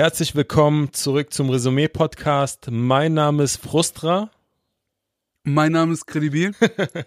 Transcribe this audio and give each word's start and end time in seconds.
Herzlich 0.00 0.34
willkommen 0.34 0.94
zurück 0.94 1.30
zum 1.30 1.50
Resümee-Podcast. 1.50 2.68
Mein 2.70 3.12
Name 3.12 3.42
ist 3.42 3.58
Frustra. 3.58 4.30
Mein 5.42 5.72
Name 5.72 5.92
ist 5.92 6.06
Credibil. 6.06 6.52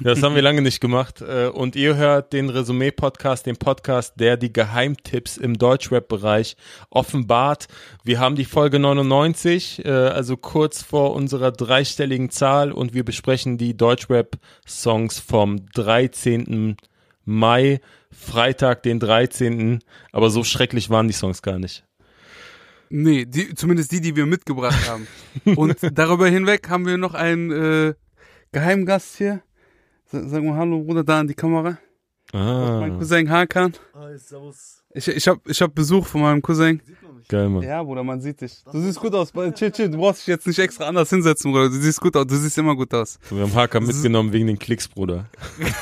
Das 0.00 0.22
haben 0.22 0.36
wir 0.36 0.42
lange 0.42 0.62
nicht 0.62 0.80
gemacht. 0.80 1.22
Äh, 1.22 1.48
Und 1.48 1.74
ihr 1.74 1.96
hört 1.96 2.32
den 2.32 2.48
Resümee-Podcast, 2.48 3.46
den 3.46 3.56
Podcast, 3.56 4.14
der 4.20 4.36
die 4.36 4.52
Geheimtipps 4.52 5.36
im 5.36 5.58
Deutschrap-Bereich 5.58 6.56
offenbart. 6.88 7.66
Wir 8.04 8.20
haben 8.20 8.36
die 8.36 8.44
Folge 8.44 8.78
99, 8.78 9.84
äh, 9.84 9.90
also 9.90 10.36
kurz 10.36 10.82
vor 10.82 11.14
unserer 11.14 11.50
dreistelligen 11.50 12.30
Zahl 12.30 12.70
und 12.70 12.94
wir 12.94 13.04
besprechen 13.04 13.58
die 13.58 13.76
Deutschrap-Songs 13.76 15.18
vom 15.18 15.66
13. 15.72 16.76
Mai, 17.24 17.80
Freitag, 18.12 18.84
den 18.84 19.00
13. 19.00 19.80
Aber 20.12 20.30
so 20.30 20.44
schrecklich 20.44 20.90
waren 20.90 21.08
die 21.08 21.12
Songs 21.12 21.42
gar 21.42 21.58
nicht. 21.58 21.85
Nee, 22.88 23.24
die, 23.26 23.54
zumindest 23.54 23.90
die, 23.92 24.00
die 24.00 24.14
wir 24.16 24.26
mitgebracht 24.26 24.88
haben. 24.88 25.06
Und 25.56 25.76
darüber 25.98 26.28
hinweg 26.28 26.68
haben 26.68 26.86
wir 26.86 26.96
noch 26.98 27.14
einen 27.14 27.50
äh, 27.50 27.94
Geheimgast 28.52 29.16
hier. 29.16 29.42
Sa- 30.06 30.26
Sag 30.28 30.42
mal 30.44 30.56
Hallo, 30.56 30.82
Bruder, 30.84 31.02
da 31.04 31.20
an 31.20 31.28
die 31.28 31.34
Kamera. 31.34 31.78
Mein 32.32 32.92
Ah, 32.92 32.96
Cousin 32.98 33.30
Hakan. 33.30 33.72
Hi, 33.94 34.18
servus. 34.18 34.82
Ich, 34.94 35.08
ich 35.08 35.28
habe 35.28 35.40
ich 35.46 35.60
hab 35.62 35.74
Besuch 35.74 36.06
von 36.06 36.20
meinem 36.22 36.42
Cousin. 36.42 36.80
Sieht? 36.84 36.96
Geil, 37.28 37.48
Mann. 37.48 37.62
Ja, 37.62 37.82
Bruder, 37.82 38.02
man 38.04 38.20
sieht 38.20 38.40
dich. 38.40 38.62
Du 38.70 38.80
siehst 38.80 38.98
gut 39.00 39.14
aus. 39.14 39.32
Chill, 39.32 39.70
chill, 39.70 39.90
du 39.90 39.98
brauchst 39.98 40.20
dich 40.20 40.28
jetzt 40.28 40.46
nicht 40.46 40.58
extra 40.58 40.86
anders 40.86 41.10
hinsetzen, 41.10 41.52
Bruder. 41.52 41.68
Du 41.68 41.74
siehst 41.74 42.00
gut 42.00 42.16
aus. 42.16 42.26
Du 42.26 42.36
siehst 42.36 42.56
immer 42.58 42.74
gut 42.76 42.92
aus. 42.94 43.18
Wir 43.30 43.42
haben 43.42 43.54
Haka 43.54 43.80
mitgenommen 43.80 44.32
wegen 44.32 44.46
den 44.46 44.58
Klicks, 44.58 44.88
Bruder. 44.88 45.26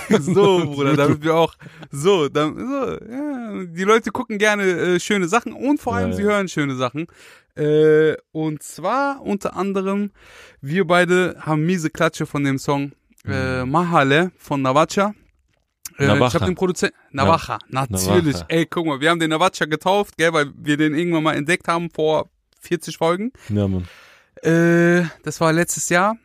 So, 0.20 0.64
Bruder, 0.64 0.96
damit 0.96 1.22
wir 1.22 1.34
auch 1.34 1.54
so, 1.90 2.28
dann, 2.28 2.56
so 2.56 3.06
ja, 3.10 3.64
die 3.64 3.84
Leute 3.84 4.10
gucken 4.10 4.38
gerne 4.38 4.64
äh, 4.64 5.00
schöne 5.00 5.28
Sachen 5.28 5.52
und 5.52 5.80
vor 5.80 5.94
allem 5.94 6.10
Ja, 6.10 6.16
sie 6.16 6.22
ja. 6.22 6.28
hören 6.28 6.48
schöne 6.48 6.76
Sachen. 6.76 7.06
Äh, 7.56 8.14
und 8.32 8.62
zwar 8.62 9.22
unter 9.22 9.56
anderem, 9.56 10.10
wir 10.60 10.86
beide 10.86 11.36
haben 11.40 11.64
miese 11.64 11.90
Klatsche 11.90 12.26
von 12.26 12.42
dem 12.44 12.58
Song 12.58 12.92
äh, 13.26 13.64
Mahale 13.64 14.32
von 14.38 14.60
Navacha. 14.62 15.14
Äh, 15.98 16.06
Navaja. 16.06 16.26
Ich 16.26 16.34
habe 16.34 16.44
den 16.46 16.54
Produzenten 16.54 16.96
Navaja, 17.12 17.58
natürlich. 17.68 18.34
Navaja. 18.34 18.46
Ey, 18.48 18.66
guck 18.66 18.86
mal, 18.86 19.00
wir 19.00 19.10
haben 19.10 19.20
den 19.20 19.30
Navacha 19.30 19.64
getauft, 19.66 20.16
gell, 20.16 20.32
weil 20.32 20.52
wir 20.56 20.76
den 20.76 20.94
irgendwann 20.94 21.22
mal 21.22 21.34
entdeckt 21.34 21.68
haben 21.68 21.90
vor 21.90 22.30
40 22.60 22.96
Folgen. 22.96 23.32
Ja, 23.48 23.68
Mann. 23.68 23.86
Äh, 24.42 25.06
das 25.22 25.40
war 25.40 25.52
letztes 25.52 25.88
Jahr. 25.88 26.16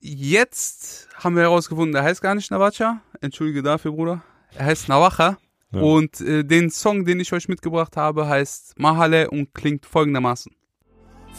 Jetzt 0.00 1.08
haben 1.16 1.34
wir 1.34 1.42
herausgefunden, 1.42 1.94
er 1.94 2.04
heißt 2.04 2.22
gar 2.22 2.34
nicht 2.34 2.50
Navacha. 2.50 3.00
Entschuldige 3.20 3.62
dafür, 3.62 3.92
Bruder. 3.92 4.22
Er 4.54 4.66
heißt 4.66 4.88
Navaja. 4.88 5.38
Ja. 5.72 5.80
Und 5.80 6.20
äh, 6.20 6.44
den 6.44 6.70
Song, 6.70 7.04
den 7.04 7.20
ich 7.20 7.32
euch 7.32 7.48
mitgebracht 7.48 7.96
habe, 7.96 8.26
heißt 8.26 8.78
Mahale 8.78 9.30
und 9.30 9.54
klingt 9.54 9.84
folgendermaßen. 9.84 10.52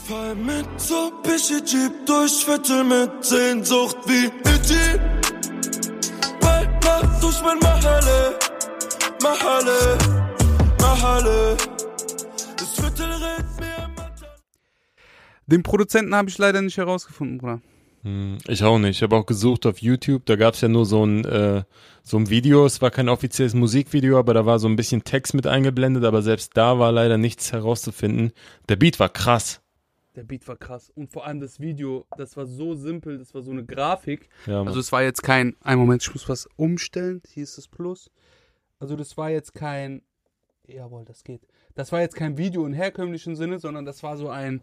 Fall 0.08 0.36
mit 0.36 0.68
so 0.78 1.12
Jeep 1.66 2.06
durch 2.06 2.46
Viertel 2.46 2.84
mit 2.84 3.24
Sehnsucht 3.24 3.98
wie 4.06 4.26
Itchy. 4.26 5.29
Durch 7.30 7.44
mein 7.44 7.60
Mahale, 7.60 8.40
Mahale, 9.22 9.98
Mahale. 10.82 11.58
Das 12.58 12.74
Viertel 12.74 13.06
redet 13.06 13.60
mir 13.60 13.90
Den 15.46 15.62
Produzenten 15.62 16.16
habe 16.16 16.28
ich 16.30 16.40
leider 16.40 16.64
nicht 16.64 16.78
herausgefunden, 16.78 17.38
Bruder. 17.38 17.62
Hm, 18.02 18.40
Ich 18.48 18.64
auch 18.64 18.80
nicht. 18.80 18.98
Ich 18.98 19.04
habe 19.04 19.16
auch 19.16 19.28
gesucht 19.28 19.68
auf 19.68 19.78
YouTube. 19.78 20.26
Da 20.26 20.38
gab 20.38 20.56
es 20.56 20.62
ja 20.62 20.70
nur 20.70 20.88
so 20.88 21.06
ein, 21.06 21.24
äh, 21.24 21.62
so 22.02 22.18
ein 22.18 22.32
Video. 22.32 22.66
Es 22.66 22.82
war 22.82 22.90
kein 22.90 23.10
offizielles 23.10 23.54
Musikvideo, 23.54 24.18
aber 24.18 24.34
da 24.34 24.48
war 24.48 24.58
so 24.58 24.68
ein 24.68 24.76
bisschen 24.76 25.04
Text 25.04 25.36
mit 25.36 25.46
eingeblendet. 25.46 26.06
Aber 26.06 26.24
selbst 26.24 26.58
da 26.58 26.80
war 26.80 26.92
leider 26.92 27.20
nichts 27.20 27.52
herauszufinden. 27.52 28.32
Der 28.70 28.76
Beat 28.76 29.00
war 29.00 29.10
krass. 29.10 29.62
Der 30.20 30.26
Beat 30.26 30.46
war 30.50 30.58
krass. 30.58 30.92
Und 30.96 31.14
vor 31.14 31.26
allem 31.26 31.40
das 31.40 31.62
Video, 31.62 32.06
das 32.18 32.36
war 32.36 32.46
so 32.46 32.76
simpel, 32.76 33.18
das 33.18 33.34
war 33.34 33.42
so 33.42 33.52
eine 33.52 33.64
Grafik. 33.64 34.28
Ja. 34.48 34.64
Also 34.64 34.78
es 34.82 34.92
war 34.92 35.02
jetzt 35.02 35.24
kein, 35.24 35.56
ein 35.64 35.80
Moment, 35.80 36.02
ich 36.04 36.14
muss 36.14 36.28
was 36.28 36.46
umstellen, 36.58 37.22
hier 37.34 37.44
ist 37.44 37.58
das 37.58 37.70
Plus. 37.70 38.12
Also 38.80 38.98
das 38.98 39.16
war 39.16 39.30
jetzt 39.30 39.54
kein, 39.56 40.02
jawohl, 40.68 41.06
das 41.06 41.24
geht. 41.24 41.48
Das 41.74 41.94
war 41.94 42.02
jetzt 42.02 42.18
kein 42.18 42.38
Video 42.38 42.66
im 42.66 42.74
herkömmlichen 42.74 43.38
Sinne, 43.38 43.60
sondern 43.60 43.86
das 43.86 44.04
war 44.04 44.18
so 44.18 44.28
ein, 44.28 44.60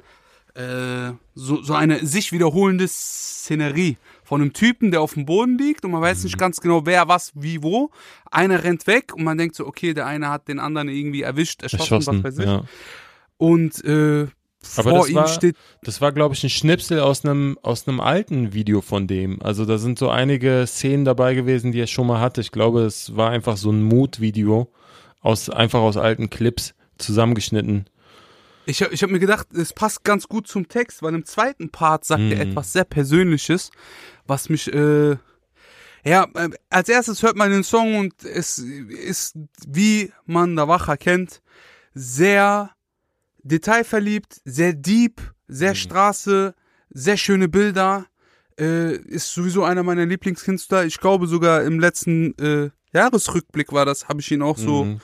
äh, 0.56 1.12
so, 1.34 1.62
so 1.62 1.73
eine 1.73 2.05
sich 2.05 2.33
wiederholende 2.33 2.87
Szenerie 2.87 3.97
von 4.25 4.43
einem 4.43 4.53
Typen, 4.53 4.91
der 4.91 5.00
auf 5.00 5.15
dem 5.15 5.25
Boden 5.25 5.56
liegt 5.56 5.87
und 5.87 5.91
man 5.91 6.03
weiß 6.03 6.19
Mhm. 6.19 6.25
nicht 6.25 6.38
ganz 6.38 6.61
genau, 6.61 6.84
wer, 6.84 7.09
was, 7.09 7.33
wie, 7.34 7.62
wo. 7.62 7.91
Einer 8.31 8.62
rennt 8.62 8.87
weg 8.87 9.15
und 9.15 9.25
man 9.25 9.38
denkt 9.38 9.55
so, 9.56 9.67
okay, 9.67 9.94
der 9.94 10.05
eine 10.05 10.28
hat 10.28 10.49
den 10.49 10.59
anderen 10.59 10.91
irgendwie 10.91 11.23
erwischt, 11.23 11.62
erschossen, 11.62 11.94
Erschossen. 11.94 12.25
was 12.25 12.37
weiß 12.37 12.38
ich. 12.41 12.44
Ja. 12.44 12.65
Und 13.38 13.83
äh, 13.87 14.27
Aber 14.77 14.91
vor 14.91 14.99
das 15.00 15.09
ihm 15.09 15.15
war- 15.16 15.28
steht 15.28 15.56
Das 15.82 16.00
war, 16.00 16.12
glaube 16.12 16.34
ich, 16.34 16.43
ein 16.44 16.50
Schnipsel 16.50 17.00
aus 17.00 17.25
einem 17.25 17.59
aus 17.62 17.87
einem 17.87 18.00
alten 18.00 18.53
Video 18.53 18.81
von 18.81 19.06
dem. 19.06 19.41
Also 19.43 19.65
da 19.65 19.78
sind 19.78 19.99
so 19.99 20.09
einige 20.10 20.65
Szenen 20.66 21.04
dabei 21.04 21.34
gewesen, 21.34 21.72
die 21.72 21.81
er 21.81 21.87
schon 21.87 22.06
mal 22.06 22.21
hatte. 22.21 22.41
Ich 22.41 22.53
glaube, 22.53 22.82
es 22.82 23.15
war 23.16 23.31
einfach 23.31 23.56
so 23.56 23.71
ein 23.71 23.82
Mood-Video 23.82 24.71
aus 25.21 25.49
einfach 25.50 25.81
aus 25.81 25.97
alten 25.97 26.31
Clips 26.31 26.75
zusammengeschnitten. 26.99 27.87
Ich, 28.69 28.82
hab- 28.82 28.93
ich 28.93 29.03
habe 29.03 29.12
mir 29.12 29.21
gedacht, 29.21 29.47
es 29.53 29.72
passt 29.72 30.03
ganz 30.03 30.26
gut 30.28 30.49
zum 30.49 30.69
Text, 30.69 31.03
weil 31.03 31.15
im 31.15 31.25
zweiten 31.25 31.71
Part 31.71 32.05
sagt 32.05 32.22
er 32.22 32.44
Mhm. 32.44 32.50
etwas 32.50 32.72
sehr 32.72 32.84
Persönliches, 32.84 33.71
was 34.26 34.49
mich, 34.49 34.72
äh, 34.72 35.16
ja, 36.05 36.26
äh, 36.34 36.50
als 36.71 36.88
erstes 36.88 37.22
hört 37.22 37.37
man 37.37 37.50
den 37.50 37.62
Song 37.65 37.97
und 37.97 38.25
es 38.25 38.59
ist, 38.59 39.37
wie 39.69 40.12
man 40.25 40.55
Navaja 40.55 40.97
kennt, 40.97 41.43
sehr 41.94 42.71
detailverliebt, 43.46 44.40
sehr 44.44 44.72
deep, 44.72 45.20
sehr 45.48 45.74
Straße, 45.74 46.54
sehr 46.90 47.16
schöne 47.16 47.48
Bilder, 47.48 48.06
äh, 48.58 48.96
ist 48.96 49.32
sowieso 49.32 49.64
einer 49.64 49.82
meiner 49.82 50.06
Lieblingskünstler. 50.06 50.84
Ich 50.86 50.98
glaube 50.98 51.26
sogar 51.26 51.62
im 51.64 51.78
letzten 51.78 52.36
äh, 52.38 52.70
Jahresrückblick 52.92 53.72
war 53.72 53.84
das, 53.84 54.08
habe 54.08 54.20
ich 54.20 54.30
ihn 54.32 54.42
auch 54.42 54.56
so 54.58 54.84
Mhm. 54.84 55.00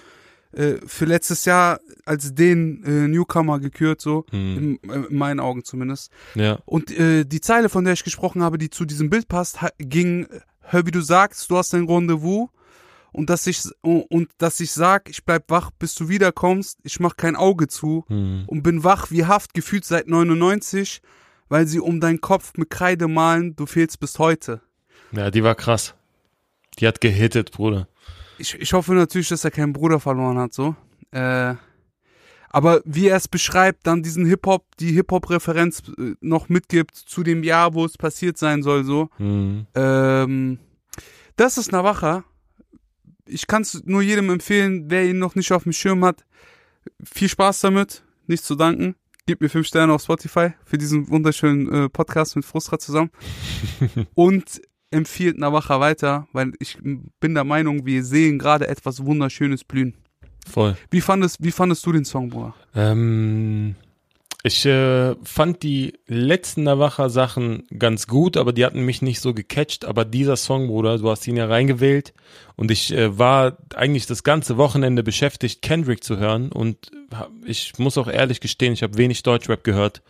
äh, 0.52 0.74
für 0.86 1.04
letztes 1.04 1.44
Jahr 1.44 1.80
als 2.04 2.34
den 2.34 2.82
äh, 2.84 3.08
Newcomer 3.08 3.58
gekürt, 3.60 4.00
so 4.00 4.24
Mhm. 4.32 4.78
in, 4.82 4.90
äh, 4.90 5.06
in 5.08 5.16
meinen 5.16 5.40
Augen 5.40 5.64
zumindest. 5.64 6.10
Ja. 6.34 6.58
Und 6.66 6.90
äh, 6.90 7.24
die 7.24 7.40
Zeile, 7.40 7.68
von 7.68 7.84
der 7.84 7.94
ich 7.94 8.04
gesprochen 8.04 8.42
habe, 8.42 8.58
die 8.58 8.70
zu 8.70 8.84
diesem 8.84 9.10
Bild 9.10 9.28
passt, 9.28 9.58
ging: 9.78 10.26
Hör, 10.60 10.86
wie 10.86 10.90
du 10.90 11.00
sagst, 11.00 11.50
du 11.50 11.56
hast 11.56 11.74
ein 11.74 11.86
Rendezvous. 11.88 12.48
Und 13.12 13.28
dass 13.30 13.46
ich 13.46 13.62
und 13.82 14.30
dass 14.38 14.58
ich 14.60 14.72
sag, 14.72 15.10
ich 15.10 15.24
bleib 15.24 15.50
wach, 15.50 15.70
bis 15.78 15.94
du 15.94 16.08
wiederkommst. 16.08 16.78
Ich 16.82 16.98
mach 16.98 17.16
kein 17.16 17.36
Auge 17.36 17.68
zu 17.68 18.04
Mhm. 18.08 18.44
und 18.46 18.62
bin 18.62 18.84
wach 18.84 19.10
wie 19.10 19.26
Haft 19.26 19.52
gefühlt 19.54 19.84
seit 19.84 20.08
99, 20.08 21.02
weil 21.48 21.66
sie 21.66 21.78
um 21.80 22.00
deinen 22.00 22.20
Kopf 22.22 22.52
mit 22.56 22.70
Kreide 22.70 23.08
malen. 23.08 23.54
Du 23.54 23.66
fehlst 23.66 24.00
bis 24.00 24.18
heute. 24.18 24.62
Ja, 25.12 25.30
die 25.30 25.44
war 25.44 25.54
krass. 25.54 25.94
Die 26.78 26.86
hat 26.86 27.02
gehittet, 27.02 27.52
Bruder. 27.52 27.86
ich, 28.38 28.54
ich 28.58 28.72
hoffe 28.72 28.94
natürlich, 28.94 29.28
dass 29.28 29.44
er 29.44 29.50
keinen 29.50 29.74
Bruder 29.74 30.00
verloren 30.00 30.38
hat, 30.38 30.54
so. 30.54 30.74
Äh, 31.10 31.54
aber 32.48 32.80
wie 32.86 33.08
er 33.08 33.16
es 33.16 33.28
beschreibt, 33.28 33.86
dann 33.86 34.02
diesen 34.02 34.24
Hip-Hop, 34.26 34.64
die 34.80 34.92
Hip-Hop-Referenz 34.92 35.82
äh, 35.98 36.14
noch 36.22 36.48
mitgibt 36.48 36.96
zu 36.96 37.22
dem 37.22 37.42
Jahr, 37.42 37.74
wo 37.74 37.84
es 37.84 37.98
passiert 37.98 38.38
sein 38.38 38.62
soll, 38.62 38.84
so. 38.84 39.10
Mhm. 39.18 39.66
Ähm, 39.74 40.58
das 41.36 41.58
ist 41.58 41.72
Navaja. 41.72 42.24
Ich 43.32 43.46
kann 43.46 43.62
es 43.62 43.82
nur 43.84 44.02
jedem 44.02 44.30
empfehlen, 44.30 44.84
wer 44.88 45.04
ihn 45.04 45.18
noch 45.18 45.34
nicht 45.34 45.52
auf 45.52 45.64
dem 45.64 45.72
Schirm 45.72 46.04
hat. 46.04 46.24
Viel 47.02 47.28
Spaß 47.28 47.60
damit, 47.60 48.04
nicht 48.26 48.44
zu 48.44 48.54
danken. 48.54 48.94
Gib 49.26 49.40
mir 49.40 49.48
fünf 49.48 49.68
Sterne 49.68 49.92
auf 49.92 50.02
Spotify 50.02 50.50
für 50.64 50.78
diesen 50.78 51.08
wunderschönen 51.08 51.72
äh, 51.72 51.88
Podcast 51.88 52.34
mit 52.36 52.44
Frustra 52.44 52.78
zusammen. 52.78 53.10
Und 54.14 54.60
empfiehlt 54.90 55.38
Navaja 55.38 55.80
weiter, 55.80 56.28
weil 56.32 56.52
ich 56.58 56.78
bin 56.82 57.34
der 57.34 57.44
Meinung, 57.44 57.86
wir 57.86 58.04
sehen 58.04 58.38
gerade 58.38 58.68
etwas 58.68 59.04
Wunderschönes 59.04 59.64
blühen. 59.64 59.94
Voll. 60.48 60.76
Wie 60.90 61.00
fandest, 61.00 61.38
wie 61.40 61.52
fandest 61.52 61.86
du 61.86 61.92
den 61.92 62.04
Song, 62.04 62.28
Bruder? 62.30 62.54
Ähm, 62.74 63.76
ich 64.44 64.66
äh, 64.66 65.14
fand 65.22 65.62
die 65.62 65.94
letzten 66.08 66.64
Navaja-Sachen 66.64 67.64
ganz 67.78 68.08
gut, 68.08 68.36
aber 68.36 68.52
die 68.52 68.64
hatten 68.64 68.84
mich 68.84 69.00
nicht 69.00 69.20
so 69.20 69.34
gecatcht. 69.34 69.84
Aber 69.84 70.04
dieser 70.04 70.36
Song, 70.36 70.66
Bruder, 70.66 70.98
du 70.98 71.08
hast 71.08 71.28
ihn 71.28 71.36
ja 71.36 71.46
reingewählt 71.46 72.12
und 72.56 72.72
ich 72.72 72.92
äh, 72.92 73.16
war 73.16 73.56
eigentlich 73.76 74.06
das 74.06 74.24
ganze 74.24 74.56
Wochenende 74.56 75.04
beschäftigt, 75.04 75.62
Kendrick 75.62 76.02
zu 76.02 76.16
hören 76.16 76.50
und 76.50 76.90
ich 77.44 77.78
muss 77.78 77.98
auch 77.98 78.08
ehrlich 78.08 78.40
gestehen, 78.40 78.72
ich 78.72 78.82
habe 78.82 78.98
wenig 78.98 79.22
Deutschrap 79.22 79.62
gehört. 79.62 80.02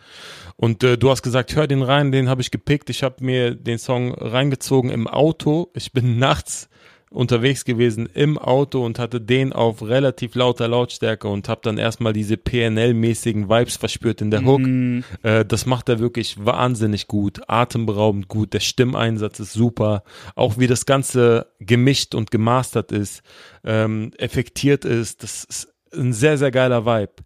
Und 0.55 0.83
äh, 0.83 0.97
du 0.97 1.11
hast 1.11 1.21
gesagt, 1.21 1.55
hör 1.55 1.67
den 1.67 1.83
rein, 1.83 2.11
den 2.11 2.29
habe 2.29 2.41
ich 2.41 2.49
gepickt. 2.49 2.89
Ich 2.89 3.03
habe 3.03 3.23
mir 3.23 3.53
den 3.53 3.77
Song 3.77 4.13
reingezogen 4.13 4.89
im 4.89 5.07
Auto. 5.07 5.69
Ich 5.75 5.91
bin 5.91 6.17
nachts 6.19 6.69
unterwegs 7.13 7.63
gewesen 7.63 8.07
im 8.13 8.37
Auto 8.37 8.83
und 8.83 8.99
hatte 8.99 9.21
den 9.21 9.53
auf 9.53 9.81
relativ 9.81 10.35
lauter 10.35 10.67
Lautstärke 10.67 11.27
und 11.27 11.47
habe 11.47 11.61
dann 11.63 11.77
erstmal 11.77 12.11
diese 12.11 12.35
PNL-mäßigen 12.35 13.49
Vibes 13.49 13.77
verspürt 13.77 14.21
in 14.21 14.31
der 14.31 14.43
Hook. 14.43 14.61
Mm, 14.61 15.01
Äh, 15.21 15.45
das 15.45 15.65
macht 15.65 15.89
er 15.89 15.99
wirklich 15.99 16.43
wahnsinnig 16.43 17.07
gut, 17.07 17.41
atemberaubend 17.47 18.27
gut. 18.27 18.53
Der 18.53 18.59
Stimmeinsatz 18.59 19.39
ist 19.39 19.53
super. 19.53 20.03
Auch 20.35 20.57
wie 20.57 20.67
das 20.67 20.85
Ganze 20.85 21.47
gemischt 21.59 22.15
und 22.15 22.31
gemastert 22.31 22.91
ist, 22.91 23.21
ähm, 23.63 24.11
effektiert 24.17 24.83
ist. 24.83 25.23
Das 25.23 25.43
ist 25.43 25.73
ein 25.93 26.13
sehr, 26.13 26.37
sehr 26.37 26.51
geiler 26.51 26.85
Vibe. 26.85 27.23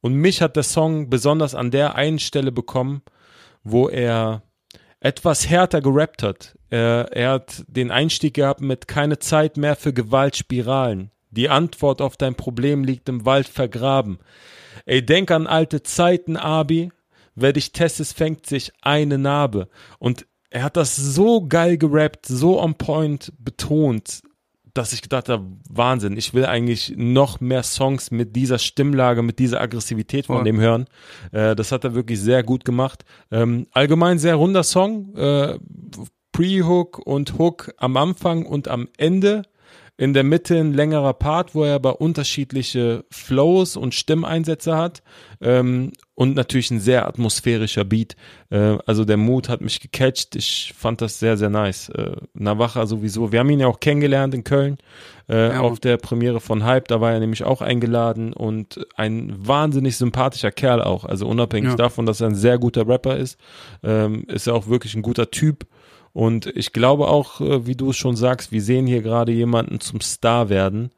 Und 0.00 0.14
mich 0.14 0.42
hat 0.42 0.56
der 0.56 0.62
Song 0.64 1.10
besonders 1.10 1.54
an 1.54 1.70
der 1.70 1.94
einen 1.94 2.18
Stelle 2.18 2.52
bekommen, 2.52 3.02
wo 3.62 3.88
er 3.88 4.42
etwas 5.00 5.48
härter 5.48 5.80
gerappt 5.80 6.22
hat. 6.22 6.57
Er, 6.70 7.08
er 7.12 7.30
hat 7.30 7.64
den 7.68 7.90
Einstieg 7.90 8.34
gehabt 8.34 8.60
mit 8.60 8.88
keine 8.88 9.18
Zeit 9.18 9.56
mehr 9.56 9.76
für 9.76 9.92
Gewaltspiralen. 9.92 11.10
Die 11.30 11.48
Antwort 11.48 12.00
auf 12.00 12.16
dein 12.16 12.34
Problem 12.34 12.84
liegt 12.84 13.08
im 13.08 13.24
Wald 13.24 13.48
vergraben. 13.48 14.18
Ey, 14.86 15.04
denk 15.04 15.30
an 15.30 15.46
alte 15.46 15.82
Zeiten, 15.82 16.36
Abi. 16.36 16.90
Wer 17.34 17.52
dich 17.52 17.72
testet, 17.72 18.08
fängt 18.08 18.46
sich 18.46 18.72
eine 18.80 19.18
Narbe. 19.18 19.68
Und 19.98 20.26
er 20.50 20.62
hat 20.62 20.76
das 20.76 20.96
so 20.96 21.46
geil 21.46 21.76
gerappt, 21.76 22.26
so 22.26 22.60
on 22.60 22.74
point 22.74 23.32
betont, 23.38 24.22
dass 24.74 24.92
ich 24.92 25.02
gedacht 25.02 25.28
habe, 25.28 25.44
Wahnsinn, 25.68 26.16
ich 26.16 26.34
will 26.34 26.46
eigentlich 26.46 26.94
noch 26.96 27.40
mehr 27.40 27.62
Songs 27.62 28.10
mit 28.10 28.34
dieser 28.36 28.58
Stimmlage, 28.58 29.22
mit 29.22 29.38
dieser 29.38 29.60
Aggressivität 29.60 30.26
von 30.26 30.36
Voll. 30.36 30.44
dem 30.44 30.60
hören. 30.60 30.86
Äh, 31.32 31.54
das 31.54 31.72
hat 31.72 31.84
er 31.84 31.94
wirklich 31.94 32.20
sehr 32.20 32.42
gut 32.42 32.64
gemacht. 32.64 33.04
Ähm, 33.30 33.66
allgemein 33.72 34.18
sehr 34.18 34.36
runder 34.36 34.62
Song. 34.62 35.14
Äh, 35.16 35.58
Pre-Hook 36.38 37.00
und 37.04 37.36
Hook 37.36 37.74
am 37.78 37.96
Anfang 37.96 38.46
und 38.46 38.68
am 38.68 38.88
Ende. 38.96 39.42
In 39.96 40.14
der 40.14 40.22
Mitte 40.22 40.56
ein 40.56 40.72
längerer 40.72 41.12
Part, 41.12 41.56
wo 41.56 41.64
er 41.64 41.74
aber 41.74 42.00
unterschiedliche 42.00 43.04
Flows 43.10 43.76
und 43.76 43.92
Stimmeinsätze 43.92 44.76
hat. 44.76 45.02
Ähm, 45.40 45.90
und 46.14 46.36
natürlich 46.36 46.70
ein 46.70 46.78
sehr 46.78 47.08
atmosphärischer 47.08 47.84
Beat. 47.84 48.14
Äh, 48.50 48.78
also 48.86 49.04
der 49.04 49.16
Mood 49.16 49.48
hat 49.48 49.60
mich 49.60 49.80
gecatcht. 49.80 50.36
Ich 50.36 50.72
fand 50.78 51.00
das 51.00 51.18
sehr, 51.18 51.36
sehr 51.36 51.50
nice. 51.50 51.88
Äh, 51.88 52.12
Navaja 52.34 52.86
sowieso. 52.86 53.32
Wir 53.32 53.40
haben 53.40 53.50
ihn 53.50 53.58
ja 53.58 53.66
auch 53.66 53.80
kennengelernt 53.80 54.32
in 54.32 54.44
Köln 54.44 54.78
äh, 55.28 55.48
Ja, 55.48 55.60
auf 55.62 55.80
der 55.80 55.96
Premiere 55.96 56.38
von 56.38 56.62
Hype. 56.62 56.86
Da 56.86 57.00
war 57.00 57.12
er 57.12 57.18
nämlich 57.18 57.42
auch 57.42 57.62
eingeladen 57.62 58.32
und 58.32 58.86
ein 58.94 59.34
wahnsinnig 59.36 59.96
sympathischer 59.96 60.52
Kerl 60.52 60.80
auch. 60.82 61.04
Also 61.04 61.26
unabhängig 61.26 61.70
Ja. 61.70 61.76
davon, 61.76 62.06
dass 62.06 62.20
er 62.20 62.28
ein 62.28 62.36
sehr 62.36 62.58
guter 62.58 62.86
Rapper 62.86 63.16
ist, 63.16 63.40
ähm, 63.82 64.22
ist 64.28 64.46
er 64.46 64.54
auch 64.54 64.68
wirklich 64.68 64.94
ein 64.94 65.02
guter 65.02 65.32
Typ. 65.32 65.66
Und 66.12 66.46
ich 66.46 66.72
glaube 66.72 67.08
auch, 67.08 67.40
äh, 67.40 67.66
wie 67.66 67.76
du 67.76 67.90
es 67.90 67.96
schon 67.96 68.16
sagst, 68.16 68.52
wir 68.52 68.62
sehen 68.62 68.86
hier 68.86 69.02
gerade 69.02 69.32
jemanden 69.32 69.80
zum 69.80 70.00
Star 70.00 70.48
werden. 70.48 70.90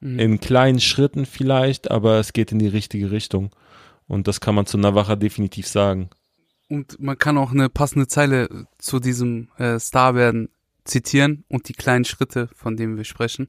Mhm. 0.00 0.18
In 0.18 0.40
kleinen 0.40 0.80
Schritten 0.80 1.26
vielleicht, 1.26 1.90
aber 1.90 2.18
es 2.18 2.32
geht 2.32 2.52
in 2.52 2.58
die 2.58 2.68
richtige 2.68 3.10
Richtung. 3.10 3.50
Und 4.06 4.28
das 4.28 4.40
kann 4.40 4.54
man 4.54 4.66
zu 4.66 4.78
Navaja 4.78 5.16
definitiv 5.16 5.66
sagen. 5.66 6.10
Und 6.68 6.98
man 7.00 7.18
kann 7.18 7.38
auch 7.38 7.52
eine 7.52 7.68
passende 7.68 8.06
Zeile 8.06 8.66
zu 8.78 9.00
diesem 9.00 9.48
äh, 9.58 9.78
Star 9.78 10.14
werden 10.14 10.48
zitieren 10.84 11.44
und 11.48 11.68
die 11.68 11.72
kleinen 11.72 12.04
Schritte, 12.04 12.48
von 12.54 12.76
denen 12.76 12.96
wir 12.96 13.04
sprechen. 13.04 13.48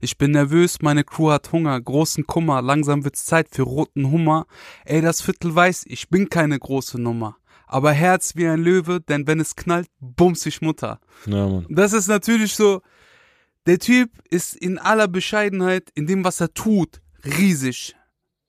Ich 0.00 0.16
bin 0.16 0.30
nervös, 0.30 0.80
meine 0.80 1.04
Crew 1.04 1.30
hat 1.30 1.52
Hunger, 1.52 1.78
großen 1.80 2.26
Kummer, 2.26 2.62
langsam 2.62 3.04
wird's 3.04 3.26
Zeit 3.26 3.48
für 3.50 3.62
roten 3.62 4.10
Hummer. 4.10 4.46
Ey, 4.84 5.00
das 5.02 5.20
Viertel 5.20 5.54
weiß, 5.54 5.84
ich 5.86 6.08
bin 6.08 6.28
keine 6.30 6.58
große 6.58 7.00
Nummer. 7.00 7.36
Aber 7.72 7.92
Herz 7.92 8.34
wie 8.34 8.46
ein 8.48 8.60
Löwe, 8.60 9.00
denn 9.00 9.28
wenn 9.28 9.38
es 9.38 9.54
knallt, 9.54 9.86
bums 10.00 10.44
ich 10.44 10.60
Mutter. 10.60 10.98
Ja, 11.26 11.46
Mann. 11.46 11.66
Das 11.68 11.92
ist 11.92 12.08
natürlich 12.08 12.54
so, 12.54 12.82
der 13.66 13.78
Typ 13.78 14.10
ist 14.28 14.56
in 14.56 14.76
aller 14.78 15.06
Bescheidenheit, 15.06 15.88
in 15.94 16.06
dem, 16.08 16.24
was 16.24 16.40
er 16.40 16.52
tut, 16.52 17.00
riesig. 17.24 17.94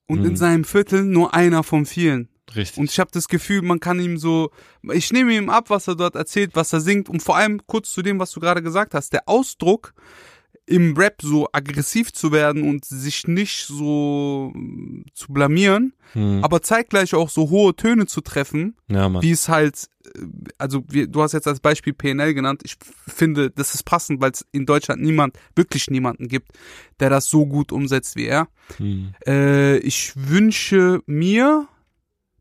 Und 0.08 0.26
in 0.26 0.32
Mhm. 0.32 0.38
seinem 0.38 0.64
Viertel 0.64 1.04
nur 1.04 1.36
einer 1.36 1.62
von 1.64 1.86
vielen. 1.86 2.30
Richtig. 2.56 2.80
Und 2.80 2.90
ich 2.90 3.00
habe 3.00 3.12
das 3.14 3.28
Gefühl, 3.28 3.62
man 3.62 3.80
kann 3.80 4.00
ihm 4.00 4.18
so, 4.18 4.50
ich 4.92 5.14
nehme 5.14 5.34
ihm 5.34 5.50
ab, 5.50 5.70
was 5.70 5.88
er 5.88 5.96
dort 5.96 6.16
erzählt, 6.16 6.52
was 6.56 6.74
er 6.74 6.82
singt 6.82 7.08
und 7.08 7.22
vor 7.22 7.38
allem 7.38 7.62
kurz 7.68 7.92
zu 7.92 8.02
dem, 8.02 8.18
was 8.20 8.32
du 8.32 8.40
gerade 8.40 8.64
gesagt 8.64 8.94
hast, 8.96 9.14
der 9.14 9.30
Ausdruck 9.30 9.94
im 10.66 10.98
Rap 10.98 11.22
so 11.22 11.48
aggressiv 11.54 12.12
zu 12.12 12.32
werden 12.32 12.64
und 12.68 12.86
sich 12.86 13.28
nicht 13.28 13.66
so 13.68 14.52
mm, 14.56 15.04
zu 15.14 15.32
blamieren, 15.32 15.94
Hm. 16.14 16.44
aber 16.44 16.62
zeitgleich 16.62 17.14
auch 17.16 17.30
so 17.30 17.50
hohe 17.50 17.76
Töne 17.76 18.06
zu 18.06 18.22
treffen, 18.22 18.76
ja, 18.90 19.22
wie 19.22 19.32
es 19.32 19.48
halt, 19.48 19.90
äh, 20.06 20.20
also 20.58 20.84
wir, 20.90 21.08
du 21.08 21.22
hast 21.22 21.34
jetzt 21.34 21.48
als 21.48 21.60
Beispiel 21.60 21.94
PNL 21.94 22.34
genannt, 22.34 22.62
ich 22.66 22.76
finde, 23.08 23.50
das 23.50 23.76
ist 23.76 23.84
passend, 23.84 24.22
weil 24.22 24.32
es 24.32 24.46
in 24.52 24.66
Deutschland 24.66 25.02
niemand, 25.02 25.38
wirklich 25.56 25.90
niemanden 25.90 26.28
gibt, 26.28 26.52
der 27.00 27.10
das 27.10 27.28
so 27.28 27.46
gut 27.46 27.72
umsetzt 27.72 28.16
wie 28.16 28.26
er. 28.26 28.48
Hm. 28.78 29.14
Äh, 29.26 29.78
ich 29.78 30.14
wünsche 30.16 31.02
mir, 31.06 31.68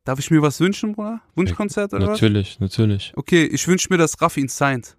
darf 0.05 0.19
ich 0.19 0.31
mir 0.31 0.43
was 0.43 0.61
wünschen, 0.61 0.95
Bruder? 0.95 1.21
Wunschkonzert 1.35 1.93
oder 1.95 2.09
was? 2.09 2.21
Natürlich, 2.21 2.61
natürlich. 2.61 3.13
Okay, 3.17 3.45
ich 3.45 3.67
wünsche 3.69 3.89
mir, 3.91 3.99
dass 3.99 4.21
Raffin 4.21 4.49
signed. 4.49 4.97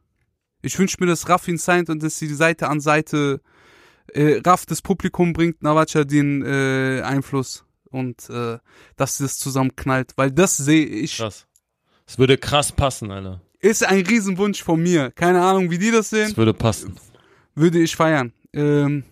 Ich 0.62 0.78
wünsche 0.78 0.98
mir, 1.00 1.08
dass 1.08 1.28
Raffin 1.28 1.58
signed 1.58 1.90
und 1.90 2.04
dass 2.04 2.18
sie 2.18 2.28
Seite 2.28 2.70
an 2.70 2.80
Seite 2.80 3.42
äh, 4.14 4.42
Raff 4.46 4.66
das 4.66 4.82
Publikum 4.82 5.34
bringt, 5.34 5.62
Navacha 5.64 6.04
den 6.04 6.44
äh, 6.44 7.02
Einfluss 7.02 7.66
und 7.92 8.30
äh, 8.30 8.58
dass 8.96 9.18
das 9.20 9.38
zusammen 9.38 9.76
knallt, 9.76 10.12
weil 10.16 10.32
das 10.32 10.58
sehe 10.58 10.86
ich, 10.86 11.18
Krass. 11.18 11.46
Es 12.08 12.18
würde 12.18 12.38
krass 12.38 12.72
passen, 12.72 13.10
Alter. 13.12 13.42
ist 13.60 13.86
ein 13.86 14.06
Riesenwunsch 14.06 14.62
von 14.64 14.82
mir. 14.82 15.12
Keine 15.12 15.42
Ahnung, 15.42 15.70
wie 15.72 15.78
die 15.78 15.92
das 15.92 16.10
sehen, 16.10 16.32
Es 16.32 16.38
würde 16.38 16.54
passen. 16.54 16.96
würde 17.56 17.80
ich 17.80 17.96
feiern. 17.96 18.34
Ähm, 18.54 19.04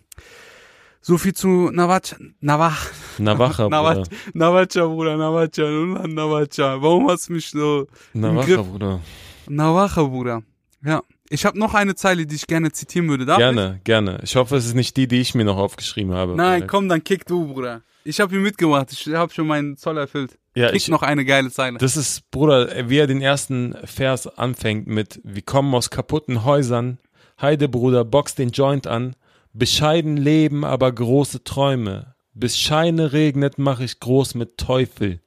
so 1.02 1.18
viel 1.18 1.34
zu 1.34 1.72
Navacha, 1.72 2.18
Navach, 2.42 2.88
Navaja, 3.18 3.68
Navacha, 3.70 4.04
Bruder. 4.04 4.04
Navacha, 4.34 4.86
Bruder, 4.86 5.18
Navacha, 5.18 5.62
Nullah, 5.64 6.08
Navacha. 6.08 6.82
Warum 6.82 7.10
hast 7.10 7.30
du 7.30 7.34
mich 7.34 7.50
so 7.50 7.88
Griff. 8.14 8.58
Bruder. 8.68 9.00
Navacha, 9.48 10.04
Bruder. 10.04 10.44
Ja. 10.84 11.02
Ich 11.32 11.46
habe 11.46 11.58
noch 11.60 11.74
eine 11.76 11.94
Zeile, 11.96 12.26
die 12.26 12.36
ich 12.36 12.48
gerne 12.48 12.72
zitieren 12.72 13.08
würde. 13.08 13.26
Darf 13.26 13.38
Gerne, 13.38 13.80
gerne. 13.84 14.20
Ich 14.24 14.36
hoffe, 14.36 14.56
es 14.58 14.66
ist 14.66 14.74
nicht 14.74 14.98
die, 14.98 15.08
die 15.08 15.22
ich 15.22 15.36
mir 15.36 15.46
noch 15.46 15.58
aufgeschrieben 15.58 16.14
habe. 16.14 16.32
Ich? 16.34 16.38
Nein, 16.38 16.62
Weil- 16.62 16.68
komm, 16.68 16.90
dann 16.90 17.04
kick 17.04 17.26
du, 17.28 17.48
Bruder. 17.54 17.82
Ich 18.10 18.20
habe 18.20 18.36
ihn 18.36 18.42
mitgemacht. 18.42 18.92
Ich 18.92 19.08
habe 19.14 19.32
schon 19.32 19.46
meinen 19.46 19.78
Zoll 19.78 19.98
erfüllt. 19.98 20.40
Ja, 20.56 20.70
Kick 20.70 20.78
ich, 20.78 20.88
noch 20.88 21.04
eine 21.04 21.26
geile 21.26 21.52
Zeile. 21.52 21.78
Das 21.78 21.96
ist, 21.96 22.32
Bruder, 22.32 22.90
wie 22.90 22.98
er 22.98 23.06
den 23.06 23.22
ersten 23.22 23.76
Vers 23.86 24.26
anfängt 24.26 24.88
mit, 24.88 25.22
wir 25.24 25.44
kommen 25.44 25.74
aus 25.76 25.92
kaputten 25.92 26.44
Häusern, 26.44 26.98
Heide, 27.40 27.70
Bruder, 27.70 28.04
box 28.04 28.34
den 28.34 28.50
Joint 28.50 28.88
an, 28.88 29.16
bescheiden 29.54 30.18
leben, 30.18 30.66
aber 30.66 30.92
große 30.92 31.44
Träume. 31.44 32.16
Bis 32.34 32.58
Scheine 32.58 33.14
regnet, 33.14 33.60
mache 33.60 33.84
ich 33.84 34.00
groß 34.00 34.34
mit 34.34 34.58
Teufel. 34.58 35.22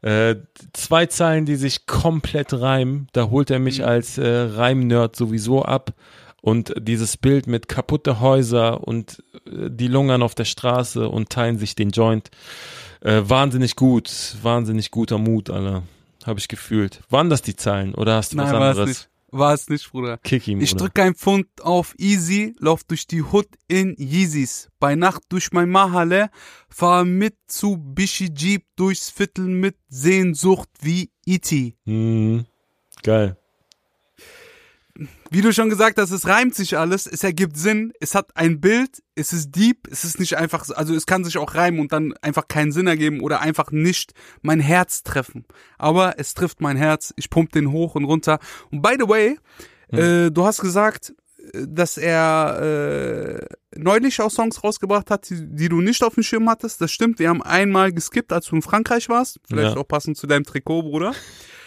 Äh, 0.00 0.36
zwei 0.72 1.04
Zeilen, 1.06 1.44
die 1.44 1.56
sich 1.56 1.86
komplett 1.86 2.54
reimen. 2.54 3.08
Da 3.12 3.28
holt 3.28 3.50
er 3.50 3.58
mich 3.58 3.84
als 3.84 4.16
äh, 4.16 4.26
Reimnerd 4.26 5.14
sowieso 5.14 5.62
ab. 5.62 5.92
Und 6.40 6.74
dieses 6.78 7.18
Bild 7.18 7.46
mit 7.46 7.68
kaputte 7.68 8.20
Häuser 8.20 8.86
und 8.86 9.22
die 9.70 9.88
lungern 9.88 10.22
auf 10.22 10.34
der 10.34 10.44
Straße 10.44 11.08
und 11.08 11.30
teilen 11.30 11.58
sich 11.58 11.74
den 11.74 11.90
Joint. 11.90 12.30
Äh, 13.00 13.22
wahnsinnig 13.24 13.76
gut, 13.76 14.10
wahnsinnig 14.42 14.90
guter 14.90 15.18
Mut, 15.18 15.50
Alter. 15.50 15.82
Habe 16.24 16.38
ich 16.40 16.48
gefühlt. 16.48 17.00
Waren 17.10 17.28
das 17.28 17.42
die 17.42 17.54
Zahlen 17.56 17.94
oder 17.94 18.16
hast 18.16 18.32
du 18.32 18.36
Nein, 18.38 18.46
was 18.46 18.52
war 18.52 18.60
es 18.70 18.78
anderes? 18.78 18.88
nicht. 18.88 19.08
War 19.36 19.52
es 19.52 19.68
nicht, 19.68 19.90
Bruder. 19.90 20.18
Kick 20.18 20.46
Ich 20.46 20.70
Bruder. 20.70 20.84
drück 20.84 20.98
ein 21.00 21.14
Pfund 21.16 21.48
auf 21.60 21.94
Easy, 21.98 22.54
lauf 22.60 22.84
durch 22.84 23.08
die 23.08 23.20
Hood 23.22 23.48
in 23.66 23.96
Yeezys. 23.98 24.68
Bei 24.78 24.94
Nacht 24.94 25.22
durch 25.30 25.50
mein 25.52 25.68
Mahale, 25.70 26.30
fahr 26.68 27.04
mit 27.04 27.34
zu 27.48 27.76
Bishi 27.76 28.30
Jeep 28.32 28.64
durchs 28.76 29.10
Viertel 29.10 29.46
mit 29.46 29.76
Sehnsucht 29.88 30.68
wie 30.82 31.10
E.T. 31.26 31.74
Mhm. 31.84 32.44
Geil. 33.02 33.36
Wie 35.30 35.40
du 35.40 35.52
schon 35.52 35.70
gesagt 35.70 35.98
hast, 35.98 36.12
es 36.12 36.28
reimt 36.28 36.54
sich 36.54 36.78
alles, 36.78 37.08
es 37.08 37.24
ergibt 37.24 37.56
Sinn, 37.56 37.92
es 37.98 38.14
hat 38.14 38.36
ein 38.36 38.60
Bild, 38.60 39.02
es 39.16 39.32
ist 39.32 39.50
deep, 39.50 39.88
es 39.90 40.04
ist 40.04 40.20
nicht 40.20 40.36
einfach, 40.36 40.68
also 40.70 40.94
es 40.94 41.06
kann 41.06 41.24
sich 41.24 41.36
auch 41.36 41.56
reimen 41.56 41.80
und 41.80 41.92
dann 41.92 42.14
einfach 42.22 42.46
keinen 42.46 42.70
Sinn 42.70 42.86
ergeben 42.86 43.20
oder 43.20 43.40
einfach 43.40 43.72
nicht 43.72 44.12
mein 44.42 44.60
Herz 44.60 45.02
treffen. 45.02 45.46
Aber 45.78 46.14
es 46.18 46.34
trifft 46.34 46.60
mein 46.60 46.76
Herz, 46.76 47.12
ich 47.16 47.28
pump 47.28 47.50
den 47.52 47.72
hoch 47.72 47.96
und 47.96 48.04
runter. 48.04 48.38
Und 48.70 48.82
by 48.82 48.94
the 48.96 49.08
way, 49.08 49.38
äh, 49.88 50.30
du 50.30 50.44
hast 50.44 50.60
gesagt, 50.60 51.12
äh, 51.52 51.66
dass 51.66 51.98
er 51.98 53.40
äh, 53.40 53.46
neulich 53.76 54.20
auch 54.20 54.30
Songs 54.30 54.62
rausgebracht 54.62 55.10
hat, 55.10 55.28
die, 55.28 55.44
die 55.44 55.68
du 55.68 55.80
nicht 55.80 56.04
auf 56.04 56.14
dem 56.14 56.22
Schirm 56.22 56.48
hattest. 56.48 56.80
Das 56.80 56.92
stimmt, 56.92 57.18
wir 57.18 57.28
haben 57.30 57.42
einmal 57.42 57.92
geskippt, 57.92 58.32
als 58.32 58.46
du 58.46 58.54
in 58.54 58.62
Frankreich 58.62 59.08
warst. 59.08 59.40
Vielleicht 59.48 59.74
Ja. 59.74 59.80
auch 59.80 59.88
passend 59.88 60.16
zu 60.16 60.28
deinem 60.28 60.44
Trikot, 60.44 60.82
Bruder. 60.82 61.14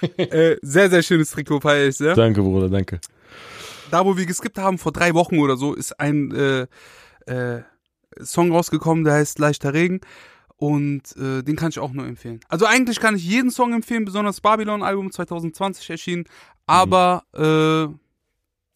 äh, 0.17 0.55
sehr, 0.61 0.89
sehr 0.89 1.03
schönes 1.03 1.31
Trikot, 1.31 1.59
feier 1.59 1.87
ich 1.87 1.97
sehr 1.97 2.13
Danke, 2.15 2.41
Bruder, 2.41 2.69
danke. 2.69 3.01
Da 3.91 4.05
wo 4.05 4.17
wir 4.17 4.25
geskippt 4.25 4.57
haben, 4.57 4.77
vor 4.77 4.91
drei 4.91 5.13
Wochen 5.13 5.39
oder 5.39 5.57
so, 5.57 5.73
ist 5.73 5.99
ein 5.99 6.31
äh, 6.31 6.67
äh, 7.31 7.63
Song 8.21 8.51
rausgekommen, 8.51 9.03
der 9.03 9.15
heißt 9.15 9.39
Leichter 9.39 9.73
Regen. 9.73 10.01
Und 10.59 11.15
äh, 11.17 11.43
den 11.43 11.55
kann 11.55 11.69
ich 11.69 11.77
auch 11.77 11.91
nur 11.91 12.07
empfehlen. 12.07 12.39
Also 12.49 12.65
eigentlich 12.65 12.99
kann 12.99 13.15
ich 13.15 13.23
jeden 13.23 13.51
Song 13.51 13.73
empfehlen, 13.73 14.05
besonders 14.05 14.41
Babylon-Album 14.41 15.11
2020 15.11 15.87
erschienen. 15.91 16.25
Aber 16.65 17.23
äh, 17.33 17.93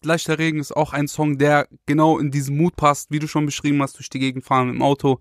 Leichter 0.05 0.37
Regen 0.37 0.59
ist 0.59 0.75
auch 0.75 0.93
ein 0.93 1.07
Song, 1.07 1.39
der 1.39 1.67
genau 1.87 2.19
in 2.19 2.29
diesen 2.29 2.55
Mut 2.55 2.75
passt, 2.75 3.09
wie 3.09 3.19
du 3.19 3.27
schon 3.27 3.47
beschrieben 3.47 3.81
hast, 3.81 3.97
durch 3.97 4.09
die 4.09 4.19
Gegend 4.19 4.45
fahren 4.45 4.69
im 4.69 4.81
Auto 4.83 5.19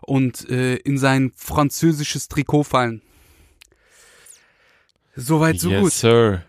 und 0.00 0.48
äh, 0.50 0.76
in 0.76 0.98
sein 0.98 1.32
französisches 1.36 2.28
Trikot 2.28 2.64
fallen. 2.64 3.02
Soweit, 5.14 5.60
so 5.60 5.70
yes, 5.70 5.82
gut. 5.82 5.92
Sir. 5.92 6.42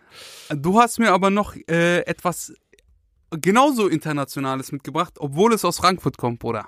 Du 0.50 0.80
hast 0.80 1.00
mir 1.00 1.12
aber 1.12 1.30
noch 1.30 1.56
äh, 1.68 2.00
etwas 2.02 2.54
genauso 3.40 3.88
Internationales 3.88 4.72
mitgebracht, 4.72 5.14
obwohl 5.18 5.54
es 5.54 5.66
aus 5.66 5.78
Frankfurt 5.78 6.18
kommt, 6.18 6.40
Bruder. 6.40 6.68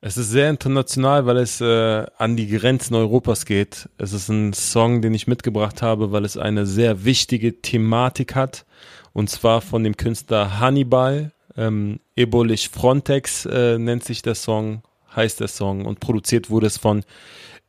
Es 0.00 0.18
ist 0.18 0.30
sehr 0.30 0.50
international, 0.50 1.24
weil 1.24 1.38
es 1.38 1.60
äh, 1.60 2.04
an 2.18 2.36
die 2.36 2.48
Grenzen 2.48 2.94
Europas 2.94 3.46
geht. 3.46 3.88
Es 3.96 4.12
ist 4.12 4.28
ein 4.28 4.52
Song, 4.52 5.00
den 5.00 5.14
ich 5.14 5.26
mitgebracht 5.26 5.80
habe, 5.80 6.12
weil 6.12 6.24
es 6.24 6.36
eine 6.36 6.66
sehr 6.66 7.04
wichtige 7.04 7.62
Thematik 7.62 8.34
hat. 8.34 8.66
Und 9.14 9.30
zwar 9.30 9.60
von 9.62 9.84
dem 9.84 9.96
Künstler 9.96 10.58
Hannibal. 10.60 11.32
Ähm, 11.56 12.00
Ebolich 12.16 12.68
Frontex 12.68 13.46
äh, 13.46 13.78
nennt 13.78 14.04
sich 14.04 14.22
der 14.22 14.34
Song, 14.34 14.82
heißt 15.14 15.40
der 15.40 15.48
Song. 15.48 15.86
Und 15.86 16.00
produziert 16.00 16.50
wurde 16.50 16.66
es 16.66 16.76
von 16.76 17.04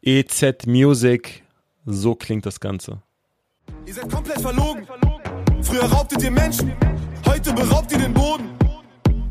EZ 0.02 0.66
Music. 0.66 1.44
So 1.86 2.16
klingt 2.16 2.46
das 2.46 2.60
Ganze. 2.60 3.02
Ihr 3.86 3.94
seid 3.94 4.12
komplett 4.12 4.42
verlogen. 4.42 4.88
Früher 5.62 5.84
raubtet 5.84 6.22
ihr 6.24 6.32
Menschen, 6.32 6.74
heute 7.26 7.54
beraubt 7.54 7.92
ihr 7.92 7.98
den 8.00 8.14
Boden. 8.14 8.50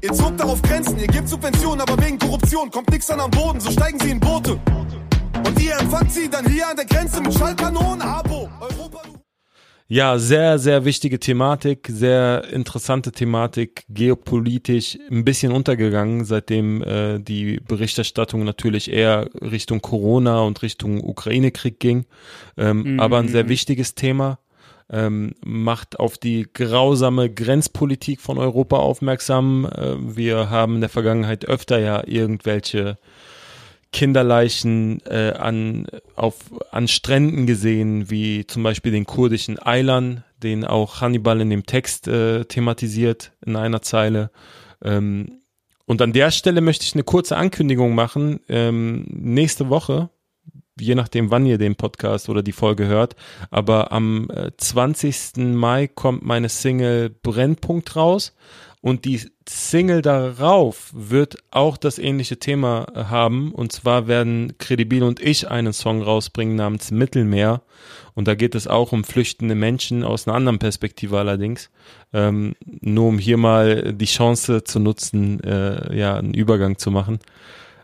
Ihr 0.00 0.12
zogt 0.12 0.38
darauf 0.38 0.60
Grenzen, 0.62 0.98
ihr 0.98 1.06
gebt 1.06 1.28
Subventionen, 1.28 1.80
aber 1.80 2.02
wegen 2.04 2.18
Korruption 2.18 2.70
kommt 2.70 2.90
nichts 2.90 3.10
an 3.10 3.20
am 3.20 3.30
Boden, 3.30 3.60
so 3.60 3.70
steigen 3.70 3.98
sie 4.00 4.10
in 4.10 4.20
Boote. 4.20 4.60
Und 5.46 5.62
ihr 5.62 5.78
empfangt 5.78 6.12
sie 6.12 6.28
dann 6.28 6.46
hier 6.46 6.68
an 6.68 6.76
der 6.76 6.84
Grenze 6.84 7.20
mit 7.20 7.32
Schallkanonen, 7.34 8.02
Abo, 8.02 8.48
Europa. 8.60 9.00
Ja, 9.86 10.18
sehr, 10.18 10.58
sehr 10.58 10.86
wichtige 10.86 11.20
Thematik, 11.20 11.88
sehr 11.90 12.44
interessante 12.50 13.12
Thematik, 13.12 13.84
geopolitisch 13.90 14.98
ein 15.10 15.24
bisschen 15.26 15.52
untergegangen, 15.52 16.24
seitdem 16.24 16.82
äh, 16.82 17.18
die 17.20 17.60
Berichterstattung 17.60 18.44
natürlich 18.44 18.90
eher 18.90 19.28
Richtung 19.40 19.82
Corona 19.82 20.40
und 20.40 20.62
Richtung 20.62 21.04
Ukraine-Krieg 21.04 21.78
ging. 21.80 22.06
Ähm, 22.56 22.94
Mhm, 22.94 23.00
Aber 23.00 23.18
ein 23.18 23.28
sehr 23.28 23.44
mhm. 23.44 23.50
wichtiges 23.50 23.94
Thema. 23.94 24.38
Ähm, 24.90 25.34
macht 25.44 25.98
auf 25.98 26.18
die 26.18 26.46
grausame 26.52 27.30
Grenzpolitik 27.30 28.20
von 28.20 28.38
Europa 28.38 28.76
aufmerksam. 28.76 29.64
Äh, 29.66 30.16
wir 30.16 30.50
haben 30.50 30.76
in 30.76 30.80
der 30.82 30.90
Vergangenheit 30.90 31.46
öfter 31.46 31.78
ja 31.78 32.02
irgendwelche 32.06 32.98
Kinderleichen 33.94 35.00
äh, 35.06 35.32
an, 35.38 35.86
auf, 36.16 36.36
an 36.72 36.88
Stränden 36.88 37.46
gesehen, 37.46 38.10
wie 38.10 38.44
zum 38.46 38.64
Beispiel 38.64 38.90
den 38.90 39.06
kurdischen 39.06 39.58
Eilern, 39.64 40.24
den 40.42 40.64
auch 40.64 41.00
Hannibal 41.00 41.40
in 41.40 41.48
dem 41.48 41.64
Text 41.64 42.08
äh, 42.08 42.44
thematisiert 42.44 43.32
in 43.46 43.54
einer 43.54 43.82
Zeile. 43.82 44.30
Ähm, 44.82 45.38
und 45.86 46.02
an 46.02 46.12
der 46.12 46.30
Stelle 46.32 46.60
möchte 46.60 46.84
ich 46.84 46.94
eine 46.94 47.04
kurze 47.04 47.36
Ankündigung 47.36 47.94
machen. 47.94 48.40
Ähm, 48.48 49.06
nächste 49.08 49.68
Woche, 49.68 50.10
je 50.78 50.94
nachdem, 50.94 51.30
wann 51.30 51.46
ihr 51.46 51.58
den 51.58 51.76
Podcast 51.76 52.28
oder 52.28 52.42
die 52.42 52.52
Folge 52.52 52.86
hört, 52.86 53.16
aber 53.50 53.92
am 53.92 54.28
äh, 54.30 54.50
20. 54.56 55.36
Mai 55.36 55.88
kommt 55.88 56.24
meine 56.24 56.48
Single 56.48 57.10
Brennpunkt 57.10 57.96
raus. 57.96 58.34
Und 58.84 59.06
die 59.06 59.18
Single 59.48 60.02
darauf 60.02 60.90
wird 60.92 61.38
auch 61.50 61.78
das 61.78 61.98
ähnliche 61.98 62.38
Thema 62.38 62.86
äh, 62.94 63.04
haben. 63.04 63.50
Und 63.50 63.72
zwar 63.72 64.08
werden 64.08 64.58
Credibil 64.58 65.04
und 65.04 65.20
ich 65.20 65.50
einen 65.50 65.72
Song 65.72 66.02
rausbringen 66.02 66.54
namens 66.54 66.90
Mittelmeer. 66.90 67.62
Und 68.12 68.28
da 68.28 68.34
geht 68.34 68.54
es 68.54 68.66
auch 68.66 68.92
um 68.92 69.02
flüchtende 69.02 69.54
Menschen 69.54 70.04
aus 70.04 70.28
einer 70.28 70.36
anderen 70.36 70.58
Perspektive 70.58 71.18
allerdings. 71.18 71.70
Ähm, 72.12 72.56
nur 72.66 73.08
um 73.08 73.18
hier 73.18 73.38
mal 73.38 73.94
die 73.94 74.04
Chance 74.04 74.64
zu 74.64 74.80
nutzen, 74.80 75.42
äh, 75.42 75.96
ja, 75.96 76.16
einen 76.16 76.34
Übergang 76.34 76.76
zu 76.76 76.90
machen. 76.90 77.20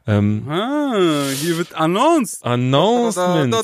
Ähm, 0.06 0.44
Ah, 0.48 1.28
hier 1.40 1.58
wird 1.58 1.74
announced. 1.74 2.44
Announcement. 2.44 3.54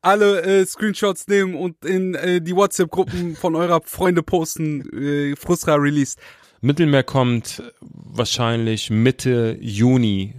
Alle 0.00 0.42
äh, 0.42 0.66
Screenshots 0.66 1.28
nehmen 1.28 1.54
und 1.54 1.84
in 1.84 2.14
äh, 2.14 2.40
die 2.40 2.56
WhatsApp-Gruppen 2.56 3.36
von 3.36 3.54
eurer 3.54 3.80
Freunde 3.84 4.22
posten. 4.22 4.82
Äh, 4.92 5.36
Frustra 5.36 5.74
Release. 5.76 6.16
Mittelmeer 6.60 7.02
kommt 7.02 7.62
wahrscheinlich 7.80 8.90
Mitte 8.90 9.56
Juni, 9.60 10.34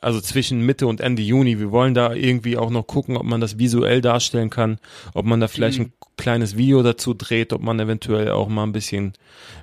also 0.00 0.20
zwischen 0.20 0.60
Mitte 0.66 0.86
und 0.86 1.00
Ende 1.00 1.22
Juni. 1.22 1.58
Wir 1.58 1.70
wollen 1.70 1.94
da 1.94 2.12
irgendwie 2.12 2.56
auch 2.56 2.70
noch 2.70 2.86
gucken, 2.86 3.16
ob 3.16 3.24
man 3.24 3.40
das 3.40 3.58
visuell 3.58 4.00
darstellen 4.00 4.50
kann, 4.50 4.78
ob 5.14 5.26
man 5.26 5.40
da 5.40 5.48
vielleicht 5.48 5.80
ein 5.80 5.92
kleines 6.16 6.56
Video 6.56 6.82
dazu 6.82 7.14
dreht, 7.14 7.52
ob 7.52 7.62
man 7.62 7.78
eventuell 7.80 8.30
auch 8.30 8.48
mal 8.48 8.64
ein 8.64 8.72
bisschen 8.72 9.12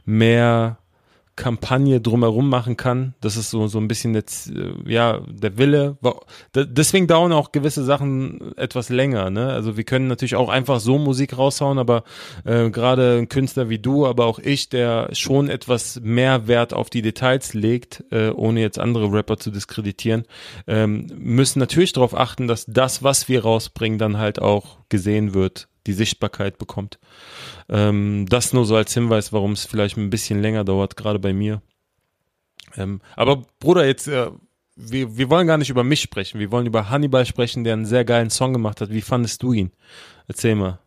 mehr 0.05 0.77
Kampagne 1.37 2.01
drumherum 2.01 2.49
machen 2.49 2.75
kann. 2.75 3.13
Das 3.21 3.37
ist 3.37 3.51
so, 3.51 3.67
so 3.67 3.79
ein 3.79 3.87
bisschen 3.87 4.13
jetzt, 4.13 4.49
äh, 4.49 4.73
ja, 4.85 5.21
der 5.29 5.57
Wille. 5.57 5.97
Deswegen 6.53 7.07
dauern 7.07 7.31
auch 7.31 7.53
gewisse 7.53 7.85
Sachen 7.85 8.57
etwas 8.57 8.89
länger, 8.89 9.29
ne? 9.29 9.47
Also 9.47 9.77
wir 9.77 9.85
können 9.85 10.07
natürlich 10.07 10.35
auch 10.35 10.49
einfach 10.49 10.81
so 10.81 10.97
Musik 10.97 11.37
raushauen, 11.37 11.79
aber 11.79 12.03
äh, 12.43 12.69
gerade 12.69 13.19
ein 13.19 13.29
Künstler 13.29 13.69
wie 13.69 13.79
du, 13.79 14.05
aber 14.05 14.25
auch 14.25 14.39
ich, 14.39 14.67
der 14.67 15.09
schon 15.13 15.49
etwas 15.49 16.01
mehr 16.03 16.47
Wert 16.47 16.73
auf 16.73 16.89
die 16.89 17.01
Details 17.01 17.53
legt, 17.53 18.03
äh, 18.11 18.29
ohne 18.29 18.59
jetzt 18.59 18.79
andere 18.79 19.11
Rapper 19.13 19.37
zu 19.37 19.51
diskreditieren, 19.51 20.25
ähm, 20.65 21.07
müssen 21.15 21.59
natürlich 21.59 21.93
darauf 21.93 22.17
achten, 22.17 22.47
dass 22.47 22.65
das, 22.65 23.03
was 23.03 23.29
wir 23.29 23.43
rausbringen, 23.43 23.99
dann 23.99 24.17
halt 24.17 24.41
auch 24.41 24.79
gesehen 24.89 25.33
wird, 25.33 25.67
die 25.87 25.93
Sichtbarkeit 25.93 26.57
bekommt. 26.57 26.99
Ähm, 27.69 28.25
das 28.29 28.53
nur 28.53 28.65
so 28.65 28.75
als 28.75 28.93
Hinweis, 28.93 29.33
warum 29.33 29.53
es 29.53 29.65
vielleicht 29.65 29.97
ein 29.97 30.09
bisschen 30.09 30.41
länger 30.41 30.63
dauert, 30.63 30.95
gerade 30.95 31.19
bei 31.19 31.33
mir. 31.33 31.61
Ähm, 32.75 33.01
aber 33.15 33.45
Bruder, 33.59 33.85
jetzt, 33.85 34.07
äh, 34.07 34.29
wir, 34.75 35.17
wir 35.17 35.29
wollen 35.29 35.47
gar 35.47 35.57
nicht 35.57 35.69
über 35.69 35.83
mich 35.83 36.01
sprechen. 36.01 36.39
Wir 36.39 36.51
wollen 36.51 36.67
über 36.67 36.89
Hannibal 36.89 37.25
sprechen, 37.25 37.63
der 37.63 37.73
einen 37.73 37.85
sehr 37.85 38.05
geilen 38.05 38.29
Song 38.29 38.53
gemacht 38.53 38.81
hat. 38.81 38.91
Wie 38.91 39.01
fandest 39.01 39.41
du 39.41 39.53
ihn? 39.53 39.71
Erzähl 40.27 40.55
mal. 40.55 40.79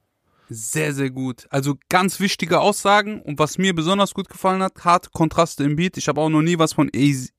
Sehr, 0.49 0.93
sehr 0.93 1.11
gut. 1.11 1.47
Also 1.51 1.77
ganz 1.89 2.19
wichtige 2.19 2.61
Aussagen 2.61 3.23
und 3.23 3.39
was 3.39 3.57
mir 3.57 3.75
besonders 3.75 4.15
gut 4.15 4.29
gefallen 4.29 4.63
hat, 4.63 4.85
hart 4.85 5.13
Kontraste 5.13 5.65
im 5.65 5.77
Beat. 5.77 5.97
Ich 5.97 6.09
habe 6.09 6.21
auch 6.21 6.29
noch 6.29 6.43
nie 6.43 6.59
was 6.59 6.73
von 6.73 6.91
Easy, 6.93 7.31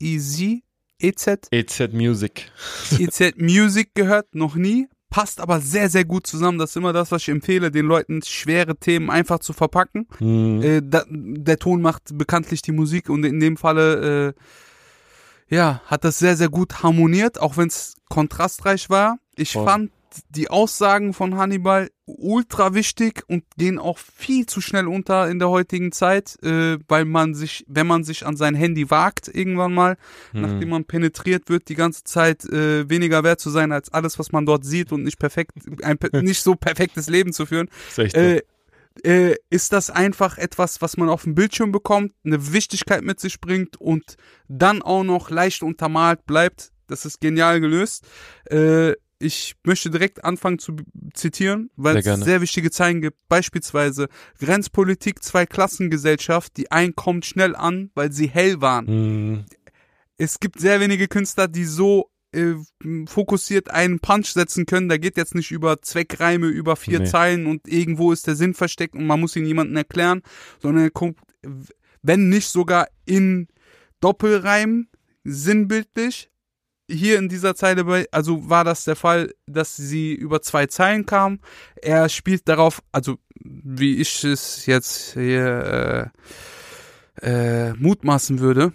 Easy, 0.00 0.64
EZ, 1.00 1.48
EZ 1.52 1.92
Music. 1.92 2.50
EZ 2.98 3.36
Music 3.36 3.94
gehört, 3.94 4.34
noch 4.34 4.56
nie. 4.56 4.88
Passt 5.10 5.40
aber 5.40 5.60
sehr, 5.60 5.88
sehr 5.88 6.04
gut 6.04 6.26
zusammen. 6.26 6.58
Das 6.58 6.70
ist 6.70 6.76
immer 6.76 6.92
das, 6.92 7.10
was 7.10 7.22
ich 7.22 7.28
empfehle, 7.30 7.70
den 7.70 7.86
Leuten 7.86 8.20
schwere 8.22 8.76
Themen 8.76 9.10
einfach 9.10 9.38
zu 9.38 9.52
verpacken. 9.52 10.06
Hm. 10.18 10.62
Äh, 10.62 10.82
da, 10.84 11.04
der 11.08 11.58
Ton 11.58 11.80
macht 11.80 12.16
bekanntlich 12.16 12.60
die 12.60 12.72
Musik 12.72 13.08
und 13.08 13.24
in 13.24 13.40
dem 13.40 13.56
Falle, 13.56 14.34
äh, 15.48 15.54
ja, 15.54 15.80
hat 15.86 16.04
das 16.04 16.18
sehr, 16.18 16.36
sehr 16.36 16.50
gut 16.50 16.82
harmoniert, 16.82 17.40
auch 17.40 17.56
wenn 17.56 17.68
es 17.68 17.96
kontrastreich 18.10 18.90
war. 18.90 19.18
Ich 19.34 19.52
Voll. 19.52 19.64
fand 19.64 19.90
die 20.30 20.50
Aussagen 20.50 21.12
von 21.12 21.36
Hannibal 21.36 21.90
ultra 22.06 22.74
wichtig 22.74 23.22
und 23.26 23.44
gehen 23.56 23.78
auch 23.78 23.98
viel 23.98 24.46
zu 24.46 24.60
schnell 24.60 24.86
unter 24.86 25.28
in 25.28 25.38
der 25.38 25.50
heutigen 25.50 25.92
Zeit, 25.92 26.36
äh, 26.42 26.78
weil 26.88 27.04
man 27.04 27.34
sich, 27.34 27.64
wenn 27.68 27.86
man 27.86 28.04
sich 28.04 28.24
an 28.26 28.36
sein 28.36 28.54
Handy 28.54 28.90
wagt, 28.90 29.28
irgendwann 29.28 29.74
mal, 29.74 29.96
Hm. 30.32 30.40
nachdem 30.42 30.68
man 30.70 30.84
penetriert 30.84 31.48
wird, 31.48 31.68
die 31.68 31.74
ganze 31.74 32.04
Zeit 32.04 32.44
äh, 32.46 32.88
weniger 32.88 33.24
wert 33.24 33.40
zu 33.40 33.50
sein 33.50 33.72
als 33.72 33.92
alles, 33.92 34.18
was 34.18 34.32
man 34.32 34.46
dort 34.46 34.64
sieht 34.64 34.92
und 34.92 35.02
nicht 35.04 35.18
perfekt, 35.18 35.52
ein 35.82 35.98
nicht 36.24 36.42
so 36.42 36.54
perfektes 36.54 37.08
Leben 37.08 37.32
zu 37.32 37.46
führen 37.46 37.68
äh, 38.14 38.42
äh, 39.04 39.36
ist 39.50 39.72
das 39.72 39.90
einfach 39.90 40.38
etwas, 40.38 40.80
was 40.82 40.96
man 40.96 41.08
auf 41.08 41.24
dem 41.24 41.34
Bildschirm 41.34 41.72
bekommt, 41.72 42.12
eine 42.24 42.52
Wichtigkeit 42.52 43.02
mit 43.02 43.20
sich 43.20 43.40
bringt 43.40 43.80
und 43.80 44.16
dann 44.48 44.82
auch 44.82 45.04
noch 45.04 45.30
leicht 45.30 45.62
untermalt 45.62 46.26
bleibt. 46.26 46.72
Das 46.86 47.04
ist 47.04 47.20
genial 47.20 47.60
gelöst. 47.60 48.06
Äh, 48.46 48.94
ich 49.18 49.56
möchte 49.64 49.90
direkt 49.90 50.24
anfangen 50.24 50.58
zu 50.58 50.76
zitieren, 51.14 51.70
weil 51.76 52.02
Sehr 52.02 52.14
es 52.14 52.20
sehr 52.24 52.40
wichtige 52.40 52.70
Zeilen 52.70 53.00
gibt. 53.00 53.16
Beispielsweise 53.28 54.08
Grenzpolitik, 54.38 55.22
Zweiklassengesellschaft, 55.22 56.56
die 56.56 56.70
einen 56.70 56.94
kommt 56.94 57.26
schnell 57.26 57.56
an, 57.56 57.90
weil 57.94 58.12
sie 58.12 58.28
hell 58.28 58.60
waren 58.60 58.86
Hm. 58.86 59.44
es 60.16 60.40
gibt 60.40 60.60
sehr 60.60 60.80
wenige 60.80 61.08
Künstler, 61.08 61.48
die 61.48 61.64
so 61.64 62.10
äh, 62.32 62.54
fokussiert 63.06 63.70
einen 63.70 64.00
Punch 64.00 64.26
setzen 64.26 64.66
können. 64.66 64.88
Da 64.88 64.98
geht 64.98 65.16
jetzt 65.16 65.34
nicht 65.34 65.50
über 65.50 65.80
Zweckreime, 65.80 66.46
über 66.46 66.76
vier 66.76 67.00
Nee. 67.00 67.06
Zeilen 67.06 67.46
und 67.46 67.66
irgendwo 67.66 68.12
ist 68.12 68.26
der 68.26 68.36
Sinn 68.36 68.54
versteckt 68.54 68.94
und 68.94 69.06
man 69.06 69.20
muss 69.20 69.34
ihn 69.34 69.46
jemandem 69.46 69.76
erklären, 69.76 70.22
sondern 70.60 70.84
er 70.84 70.90
kommt, 70.90 71.18
wenn 72.02 72.28
nicht 72.28 72.48
sogar 72.48 72.88
in 73.06 73.48
Doppelreim, 74.00 74.88
sinnbildlich. 75.24 76.30
Hier 76.90 77.18
in 77.18 77.28
dieser 77.28 77.54
Zeile 77.54 77.84
bei, 77.84 78.06
also 78.12 78.48
war 78.48 78.64
das 78.64 78.84
der 78.84 78.96
Fall, 78.96 79.32
dass 79.46 79.76
sie 79.76 80.14
über 80.14 80.40
zwei 80.40 80.66
Zeilen 80.66 81.04
kam. 81.04 81.40
Er 81.76 82.08
spielt 82.08 82.48
darauf, 82.48 82.82
also 82.92 83.18
wie 83.40 83.96
ich 83.96 84.24
es 84.24 84.66
jetzt 84.66 85.12
hier 85.12 86.12
äh, 87.22 87.68
äh, 87.70 87.74
mutmaßen 87.74 88.38
würde, 88.38 88.72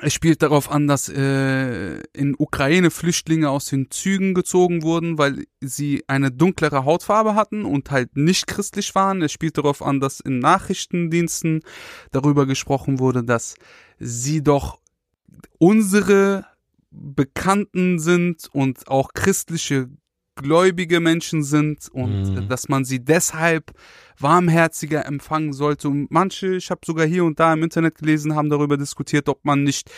es 0.00 0.14
spielt 0.14 0.42
darauf 0.42 0.70
an, 0.70 0.86
dass 0.86 1.08
äh, 1.08 1.98
in 2.12 2.36
Ukraine 2.38 2.90
Flüchtlinge 2.90 3.50
aus 3.50 3.66
den 3.66 3.90
Zügen 3.90 4.32
gezogen 4.32 4.82
wurden, 4.82 5.18
weil 5.18 5.46
sie 5.60 6.04
eine 6.06 6.30
dunklere 6.30 6.84
Hautfarbe 6.84 7.34
hatten 7.34 7.64
und 7.64 7.90
halt 7.90 8.16
nicht 8.16 8.46
christlich 8.46 8.94
waren. 8.94 9.22
Es 9.22 9.32
spielt 9.32 9.58
darauf 9.58 9.82
an, 9.82 9.98
dass 9.98 10.20
in 10.20 10.38
Nachrichtendiensten 10.38 11.62
darüber 12.12 12.46
gesprochen 12.46 13.00
wurde, 13.00 13.24
dass 13.24 13.56
sie 13.98 14.42
doch 14.42 14.78
unsere 15.58 16.46
Bekannten 16.90 17.98
sind 17.98 18.48
und 18.52 18.88
auch 18.88 19.12
christliche 19.14 19.88
gläubige 20.36 21.00
Menschen 21.00 21.42
sind 21.42 21.88
und 21.92 22.22
Mhm. 22.34 22.48
dass 22.48 22.68
man 22.68 22.84
sie 22.84 23.04
deshalb 23.04 23.72
warmherziger 24.18 25.04
empfangen 25.04 25.52
sollte. 25.52 25.88
Und 25.88 26.10
manche, 26.10 26.54
ich 26.56 26.70
habe 26.70 26.80
sogar 26.86 27.06
hier 27.06 27.24
und 27.24 27.40
da 27.40 27.52
im 27.52 27.62
Internet 27.64 27.96
gelesen, 27.96 28.34
haben 28.36 28.48
darüber 28.48 28.76
diskutiert, 28.76 29.28
ob 29.28 29.44
man 29.44 29.64
nicht 29.64 29.90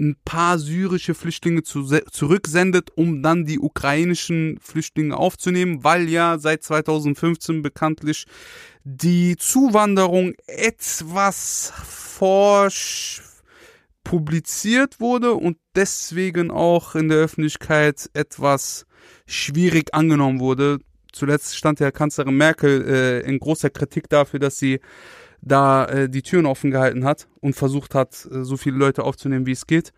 ein 0.00 0.16
paar 0.24 0.58
syrische 0.58 1.14
Flüchtlinge 1.14 1.62
zu, 1.62 1.84
zurücksendet, 2.10 2.90
um 2.96 3.22
dann 3.22 3.44
die 3.44 3.58
ukrainischen 3.58 4.58
Flüchtlinge 4.62 5.16
aufzunehmen, 5.16 5.84
weil 5.84 6.08
ja 6.08 6.38
seit 6.38 6.62
2015 6.62 7.60
bekanntlich 7.60 8.24
die 8.84 9.36
Zuwanderung 9.36 10.32
etwas 10.46 11.72
forsch 11.86 13.20
publiziert 14.04 15.00
wurde 15.00 15.32
und 15.32 15.56
deswegen 15.74 16.50
auch 16.50 16.94
in 16.94 17.08
der 17.08 17.18
Öffentlichkeit 17.18 18.10
etwas 18.12 18.86
schwierig 19.26 19.94
angenommen 19.94 20.40
wurde. 20.40 20.78
Zuletzt 21.12 21.56
stand 21.56 21.80
ja 21.80 21.90
Kanzlerin 21.90 22.36
Merkel 22.36 22.84
äh, 22.86 23.20
in 23.20 23.38
großer 23.38 23.70
Kritik 23.70 24.08
dafür, 24.08 24.40
dass 24.40 24.58
sie 24.58 24.80
da 25.40 25.84
äh, 25.86 26.08
die 26.08 26.22
Türen 26.22 26.46
offen 26.46 26.70
gehalten 26.70 27.04
hat 27.04 27.28
und 27.40 27.54
versucht 27.54 27.94
hat, 27.94 28.28
äh, 28.30 28.44
so 28.44 28.56
viele 28.56 28.76
Leute 28.76 29.04
aufzunehmen, 29.04 29.46
wie 29.46 29.52
es 29.52 29.66
geht. 29.66 29.92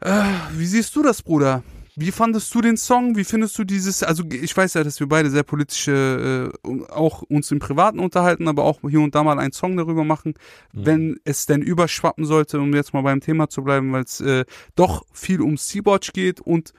Äh, 0.00 0.22
wie 0.52 0.66
siehst 0.66 0.94
du 0.96 1.02
das, 1.02 1.22
Bruder? 1.22 1.62
Wie 2.00 2.12
fandest 2.12 2.54
du 2.54 2.60
den 2.60 2.76
Song? 2.76 3.16
Wie 3.16 3.24
findest 3.24 3.58
du 3.58 3.64
dieses, 3.64 4.04
also 4.04 4.22
ich 4.30 4.56
weiß 4.56 4.74
ja, 4.74 4.84
dass 4.84 5.00
wir 5.00 5.08
beide 5.08 5.30
sehr 5.30 5.42
politische, 5.42 6.52
äh, 6.64 6.92
auch 6.92 7.22
uns 7.22 7.50
im 7.50 7.58
Privaten 7.58 7.98
unterhalten, 7.98 8.46
aber 8.46 8.62
auch 8.62 8.78
hier 8.88 9.00
und 9.00 9.16
da 9.16 9.24
mal 9.24 9.40
einen 9.40 9.50
Song 9.50 9.76
darüber 9.76 10.04
machen, 10.04 10.34
mhm. 10.72 10.86
wenn 10.86 11.20
es 11.24 11.46
denn 11.46 11.60
überschwappen 11.60 12.24
sollte, 12.24 12.60
um 12.60 12.72
jetzt 12.72 12.94
mal 12.94 13.02
beim 13.02 13.20
Thema 13.20 13.48
zu 13.48 13.64
bleiben, 13.64 13.92
weil 13.92 14.04
es 14.04 14.20
äh, 14.20 14.44
doch 14.76 15.06
viel 15.12 15.40
um 15.40 15.56
Sea-Watch 15.56 16.12
geht 16.12 16.40
und 16.40 16.72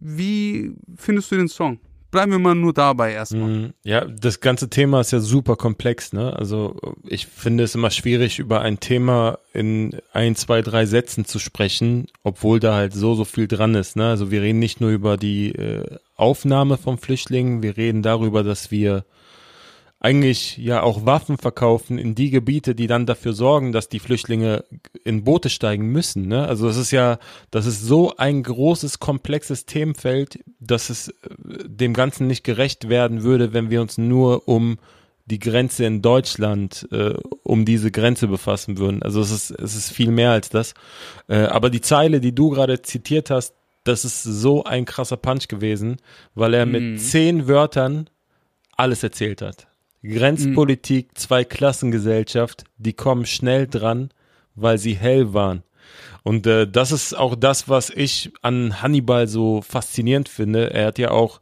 wie 0.00 0.74
findest 0.96 1.30
du 1.30 1.36
den 1.36 1.48
Song? 1.48 1.78
Bleiben 2.14 2.30
wir 2.30 2.38
mal 2.38 2.54
nur 2.54 2.72
dabei 2.72 3.12
erstmal. 3.12 3.48
Mhm. 3.48 3.72
Ja, 3.82 4.04
das 4.04 4.38
ganze 4.38 4.70
Thema 4.70 5.00
ist 5.00 5.10
ja 5.10 5.18
super 5.18 5.56
komplex, 5.56 6.12
ne? 6.12 6.32
Also 6.32 6.76
ich 7.08 7.26
finde 7.26 7.64
es 7.64 7.74
immer 7.74 7.90
schwierig, 7.90 8.38
über 8.38 8.60
ein 8.60 8.78
Thema 8.78 9.40
in 9.52 9.96
ein, 10.12 10.36
zwei, 10.36 10.62
drei 10.62 10.86
Sätzen 10.86 11.24
zu 11.24 11.40
sprechen, 11.40 12.06
obwohl 12.22 12.60
da 12.60 12.76
halt 12.76 12.94
so, 12.94 13.16
so 13.16 13.24
viel 13.24 13.48
dran 13.48 13.74
ist, 13.74 13.96
ne? 13.96 14.10
Also 14.10 14.30
wir 14.30 14.42
reden 14.42 14.60
nicht 14.60 14.80
nur 14.80 14.90
über 14.90 15.16
die 15.16 15.56
äh, 15.56 15.98
Aufnahme 16.14 16.78
von 16.78 16.98
Flüchtlingen, 16.98 17.64
wir 17.64 17.76
reden 17.76 18.02
darüber, 18.02 18.44
dass 18.44 18.70
wir 18.70 19.04
eigentlich 20.04 20.58
ja 20.58 20.82
auch 20.82 21.06
Waffen 21.06 21.38
verkaufen 21.38 21.96
in 21.96 22.14
die 22.14 22.28
Gebiete, 22.28 22.74
die 22.74 22.86
dann 22.86 23.06
dafür 23.06 23.32
sorgen, 23.32 23.72
dass 23.72 23.88
die 23.88 24.00
Flüchtlinge 24.00 24.62
in 25.02 25.24
Boote 25.24 25.48
steigen 25.48 25.86
müssen. 25.86 26.28
Ne? 26.28 26.46
Also 26.46 26.68
es 26.68 26.76
ist 26.76 26.90
ja, 26.90 27.18
das 27.50 27.64
ist 27.64 27.80
so 27.80 28.14
ein 28.18 28.42
großes, 28.42 28.98
komplexes 28.98 29.64
Themenfeld, 29.64 30.40
dass 30.60 30.90
es 30.90 31.08
äh, 31.08 31.12
dem 31.64 31.94
Ganzen 31.94 32.26
nicht 32.26 32.44
gerecht 32.44 32.90
werden 32.90 33.22
würde, 33.22 33.54
wenn 33.54 33.70
wir 33.70 33.80
uns 33.80 33.96
nur 33.96 34.46
um 34.46 34.76
die 35.24 35.38
Grenze 35.38 35.86
in 35.86 36.02
Deutschland, 36.02 36.86
äh, 36.92 37.14
um 37.42 37.64
diese 37.64 37.90
Grenze 37.90 38.28
befassen 38.28 38.76
würden. 38.76 39.02
Also 39.02 39.22
es 39.22 39.30
ist, 39.30 39.52
es 39.52 39.74
ist 39.74 39.90
viel 39.90 40.10
mehr 40.10 40.32
als 40.32 40.50
das. 40.50 40.74
Äh, 41.28 41.44
aber 41.44 41.70
die 41.70 41.80
Zeile, 41.80 42.20
die 42.20 42.34
du 42.34 42.50
gerade 42.50 42.82
zitiert 42.82 43.30
hast, 43.30 43.54
das 43.84 44.04
ist 44.04 44.22
so 44.22 44.64
ein 44.64 44.84
krasser 44.84 45.16
Punch 45.16 45.48
gewesen, 45.48 45.96
weil 46.34 46.52
er 46.52 46.66
mit 46.66 46.82
mm. 46.82 46.96
zehn 46.98 47.48
Wörtern 47.48 48.10
alles 48.76 49.02
erzählt 49.02 49.40
hat. 49.40 49.66
Grenzpolitik, 50.04 51.08
mhm. 51.08 51.16
Zweiklassengesellschaft, 51.16 52.64
die 52.76 52.92
kommen 52.92 53.26
schnell 53.26 53.66
dran, 53.66 54.10
weil 54.54 54.78
sie 54.78 54.94
hell 54.94 55.32
waren. 55.32 55.62
Und 56.22 56.46
äh, 56.46 56.66
das 56.66 56.92
ist 56.92 57.14
auch 57.14 57.34
das, 57.34 57.68
was 57.68 57.90
ich 57.90 58.32
an 58.42 58.80
Hannibal 58.82 59.28
so 59.28 59.62
faszinierend 59.62 60.28
finde. 60.28 60.72
Er 60.72 60.86
hat 60.86 60.98
ja 60.98 61.10
auch, 61.10 61.40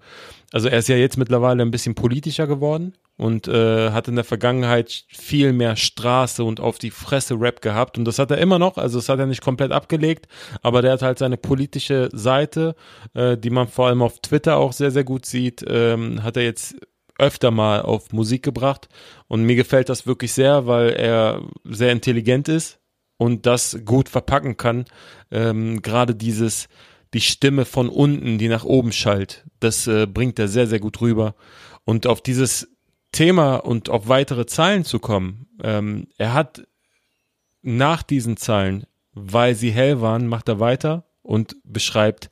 also 0.53 0.69
er 0.69 0.79
ist 0.79 0.89
ja 0.89 0.97
jetzt 0.97 1.19
mittlerweile 1.19 1.63
ein 1.63 1.71
bisschen 1.71 1.95
politischer 1.95 2.47
geworden 2.47 2.95
und 3.17 3.47
äh, 3.47 3.91
hat 3.91 4.09
in 4.09 4.17
der 4.17 4.25
Vergangenheit 4.25 5.05
viel 5.09 5.53
mehr 5.53 5.77
Straße 5.77 6.43
und 6.43 6.61
auf 6.61 6.79
die 6.79 6.91
Fresse 6.91 7.35
Rap 7.39 7.63
gehabt 7.63 7.99
und 7.99 8.05
das 8.05 8.19
hat 8.19 8.31
er 8.31 8.39
immer 8.39 8.59
noch, 8.59 8.79
also 8.79 8.99
das 8.99 9.09
hat 9.09 9.19
er 9.19 9.27
nicht 9.27 9.43
komplett 9.43 9.71
abgelegt, 9.71 10.27
aber 10.63 10.83
der 10.83 10.93
hat 10.93 11.03
halt 11.03 11.19
seine 11.19 11.37
politische 11.37 12.09
Seite, 12.13 12.75
äh, 13.15 13.37
die 13.37 13.51
man 13.51 13.69
vor 13.69 13.89
allem 13.89 14.03
auf 14.03 14.19
Twitter 14.21 14.57
auch 14.57 14.73
sehr, 14.73 14.91
sehr 14.91 15.05
gut 15.05 15.27
sieht, 15.27 15.65
ähm, 15.69 16.23
hat 16.23 16.37
er 16.37 16.43
jetzt 16.45 16.75
öfter 17.19 17.51
mal 17.51 17.83
auf 17.83 18.13
Musik 18.13 18.43
gebracht 18.43 18.89
und 19.29 19.45
mir 19.45 19.57
gefällt 19.57 19.89
das 19.89 20.07
wirklich 20.07 20.33
sehr, 20.33 20.67
weil 20.67 20.91
er 20.91 21.43
sehr 21.65 21.93
intelligent 21.93 22.49
ist 22.49 22.81
und 23.17 23.47
das 23.47 23.79
gut 23.85 24.09
verpacken 24.09 24.57
kann. 24.57 24.85
Ähm, 25.31 25.83
Gerade 25.83 26.15
dieses, 26.15 26.69
die 27.15 27.21
Stimme 27.21 27.65
von 27.65 27.89
unten, 27.89 28.39
die 28.39 28.49
nach 28.49 28.65
oben 28.65 28.93
schallt, 28.93 29.45
das 29.61 29.87
äh, 29.87 30.07
bringt 30.07 30.39
er 30.39 30.49
sehr, 30.49 30.67
sehr 30.67 30.81
gut 30.81 31.01
rüber. 31.01 31.35
Und 31.85 32.07
auf 32.07 32.21
dieses 32.21 32.69
Thema 33.13 33.57
und 33.57 33.91
auf 33.91 34.09
weitere 34.09 34.47
Zeilen 34.47 34.85
zu 34.85 34.99
kommen, 34.99 35.47
ähm, 35.63 36.09
er 36.17 36.33
hat 36.33 36.67
nach 37.61 38.03
diesen 38.03 38.37
Zeilen, 38.37 38.87
weil 39.13 39.55
sie 39.55 39.71
hell 39.71 40.01
waren, 40.01 40.27
macht 40.27 40.49
er 40.49 40.59
weiter 40.59 41.05
und 41.23 41.57
beschreibt, 41.65 42.31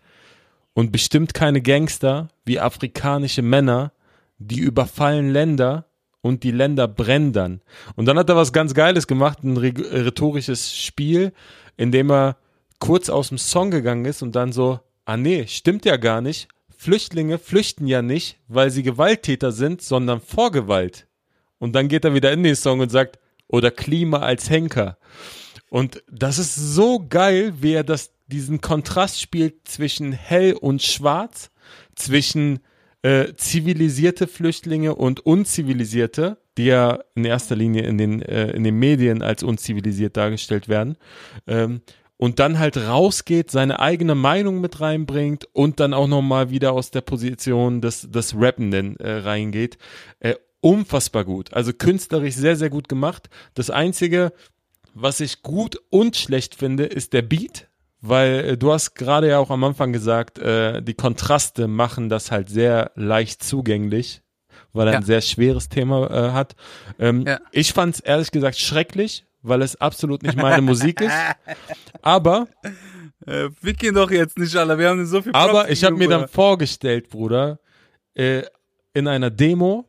und 0.72 0.92
bestimmt 0.92 1.34
keine 1.34 1.60
Gangster 1.62 2.28
wie 2.44 2.60
afrikanische 2.60 3.42
Männer, 3.42 3.92
die 4.40 4.58
überfallen 4.58 5.30
Länder 5.30 5.86
und 6.22 6.42
die 6.42 6.50
Länder 6.50 6.88
brennen 6.88 7.32
dann. 7.32 7.60
Und 7.94 8.06
dann 8.06 8.18
hat 8.18 8.28
er 8.28 8.36
was 8.36 8.52
ganz 8.52 8.74
Geiles 8.74 9.06
gemacht, 9.06 9.44
ein 9.44 9.56
rhetorisches 9.56 10.76
Spiel, 10.76 11.32
in 11.76 11.92
dem 11.92 12.10
er 12.10 12.36
kurz 12.78 13.08
aus 13.08 13.28
dem 13.28 13.38
Song 13.38 13.70
gegangen 13.70 14.06
ist 14.06 14.22
und 14.22 14.34
dann 14.34 14.52
so, 14.52 14.80
ah 15.04 15.16
nee, 15.16 15.46
stimmt 15.46 15.84
ja 15.84 15.96
gar 15.96 16.20
nicht. 16.20 16.48
Flüchtlinge 16.76 17.38
flüchten 17.38 17.86
ja 17.86 18.00
nicht, 18.00 18.38
weil 18.48 18.70
sie 18.70 18.82
Gewalttäter 18.82 19.52
sind, 19.52 19.82
sondern 19.82 20.20
vor 20.20 20.50
Gewalt. 20.50 21.06
Und 21.58 21.74
dann 21.74 21.88
geht 21.88 22.04
er 22.04 22.14
wieder 22.14 22.32
in 22.32 22.42
den 22.42 22.56
Song 22.56 22.80
und 22.80 22.90
sagt, 22.90 23.18
oder 23.46 23.70
Klima 23.70 24.20
als 24.20 24.48
Henker. 24.48 24.96
Und 25.68 26.02
das 26.10 26.38
ist 26.38 26.54
so 26.54 27.04
geil, 27.06 27.54
wie 27.60 27.74
er 27.74 27.84
das, 27.84 28.12
diesen 28.28 28.60
Kontrast 28.60 29.20
spielt 29.20 29.68
zwischen 29.68 30.12
hell 30.12 30.54
und 30.54 30.82
schwarz, 30.82 31.50
zwischen 31.94 32.60
äh, 33.02 33.34
zivilisierte 33.36 34.26
Flüchtlinge 34.26 34.94
und 34.94 35.20
unzivilisierte, 35.20 36.38
die 36.58 36.66
ja 36.66 36.98
in 37.14 37.24
erster 37.24 37.56
Linie 37.56 37.82
in 37.82 37.98
den, 37.98 38.22
äh, 38.22 38.50
in 38.50 38.64
den 38.64 38.78
Medien 38.78 39.22
als 39.22 39.42
unzivilisiert 39.42 40.16
dargestellt 40.16 40.68
werden. 40.68 40.96
Ähm, 41.46 41.80
und 42.18 42.38
dann 42.38 42.58
halt 42.58 42.76
rausgeht, 42.76 43.50
seine 43.50 43.80
eigene 43.80 44.14
Meinung 44.14 44.60
mit 44.60 44.82
reinbringt 44.82 45.48
und 45.54 45.80
dann 45.80 45.94
auch 45.94 46.06
nochmal 46.06 46.50
wieder 46.50 46.72
aus 46.72 46.90
der 46.90 47.00
Position 47.00 47.80
des, 47.80 48.10
des 48.10 48.34
Rappenden 48.36 48.96
äh, 48.96 49.10
reingeht. 49.10 49.78
Äh, 50.18 50.34
unfassbar 50.60 51.24
gut. 51.24 51.54
Also 51.54 51.72
künstlerisch 51.72 52.34
sehr, 52.34 52.56
sehr 52.56 52.68
gut 52.68 52.90
gemacht. 52.90 53.30
Das 53.54 53.70
Einzige, 53.70 54.34
was 54.92 55.20
ich 55.20 55.42
gut 55.42 55.80
und 55.88 56.14
schlecht 56.14 56.54
finde, 56.54 56.84
ist 56.84 57.14
der 57.14 57.22
Beat 57.22 57.69
weil 58.00 58.44
äh, 58.44 58.56
du 58.56 58.72
hast 58.72 58.94
gerade 58.94 59.28
ja 59.28 59.38
auch 59.38 59.50
am 59.50 59.64
Anfang 59.64 59.92
gesagt, 59.92 60.38
äh, 60.38 60.82
die 60.82 60.94
Kontraste 60.94 61.68
machen 61.68 62.08
das 62.08 62.30
halt 62.30 62.48
sehr 62.48 62.92
leicht 62.94 63.42
zugänglich, 63.42 64.22
weil 64.72 64.88
er 64.88 64.94
ja. 64.94 64.98
ein 65.00 65.04
sehr 65.04 65.20
schweres 65.20 65.68
Thema 65.68 66.10
äh, 66.10 66.32
hat. 66.32 66.56
Ähm, 66.98 67.26
ja. 67.26 67.40
Ich 67.52 67.72
fand 67.72 67.96
es 67.96 68.00
ehrlich 68.00 68.30
gesagt 68.30 68.58
schrecklich, 68.58 69.26
weil 69.42 69.62
es 69.62 69.76
absolut 69.76 70.22
nicht 70.22 70.36
meine 70.36 70.62
Musik 70.62 71.00
ist. 71.00 71.14
Aber 72.02 72.48
äh, 73.26 73.48
wir 73.60 73.74
gehen 73.74 73.94
doch 73.94 74.10
jetzt 74.10 74.38
nicht 74.38 74.56
alle, 74.56 74.78
wir 74.78 74.88
haben 74.88 75.04
so 75.06 75.22
viel 75.22 75.32
Props 75.32 75.48
Aber 75.48 75.70
ich 75.70 75.84
habe 75.84 75.96
mir 75.96 76.08
dann 76.08 76.28
vorgestellt, 76.28 77.10
Bruder, 77.10 77.58
äh, 78.14 78.42
in 78.94 79.06
einer 79.08 79.30
Demo, 79.30 79.88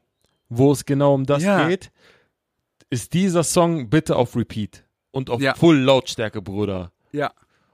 wo 0.50 0.71
es 0.74 0.86
genau 0.86 1.13
um 1.13 1.26
das 1.26 1.43
ja. 1.43 1.67
geht, 1.67 1.91
ist 2.89 3.13
dieser 3.13 3.43
Song 3.43 3.89
bitte 3.89 4.17
auf 4.17 4.36
Repeat 4.36 4.84
und 5.12 5.30
auf 5.30 5.41
Full 5.56 5.78
Lautstärke, 5.78 6.41
Bruder. 6.41 6.91
Ja 7.13 7.32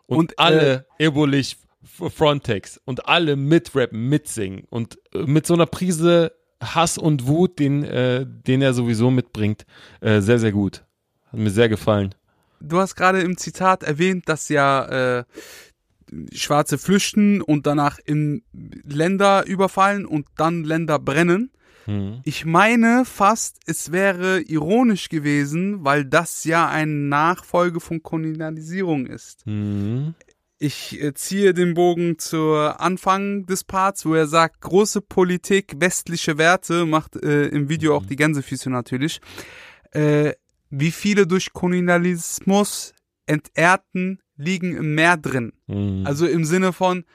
und, 0.08 0.18
und 0.18 0.40
alle 0.40 0.86
äh, 0.98 1.06
Ebolich 1.06 1.58
Frontex 1.84 2.80
und 2.86 3.08
alle 3.08 3.36
mitrappen, 3.36 4.10
mitsingen 4.10 4.66
und 4.70 4.98
äh, 5.14 5.24
mit 5.24 5.46
so 5.46 5.54
einer 5.54 5.66
Prise 5.66 6.34
Hass 6.62 6.98
und 6.98 7.28
Wut, 7.28 7.60
den, 7.60 7.84
äh, 7.84 8.26
den 8.26 8.62
er 8.62 8.74
sowieso 8.74 9.12
mitbringt, 9.12 9.66
äh, 10.02 10.22
sehr, 10.22 10.40
sehr 10.40 10.52
gut. 10.52 10.84
Hat 11.32 11.40
mir 11.40 11.50
sehr 11.50 11.70
gefallen. 11.70 12.16
Du 12.60 12.80
hast 12.80 12.96
gerade 12.96 13.22
im 13.22 13.38
Zitat 13.38 13.84
erwähnt, 13.84 14.28
dass 14.28 14.50
ja 14.50 15.20
äh, 15.20 15.24
Schwarze 16.34 16.78
flüchten 16.78 17.42
und 17.42 17.68
danach 17.68 18.00
in 18.04 18.44
Länder 18.54 19.46
überfallen 19.46 20.06
und 20.06 20.28
dann 20.36 20.64
Länder 20.64 21.00
brennen. 21.00 21.52
Mhm. 21.88 22.22
Ich 22.24 22.46
meine 22.46 23.04
fast, 23.06 23.58
es 23.66 23.92
wäre 23.92 24.42
ironisch 24.42 25.10
gewesen, 25.10 25.84
weil 25.84 26.06
das 26.06 26.44
ja 26.44 26.68
eine 26.68 26.92
Nachfolge 26.92 27.80
von 27.80 28.04
Kolonialisierung 28.04 29.08
ist. 29.08 29.48
Mhm. 29.48 30.14
Ich 30.60 31.02
äh, 31.02 31.14
ziehe 31.14 31.54
den 31.54 31.76
Bogen 31.76 32.18
zur 32.18 32.82
Anfang 32.82 33.46
des 33.46 33.64
Parts, 33.64 34.06
wo 34.06 34.16
er 34.16 34.28
sagt, 34.28 34.62
große 34.62 35.02
Politik, 35.02 35.76
westliche 35.80 36.38
Werte, 36.38 36.86
macht 36.86 37.16
äh, 37.16 37.48
im 37.48 37.70
Video 37.70 37.96
auch 37.96 38.04
mhm. 38.04 38.08
die 38.08 38.16
Gänsefüße 38.16 38.70
natürlich. 38.70 39.22
Äh, 39.92 40.34
wie 40.70 40.92
viele 40.92 41.28
durch 41.28 41.54
Kolonialismus 41.54 42.94
entehrten, 43.26 44.20
liegen 44.36 44.76
im 44.76 44.96
Meer 44.96 45.18
drin. 45.18 45.54
Mhm. 45.68 46.04
Also 46.06 46.28
im 46.28 46.44
Sinne 46.44 46.74
von, 46.74 47.06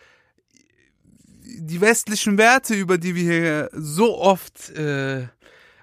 die 1.60 1.80
westlichen 1.80 2.38
Werte, 2.38 2.74
über 2.74 2.98
die 2.98 3.14
wir 3.14 3.22
hier 3.22 3.70
so 3.72 4.18
oft, 4.18 4.70
äh, 4.70 5.26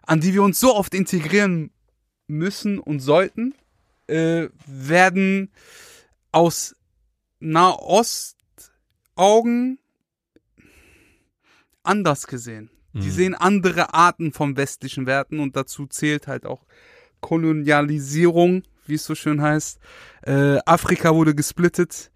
an 0.03 0.19
die 0.21 0.33
wir 0.33 0.43
uns 0.43 0.59
so 0.59 0.75
oft 0.75 0.93
integrieren 0.93 1.71
müssen 2.27 2.79
und 2.79 2.99
sollten, 2.99 3.55
äh, 4.07 4.49
werden 4.65 5.51
aus 6.31 6.75
Nahost-Augen 7.39 9.79
anders 11.83 12.27
gesehen. 12.27 12.69
Die 12.93 13.07
Mhm. 13.07 13.11
sehen 13.11 13.35
andere 13.35 13.93
Arten 13.93 14.33
von 14.33 14.57
westlichen 14.57 15.05
Werten 15.05 15.39
und 15.39 15.55
dazu 15.55 15.85
zählt 15.85 16.27
halt 16.27 16.45
auch 16.45 16.65
Kolonialisierung, 17.21 18.63
wie 18.85 18.95
es 18.95 19.05
so 19.05 19.15
schön 19.15 19.41
heißt. 19.41 19.79
Äh, 20.23 20.57
Afrika 20.65 21.13
wurde 21.13 21.35
gesplittet. 21.35 22.11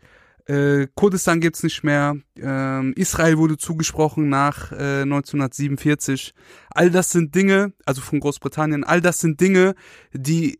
Äh, 0.45 0.87
Kurdistan 0.95 1.39
gibt's 1.39 1.63
nicht 1.63 1.83
mehr. 1.83 2.15
Ähm, 2.37 2.93
Israel 2.97 3.37
wurde 3.37 3.57
zugesprochen 3.57 4.27
nach 4.29 4.71
äh, 4.73 5.03
1947. 5.03 6.33
All 6.71 6.89
das 6.91 7.11
sind 7.11 7.33
Dinge, 7.33 7.73
also 7.85 8.01
von 8.01 8.19
Großbritannien, 8.19 8.83
all 8.83 8.99
das 9.01 9.19
sind 9.19 9.39
Dinge, 9.39 9.73
die 10.11 10.59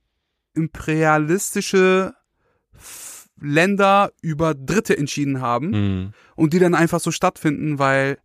imperialistische 0.56 2.14
F- 2.76 3.28
Länder 3.42 4.12
über 4.22 4.54
Dritte 4.54 4.98
entschieden 4.98 5.42
haben 5.42 5.70
Mhm. 5.72 6.14
und 6.36 6.54
die 6.54 6.60
dann 6.60 6.76
einfach 6.76 7.00
so 7.02 7.12
stattfinden, 7.12 7.78
weil 7.80 8.20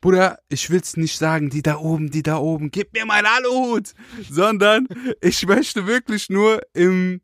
Bruder, 0.00 0.38
ich 0.50 0.68
will's 0.68 0.96
nicht 0.98 1.16
sagen, 1.16 1.48
die 1.48 1.62
da 1.62 1.76
oben, 1.78 2.10
die 2.10 2.22
da 2.22 2.36
oben, 2.36 2.70
gib 2.70 2.92
mir 2.92 3.06
mein 3.06 3.24
Aluhut, 3.24 3.94
sondern 4.28 4.86
ich 5.22 5.46
möchte 5.46 5.86
wirklich 5.86 6.28
nur 6.28 6.60
im 6.74 7.22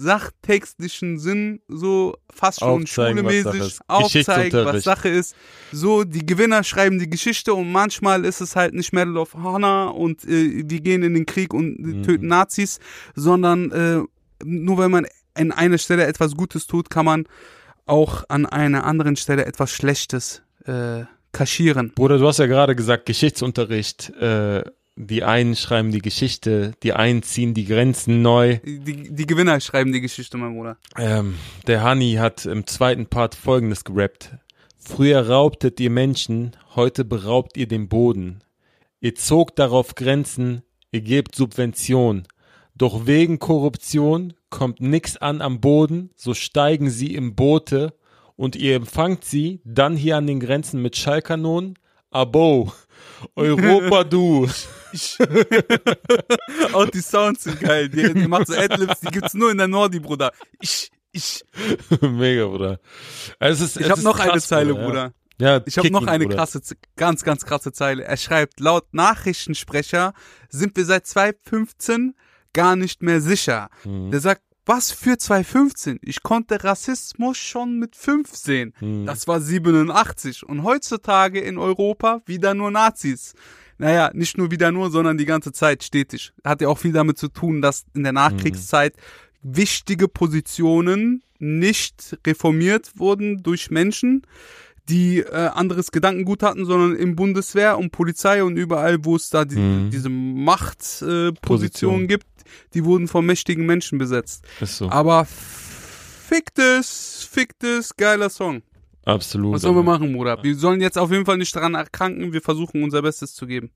sachtextlichen 0.00 1.18
Sinn 1.18 1.60
so 1.68 2.16
fast 2.34 2.60
schon 2.60 2.82
Aufzeigen, 2.82 3.18
schulemäßig 3.18 3.60
ist. 3.60 3.80
aufzeigen, 3.88 4.64
was. 4.64 4.84
Sache 4.84 5.08
ist. 5.08 5.34
So, 5.72 6.04
die 6.04 6.24
Gewinner 6.24 6.64
schreiben 6.64 6.98
die 6.98 7.08
Geschichte 7.10 7.54
und 7.54 7.70
manchmal 7.70 8.24
ist 8.24 8.40
es 8.40 8.56
halt 8.56 8.74
nicht 8.74 8.92
Medal 8.92 9.16
of 9.16 9.34
Honor 9.34 9.94
und 9.94 10.24
äh, 10.24 10.62
wir 10.66 10.80
gehen 10.80 11.02
in 11.02 11.14
den 11.14 11.26
Krieg 11.26 11.52
und 11.54 11.78
äh, 11.78 11.82
Mhm. 11.82 12.02
töten 12.02 12.26
Nazis, 12.28 12.78
sondern 13.14 13.70
äh, 13.72 14.00
nur 14.44 14.78
wenn 14.78 14.90
man 14.90 15.06
an 15.34 15.52
einer 15.52 15.78
Stelle 15.78 16.06
etwas 16.06 16.34
Gutes 16.34 16.66
tut, 16.66 16.90
kann 16.90 17.04
man 17.04 17.26
auch 17.86 18.24
an 18.28 18.46
einer 18.46 18.84
anderen 18.84 19.16
Stelle 19.16 19.44
etwas 19.44 19.70
Schlechtes 19.72 20.42
äh, 20.64 21.04
kaschieren. 21.32 21.92
Bruder, 21.94 22.18
du 22.18 22.26
hast 22.26 22.38
ja 22.38 22.46
gerade 22.46 22.74
gesagt, 22.74 23.06
Geschichtsunterricht. 23.06 24.10
Äh, 24.20 24.62
die 25.06 25.24
einen 25.24 25.56
schreiben 25.56 25.90
die 25.90 26.00
Geschichte, 26.00 26.72
die 26.82 26.92
einen 26.92 27.22
ziehen 27.22 27.54
die 27.54 27.64
Grenzen 27.64 28.22
neu. 28.22 28.58
Die, 28.64 29.14
die 29.14 29.26
Gewinner 29.26 29.60
schreiben 29.60 29.92
die 29.92 30.00
Geschichte, 30.00 30.36
mein 30.36 30.54
Bruder. 30.54 30.76
Ähm, 30.96 31.36
der 31.66 31.82
Hani 31.82 32.14
hat 32.14 32.44
im 32.46 32.66
zweiten 32.66 33.06
Part 33.06 33.34
folgendes 33.34 33.84
gerappt. 33.84 34.36
Früher 34.78 35.28
raubtet 35.28 35.80
ihr 35.80 35.90
Menschen, 35.90 36.56
heute 36.74 37.04
beraubt 37.04 37.56
ihr 37.56 37.68
den 37.68 37.88
Boden. 37.88 38.42
Ihr 39.00 39.14
zogt 39.14 39.58
darauf 39.58 39.94
Grenzen, 39.94 40.62
ihr 40.92 41.00
gebt 41.00 41.34
Subvention. 41.34 42.26
Doch 42.74 43.06
wegen 43.06 43.38
Korruption 43.38 44.34
kommt 44.48 44.80
nix 44.80 45.16
an 45.16 45.40
am 45.40 45.60
Boden, 45.60 46.10
so 46.16 46.34
steigen 46.34 46.90
sie 46.90 47.14
im 47.14 47.34
Boote 47.34 47.94
und 48.36 48.56
ihr 48.56 48.74
empfangt 48.74 49.24
sie 49.24 49.60
dann 49.64 49.96
hier 49.96 50.16
an 50.16 50.26
den 50.26 50.40
Grenzen 50.40 50.80
mit 50.80 50.96
Schallkanonen. 50.96 51.78
Abo, 52.10 52.72
Europa 53.36 54.04
du. 54.10 54.48
Auch 56.72 56.86
die 56.86 57.00
Sounds 57.00 57.44
sind 57.44 57.60
geil. 57.60 57.88
Die, 57.88 58.12
die 58.12 58.26
macht 58.26 58.48
so 58.48 58.54
Adlibs, 58.54 59.00
die 59.00 59.06
gibt's 59.08 59.34
nur 59.34 59.50
in 59.52 59.58
der 59.58 59.68
Nordi, 59.68 60.00
Bruder. 60.00 60.32
Ich, 60.60 60.90
ich. 61.12 61.44
Mega, 62.00 62.46
Bruder. 62.46 62.80
Es 63.38 63.60
ist, 63.60 63.78
Ich 63.78 63.88
habe 63.88 64.02
noch 64.02 64.18
eine 64.18 64.32
krass, 64.32 64.48
Zeile, 64.48 64.74
ja. 64.74 64.84
Bruder. 64.84 65.12
Ja, 65.38 65.62
Ich 65.64 65.78
habe 65.78 65.86
kick 65.86 65.92
noch 65.92 66.06
eine 66.06 66.24
Bruder. 66.24 66.36
krasse, 66.36 66.60
ganz, 66.96 67.22
ganz 67.22 67.44
krasse 67.44 67.72
Zeile. 67.72 68.04
Er 68.04 68.16
schreibt, 68.16 68.58
laut 68.60 68.92
Nachrichtensprecher 68.92 70.12
sind 70.48 70.76
wir 70.76 70.84
seit 70.84 71.06
2015 71.06 72.14
gar 72.52 72.74
nicht 72.76 73.02
mehr 73.02 73.20
sicher. 73.20 73.68
Mhm. 73.84 74.10
Der 74.10 74.20
sagt, 74.20 74.42
was 74.70 74.92
für 74.92 75.18
2015? 75.18 75.98
Ich 76.00 76.22
konnte 76.22 76.62
Rassismus 76.62 77.36
schon 77.36 77.80
mit 77.80 77.96
5 77.96 78.32
sehen. 78.36 78.72
Mhm. 78.80 79.04
Das 79.04 79.26
war 79.26 79.40
87. 79.40 80.44
Und 80.46 80.62
heutzutage 80.62 81.40
in 81.40 81.58
Europa 81.58 82.22
wieder 82.24 82.54
nur 82.54 82.70
Nazis. 82.70 83.34
Naja, 83.78 84.12
nicht 84.14 84.38
nur 84.38 84.52
wieder 84.52 84.70
nur, 84.70 84.92
sondern 84.92 85.18
die 85.18 85.24
ganze 85.24 85.50
Zeit 85.50 85.82
stetig. 85.82 86.32
Hat 86.44 86.60
ja 86.60 86.68
auch 86.68 86.78
viel 86.78 86.92
damit 86.92 87.18
zu 87.18 87.26
tun, 87.26 87.60
dass 87.60 87.84
in 87.94 88.04
der 88.04 88.12
Nachkriegszeit 88.12 88.94
wichtige 89.42 90.06
Positionen 90.06 91.24
nicht 91.40 92.16
reformiert 92.24 92.92
wurden 92.94 93.42
durch 93.42 93.72
Menschen, 93.72 94.22
die 94.88 95.18
äh, 95.18 95.50
anderes 95.54 95.90
Gedankengut 95.90 96.42
hatten, 96.42 96.64
sondern 96.64 96.94
im 96.96 97.16
Bundeswehr 97.16 97.76
und 97.78 97.90
Polizei 97.90 98.44
und 98.44 98.56
überall, 98.56 99.04
wo 99.04 99.16
es 99.16 99.30
da 99.30 99.44
die, 99.44 99.56
Mhm. 99.56 99.90
diese 99.90 100.08
Machtpositionen 100.10 102.04
äh, 102.04 102.06
gibt, 102.06 102.26
die 102.74 102.84
wurden 102.84 103.08
von 103.08 103.24
mächtigen 103.26 103.66
Menschen 103.66 103.98
besetzt. 103.98 104.44
Ist 104.60 104.78
so. 104.78 104.90
Aber 104.90 105.24
fick 105.24 106.54
das, 106.54 107.28
fick 107.30 107.58
das, 107.58 107.96
geiler 107.96 108.30
Song. 108.30 108.62
Absolut. 109.04 109.54
Was 109.54 109.62
sollen 109.62 109.76
wir 109.76 109.82
machen, 109.82 110.12
Bruder? 110.12 110.42
Wir 110.42 110.54
sollen 110.54 110.80
jetzt 110.80 110.98
auf 110.98 111.10
jeden 111.10 111.26
Fall 111.26 111.38
nicht 111.38 111.54
daran 111.56 111.74
erkranken, 111.74 112.32
wir 112.32 112.42
versuchen 112.42 112.82
unser 112.82 113.02
Bestes 113.02 113.34
zu 113.34 113.46
geben. 113.46 113.70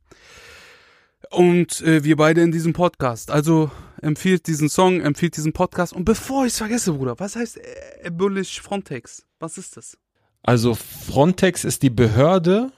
Und 1.30 1.80
äh, 1.80 2.04
wir 2.04 2.16
beide 2.16 2.42
in 2.42 2.52
diesem 2.52 2.72
Podcast. 2.72 3.30
Also 3.30 3.70
empfiehlt 4.02 4.46
diesen 4.46 4.68
Song, 4.68 5.00
empfiehlt 5.00 5.36
diesen 5.36 5.52
Podcast. 5.52 5.92
Und 5.92 6.04
bevor 6.04 6.44
ich 6.44 6.52
es 6.52 6.58
vergesse, 6.58 6.92
Bruder, 6.92 7.18
was 7.18 7.36
heißt 7.36 7.56
äh, 7.56 8.06
Abolish 8.06 8.60
Frontex? 8.60 9.26
Was 9.38 9.58
ist 9.58 9.76
das? 9.76 9.96
Also 10.42 10.74
Frontex 10.74 11.64
ist 11.64 11.82
die 11.82 11.90
Behörde, 11.90 12.70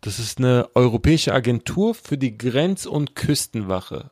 das 0.00 0.18
ist 0.18 0.38
eine 0.38 0.68
europäische 0.74 1.32
Agentur 1.32 1.94
für 1.94 2.18
die 2.18 2.36
Grenz- 2.36 2.86
und 2.86 3.14
Küstenwache. 3.14 4.10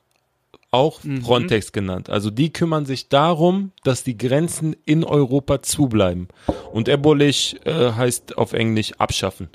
Auch 0.72 1.04
Mhm. 1.04 1.22
Frontex 1.22 1.70
genannt. 1.72 2.08
Also 2.10 2.30
die 2.30 2.52
kümmern 2.52 2.86
sich 2.86 3.08
darum, 3.10 3.72
dass 3.84 4.02
die 4.04 4.16
Grenzen 4.16 4.74
in 4.86 5.04
Europa 5.04 5.62
zubleiben. 5.62 6.28
Und 6.72 6.88
Abolish 6.88 7.54
äh, 7.64 7.92
heißt 7.92 8.36
auf 8.38 8.52
Englisch 8.54 8.92
abschaffen. 8.98 9.48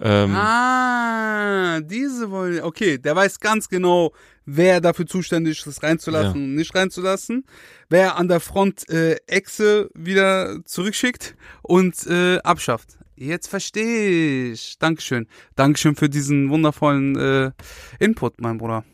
Ähm, 0.00 0.34
Ah, 0.36 1.80
diese 1.80 2.30
wollen. 2.30 2.62
Okay, 2.62 2.98
der 2.98 3.16
weiß 3.16 3.40
ganz 3.40 3.68
genau, 3.68 4.12
wer 4.44 4.80
dafür 4.80 5.06
zuständig 5.06 5.58
ist, 5.58 5.66
das 5.66 5.82
reinzulassen 5.82 6.40
Ja. 6.40 6.44
und 6.46 6.54
nicht 6.54 6.74
reinzulassen. 6.74 7.44
Wer 7.88 8.16
an 8.16 8.28
der 8.28 8.40
Front 8.40 8.88
äh, 8.90 9.16
Echse 9.26 9.90
wieder 9.94 10.58
zurückschickt 10.66 11.34
und 11.62 12.06
äh, 12.06 12.38
abschafft. 12.38 12.98
Jetzt 13.16 13.48
verstehe 13.48 14.52
ich. 14.52 14.78
Dankeschön. 14.78 15.26
Dankeschön 15.56 15.96
für 15.96 16.10
diesen 16.10 16.50
wundervollen 16.50 17.16
äh, 17.16 17.50
Input, 17.98 18.40
mein 18.40 18.58
Bruder. 18.58 18.84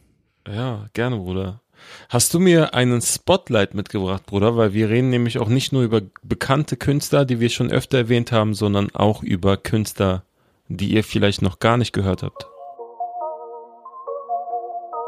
Ja, 0.46 0.87
gerne, 0.94 1.16
Bruder. 1.16 1.61
Hast 2.09 2.33
du 2.35 2.38
mir 2.38 2.74
einen 2.74 3.00
Spotlight 3.00 3.74
mitgebracht, 3.74 4.26
Bruder? 4.26 4.57
Weil 4.57 4.72
wir 4.72 4.88
reden 4.88 5.11
nämlich 5.11 5.38
auch 5.38 5.48
nicht 5.48 5.72
nur 5.72 5.83
über 5.83 6.00
bekannte 6.22 6.76
Künstler, 6.76 7.24
die 7.24 7.40
wir 7.40 7.50
schon 7.50 7.70
öfter 7.70 7.98
erwähnt 7.98 8.33
haben, 8.33 8.55
sondern 8.55 8.94
auch 8.94 9.22
über 9.22 9.57
Künstler, 9.57 10.22
die 10.68 10.92
ihr 10.92 11.05
vielleicht 11.05 11.42
noch 11.42 11.59
gar 11.59 11.76
nicht 11.76 11.92
gehört 11.92 12.22
habt. 12.22 12.46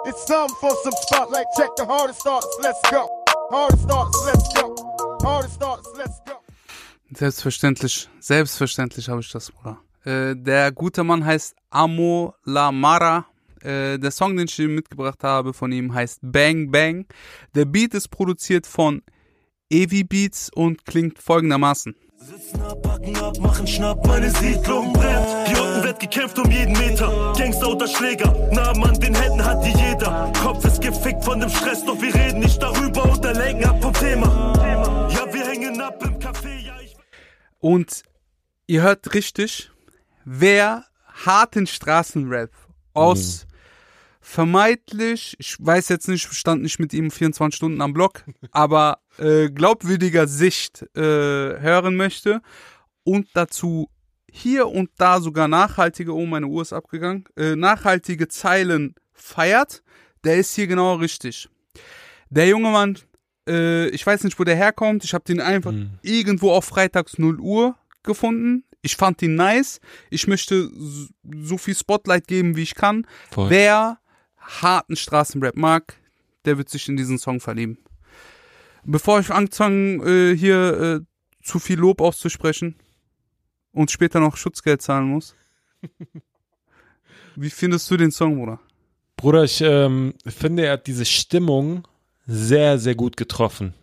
It's 0.07 0.27
time 0.27 0.49
for 0.61 0.71
some 0.83 0.95
spotlight. 1.03 1.47
Check 1.57 1.71
the 1.79 1.87
hardest 1.87 2.21
starts. 2.21 2.47
Let's 2.63 2.83
go. 2.91 3.09
Hardest 3.51 3.85
starts. 3.85 4.27
Let's 4.27 4.55
go. 4.55 4.75
Hardest 5.25 5.55
starts. 5.55 5.89
Let's 5.97 6.23
go. 6.27 6.33
Selbstverständlich, 7.11 8.09
selbstverständlich 8.21 9.09
habe 9.09 9.21
ich 9.21 9.31
das, 9.31 9.51
Bruder. 9.51 9.79
Äh, 10.05 10.37
der 10.37 10.73
gute 10.73 11.05
Mann 11.05 11.25
heißt 11.25 11.57
Amo 11.71 12.35
Lamara. 12.45 13.25
Äh, 13.65 13.99
der 13.99 14.11
Song, 14.11 14.37
den 14.37 14.47
ich 14.47 14.59
ihm 14.59 14.75
mitgebracht 14.75 15.25
habe 15.25 15.55
von 15.55 15.73
ihm, 15.73 15.95
heißt 15.95 16.21
Bang 16.23 16.71
Bang. 16.71 17.07
Der 17.55 17.65
Beat 17.65 17.95
ist 17.95 18.09
produziert 18.09 18.67
von 18.67 19.03
Evi 19.71 20.05
Beats 20.05 20.51
und 20.55 20.85
klingt 20.85 21.19
folgendermaßen. 21.19 21.97
Sitzen 22.17 22.61
ab, 22.63 22.83
packen 22.83 23.17
ab, 23.17 23.39
machen 23.39 23.67
Schnapp, 23.67 24.07
meine 24.07 24.31
Siedlung 24.31 24.93
brennt. 24.93 25.59
Unten 25.59 25.83
wird 25.83 26.01
gekämpft 26.01 26.39
um 26.39 26.51
jeden 26.51 26.73
Meter. 26.73 27.33
Gangster 27.37 27.69
oder 27.69 27.89
Schläger, 27.89 28.33
Namen 28.53 28.85
an 28.85 29.01
den 29.01 29.15
Händen 29.15 29.45
hat 29.45 29.65
die 29.65 29.77
jeder. 29.77 30.33
Kopf 30.43 30.65
ist 30.65 30.81
gefickt 30.81 31.25
von 31.25 31.41
dem 31.41 31.51
Stress, 31.51 31.85
doch 31.85 32.01
wir 32.01 32.15
reden 32.15 32.41
nicht 32.41 32.63
darüber 32.63 33.11
und 33.11 33.25
lenken 33.25 33.65
ab 33.65 33.83
vom 33.83 33.93
Thema. 33.95 34.53
Ja, 35.15 35.33
wir 35.33 35.47
hängen 35.47 35.81
ab 35.81 36.03
im 36.03 36.19
Café, 36.19 36.61
ja, 36.65 36.81
ich. 36.83 36.97
Und 37.61 38.03
ihr 38.67 38.83
hört 38.83 39.13
richtig, 39.15 39.71
wer 40.25 40.85
harten 41.27 41.67
Straßenrap 41.67 42.51
aus 42.95 43.47
vermeintlich, 44.25 45.37
ich 45.39 45.57
weiß 45.59 45.89
jetzt 45.91 46.09
nicht, 46.09 46.33
stand 46.33 46.63
nicht 46.63 46.79
mit 46.79 46.93
ihm 46.95 47.11
24 47.11 47.57
Stunden 47.57 47.81
am 47.81 47.93
Block, 47.93 48.25
aber 48.51 48.99
äh, 49.19 49.49
glaubwürdiger 49.51 50.27
Sicht 50.27 50.83
äh, 50.97 51.01
hören 51.01 51.97
möchte 51.97 52.41
und 53.05 53.29
dazu 53.35 53.91
hier 54.31 54.67
und 54.69 54.91
da 54.97 55.21
sogar 55.21 55.47
nachhaltige, 55.47 56.13
oh 56.15 56.27
meine 56.27 56.47
Uhr 56.47 56.63
ist 56.63 56.73
abgegangen, 56.73 57.25
äh, 57.37 57.55
nachhaltige 57.55 58.27
Zeilen 58.29 58.95
feiert, 59.13 59.83
der 60.25 60.37
ist 60.39 60.55
hier 60.55 60.67
genau 60.67 60.95
richtig. 60.97 61.49
Der 62.31 62.49
junge 62.49 62.71
Mann, 62.71 62.99
äh, 63.49 63.89
ich 63.91 64.05
weiß 64.07 64.25
nicht, 64.25 64.39
wo 64.41 64.45
der 64.45 64.57
herkommt, 64.57 65.05
ich 65.05 65.15
habe 65.15 65.25
den 65.25 65.41
einfach 65.41 65.73
Mhm. 65.73 65.99
irgendwo 66.03 66.51
auf 66.51 66.65
freitags 66.65 67.19
0 67.19 67.39
Uhr 67.41 67.77
gefunden. 68.03 68.65
Ich 68.83 68.97
fand 68.97 69.23
ihn 69.23 69.35
nice. 69.35 69.81
Ich 70.11 70.27
möchte 70.27 70.71
so 71.43 71.57
viel 71.57 71.75
Spotlight 71.75 72.27
geben, 72.27 72.55
wie 72.57 72.63
ich 72.63 72.75
kann. 72.75 73.07
Voll. 73.31 73.49
Wer 73.49 73.99
harten 74.45 74.97
Straßenrap 74.97 75.57
mag, 75.57 75.97
der 76.45 76.59
wird 76.59 76.69
sich 76.69 76.89
in 76.89 76.97
diesen 76.97 77.19
Song 77.19 77.41
verlieben. 77.41 77.79
Bevor 78.85 79.21
ich 79.21 79.31
anfange, 79.31 80.05
äh, 80.05 80.37
hier 80.37 81.01
äh, 81.01 81.01
zu 81.43 81.59
viel 81.59 81.79
Lob 81.79 82.01
auszusprechen 82.01 82.77
und 83.73 83.91
später 83.91 84.21
noch 84.21 84.37
Schutzgeld 84.37 84.83
zahlen 84.83 85.09
muss. 85.09 85.35
Wie 87.37 87.51
findest 87.51 87.91
du 87.91 87.97
den 87.97 88.11
Song, 88.11 88.37
Bruder? 88.37 88.61
Bruder, 89.17 89.45
ich 89.45 89.61
ähm, 89.61 90.15
finde, 90.27 90.67
er 90.67 90.73
hat 90.73 90.87
diese 90.87 91.05
Stimmung 91.05 91.87
sehr, 92.27 92.79
sehr 92.79 92.95
gut 92.95 93.17
getroffen. 93.17 93.75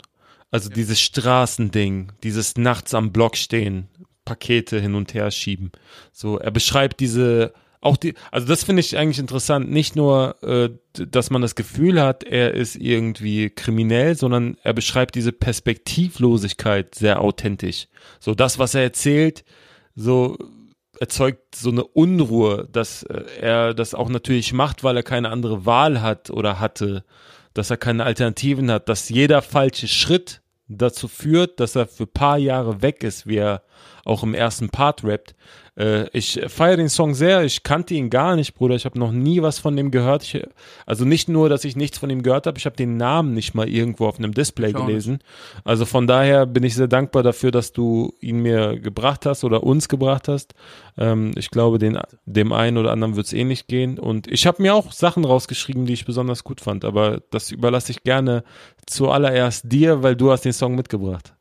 Also 0.51 0.69
dieses 0.69 0.99
Straßending, 0.99 2.11
dieses 2.23 2.57
nachts 2.57 2.93
am 2.93 3.11
Block 3.11 3.37
stehen, 3.37 3.87
Pakete 4.25 4.79
hin 4.79 4.95
und 4.95 5.13
her 5.13 5.31
schieben. 5.31 5.71
So, 6.11 6.37
er 6.37 6.51
beschreibt 6.51 6.99
diese, 6.99 7.53
auch 7.81 7.97
die, 7.97 8.13
also 8.31 8.47
das 8.47 8.63
finde 8.63 8.79
ich 8.79 8.97
eigentlich 8.97 9.19
interessant. 9.19 9.69
Nicht 9.71 9.95
nur, 9.95 10.35
äh, 10.43 10.69
dass 10.93 11.31
man 11.31 11.41
das 11.41 11.55
Gefühl 11.55 11.99
hat, 11.99 12.23
er 12.23 12.53
ist 12.53 12.75
irgendwie 12.75 13.49
kriminell, 13.49 14.15
sondern 14.15 14.55
er 14.63 14.73
beschreibt 14.73 15.15
diese 15.15 15.31
Perspektivlosigkeit 15.31 16.93
sehr 16.93 17.21
authentisch. 17.21 17.87
So 18.19 18.35
das, 18.35 18.59
was 18.59 18.75
er 18.75 18.83
erzählt, 18.83 19.43
so 19.95 20.37
erzeugt 20.99 21.55
so 21.55 21.71
eine 21.71 21.83
Unruhe, 21.83 22.69
dass 22.71 23.01
äh, 23.03 23.23
er 23.39 23.73
das 23.73 23.95
auch 23.95 24.09
natürlich 24.09 24.53
macht, 24.53 24.83
weil 24.83 24.95
er 24.95 25.03
keine 25.03 25.29
andere 25.29 25.65
Wahl 25.65 26.03
hat 26.03 26.29
oder 26.29 26.59
hatte, 26.59 27.03
dass 27.55 27.71
er 27.71 27.77
keine 27.77 28.03
Alternativen 28.03 28.69
hat, 28.69 28.89
dass 28.89 29.09
jeder 29.09 29.41
falsche 29.41 29.87
Schritt 29.87 30.41
dazu 30.67 31.07
führt, 31.07 31.59
dass 31.59 31.75
er 31.75 31.87
für 31.87 32.05
paar 32.05 32.37
Jahre 32.37 32.83
weg 32.83 33.03
ist, 33.03 33.25
wie 33.25 33.37
er 33.37 33.63
auch 34.05 34.23
im 34.23 34.33
ersten 34.33 34.69
Part 34.69 35.03
rappt. 35.03 35.35
Äh, 35.77 36.09
ich 36.09 36.39
feiere 36.47 36.77
den 36.77 36.89
Song 36.89 37.13
sehr. 37.13 37.43
Ich 37.43 37.63
kannte 37.63 37.93
ihn 37.93 38.09
gar 38.09 38.35
nicht, 38.35 38.53
Bruder. 38.55 38.75
Ich 38.75 38.85
habe 38.85 38.99
noch 38.99 39.11
nie 39.11 39.41
was 39.41 39.59
von 39.59 39.75
dem 39.75 39.91
gehört. 39.91 40.23
Ich, 40.23 40.43
also 40.85 41.05
nicht 41.05 41.29
nur, 41.29 41.49
dass 41.49 41.63
ich 41.63 41.75
nichts 41.75 41.97
von 41.97 42.09
ihm 42.09 42.23
gehört 42.23 42.47
habe, 42.47 42.57
ich 42.57 42.65
habe 42.65 42.75
den 42.75 42.97
Namen 42.97 43.33
nicht 43.33 43.53
mal 43.53 43.69
irgendwo 43.69 44.07
auf 44.07 44.17
einem 44.17 44.33
Display 44.33 44.73
gelesen. 44.73 45.19
Also 45.63 45.85
von 45.85 46.07
daher 46.07 46.45
bin 46.45 46.63
ich 46.63 46.75
sehr 46.75 46.87
dankbar 46.87 47.23
dafür, 47.23 47.51
dass 47.51 47.71
du 47.71 48.13
ihn 48.19 48.41
mir 48.41 48.79
gebracht 48.79 49.25
hast 49.25 49.43
oder 49.43 49.63
uns 49.63 49.87
gebracht 49.87 50.27
hast. 50.27 50.53
Ähm, 50.97 51.31
ich 51.35 51.51
glaube, 51.51 51.79
den, 51.79 51.97
dem 52.25 52.51
einen 52.51 52.77
oder 52.77 52.91
anderen 52.91 53.15
wird 53.15 53.27
es 53.27 53.33
ähnlich 53.33 53.67
gehen. 53.67 53.97
Und 53.97 54.27
ich 54.27 54.45
habe 54.47 54.61
mir 54.61 54.75
auch 54.75 54.91
Sachen 54.91 55.25
rausgeschrieben, 55.25 55.85
die 55.85 55.93
ich 55.93 56.05
besonders 56.05 56.43
gut 56.43 56.61
fand. 56.61 56.85
Aber 56.85 57.21
das 57.31 57.51
überlasse 57.51 57.91
ich 57.91 58.03
gerne 58.03 58.43
zuallererst 58.85 59.71
dir, 59.71 60.03
weil 60.03 60.15
du 60.15 60.31
hast 60.31 60.43
den 60.43 60.53
Song 60.53 60.75
mitgebracht. 60.75 61.33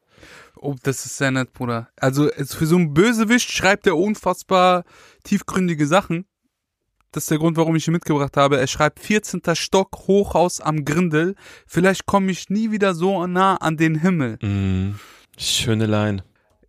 Oh, 0.62 0.76
das 0.82 1.06
ist 1.06 1.16
sehr 1.16 1.30
nett, 1.30 1.54
Bruder. 1.54 1.88
Also 1.96 2.28
für 2.28 2.66
so 2.66 2.76
einen 2.76 2.92
Bösewicht 2.92 3.50
schreibt 3.50 3.86
er 3.86 3.96
unfassbar 3.96 4.84
tiefgründige 5.24 5.86
Sachen. 5.86 6.26
Das 7.12 7.24
ist 7.24 7.30
der 7.30 7.38
Grund, 7.38 7.56
warum 7.56 7.74
ich 7.76 7.88
ihn 7.88 7.94
mitgebracht 7.94 8.36
habe. 8.36 8.60
Er 8.60 8.66
schreibt 8.66 9.00
14. 9.00 9.40
Stock, 9.54 10.06
Hochhaus 10.06 10.60
am 10.60 10.84
Grindel. 10.84 11.34
Vielleicht 11.66 12.04
komme 12.04 12.30
ich 12.30 12.50
nie 12.50 12.70
wieder 12.70 12.94
so 12.94 13.26
nah 13.26 13.56
an 13.56 13.78
den 13.78 13.96
Himmel. 13.96 14.38
Mm, 14.42 14.96
schöne 15.38 15.86
Line. 15.86 16.24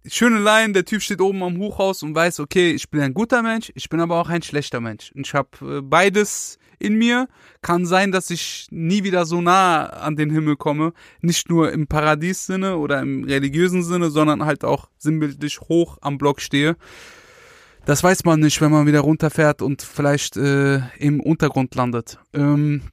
Schöne 0.06 0.40
Line, 0.40 0.72
der 0.72 0.86
Typ 0.86 1.02
steht 1.02 1.20
oben 1.20 1.44
am 1.44 1.58
Hochhaus 1.58 2.02
und 2.02 2.16
weiß, 2.16 2.40
okay, 2.40 2.72
ich 2.72 2.90
bin 2.90 3.02
ein 3.02 3.14
guter 3.14 3.44
Mensch, 3.44 3.72
ich 3.76 3.90
bin 3.90 4.00
aber 4.00 4.22
auch 4.22 4.30
ein 4.30 4.42
schlechter 4.42 4.80
Mensch. 4.80 5.12
Und 5.12 5.28
ich 5.28 5.34
habe 5.34 5.50
äh, 5.62 5.82
beides 5.82 6.58
in 6.82 6.96
mir. 6.96 7.28
Kann 7.62 7.86
sein, 7.86 8.12
dass 8.12 8.30
ich 8.30 8.68
nie 8.72 9.04
wieder 9.04 9.26
so 9.26 9.42
nah 9.42 9.86
an 9.86 10.16
den 10.16 10.32
Himmel 10.32 10.56
komme. 10.56 10.94
Nicht 11.22 11.50
nur 11.50 11.72
im 11.72 11.88
Paradiessinne 11.88 12.78
oder 12.78 13.00
im 13.00 13.24
religiösen 13.24 13.84
Sinne, 13.84 14.10
sondern 14.10 14.46
halt 14.46 14.64
auch 14.64 14.90
sinnbildlich 14.98 15.62
hoch 15.62 15.98
am 16.02 16.18
Block 16.18 16.42
stehe. 16.42 16.76
Das 17.86 18.04
weiß 18.04 18.26
man 18.26 18.40
nicht, 18.40 18.62
wenn 18.62 18.72
man 18.72 18.86
wieder 18.86 19.00
runterfährt 19.02 19.62
und 19.62 19.82
vielleicht 19.82 20.38
äh, 20.38 20.82
im 20.98 21.20
Untergrund 21.20 21.74
landet. 21.76 22.20
Ähm, 22.34 22.84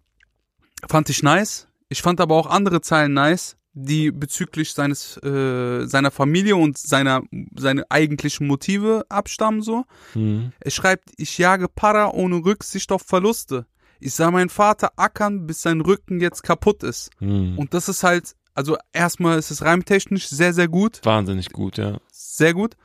fand 0.88 1.11
ich 1.11 1.22
nice. 1.22 1.68
Ich 1.88 2.03
fand 2.03 2.20
aber 2.20 2.37
auch 2.37 2.46
andere 2.46 2.81
Zeilen 2.81 3.12
nice, 3.12 3.57
die 3.74 4.11
bezüglich 4.11 4.72
seines 4.72 5.16
äh, 5.22 5.87
seiner 5.87 6.11
Familie 6.11 6.57
und 6.57 6.79
seiner 6.79 7.22
seine 7.57 7.85
eigentlichen 7.90 8.46
Motive 8.46 9.05
abstammen 9.09 9.62
so. 9.62 9.85
Mhm. 10.14 10.53
Er 10.61 10.70
schreibt: 10.70 11.11
Ich 11.16 11.38
jage 11.38 11.68
Para 11.68 12.11
ohne 12.11 12.37
Rücksicht 12.37 12.90
auf 12.90 13.03
Verluste. 13.03 13.66
Ich 14.01 14.15
sah 14.15 14.31
meinen 14.31 14.49
Vater 14.49 14.93
ackern, 14.97 15.47
bis 15.47 15.63
sein 15.63 15.81
Rücken 15.81 16.21
jetzt 16.21 16.43
kaputt 16.43 16.83
ist. 16.83 17.11
Mhm. 17.21 17.59
Und 17.59 17.75
das 17.75 17.89
ist 17.89 18.03
halt, 18.03 18.35
also 18.55 18.77
erstmal 18.93 19.39
ist 19.39 19.51
es 19.51 19.63
reimtechnisch 19.63 20.29
sehr 20.29 20.53
sehr 20.53 20.69
gut 20.69 21.01
Wahnsinnig 21.05 21.51
gut, 21.51 21.79
ja. 21.79 21.99
sehr 22.13 22.55
gut. 22.55 22.77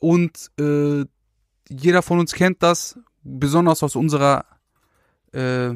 Und 0.00 0.50
äh, 0.60 1.04
jeder 1.68 2.02
von 2.02 2.18
uns 2.18 2.32
kennt 2.34 2.62
das, 2.62 2.98
besonders 3.22 3.82
aus 3.82 3.96
unserer 3.96 4.44
äh, 5.32 5.70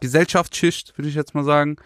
Gesellschaftsschicht, 0.00 0.98
würde 0.98 1.08
ich 1.08 1.14
jetzt 1.14 1.34
mal 1.34 1.44
sagen. 1.44 1.76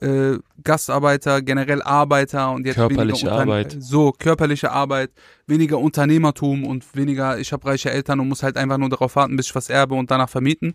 Äh, 0.00 0.38
Gastarbeiter, 0.64 1.42
generell 1.42 1.80
Arbeiter 1.82 2.50
und 2.50 2.66
jetzt 2.66 2.74
Körperliche 2.74 3.26
weniger 3.26 3.32
Unterne- 3.32 3.40
Arbeit. 3.42 3.76
So, 3.78 4.12
körperliche 4.12 4.72
Arbeit, 4.72 5.10
weniger 5.46 5.78
Unternehmertum 5.78 6.64
und 6.66 6.96
weniger, 6.96 7.38
ich 7.38 7.52
habe 7.52 7.66
reiche 7.66 7.90
Eltern 7.90 8.20
und 8.20 8.28
muss 8.28 8.42
halt 8.42 8.56
einfach 8.56 8.78
nur 8.78 8.88
darauf 8.88 9.16
warten, 9.16 9.36
bis 9.36 9.46
ich 9.46 9.54
was 9.54 9.70
erbe 9.70 9.94
und 9.94 10.10
danach 10.10 10.28
vermieten. 10.28 10.74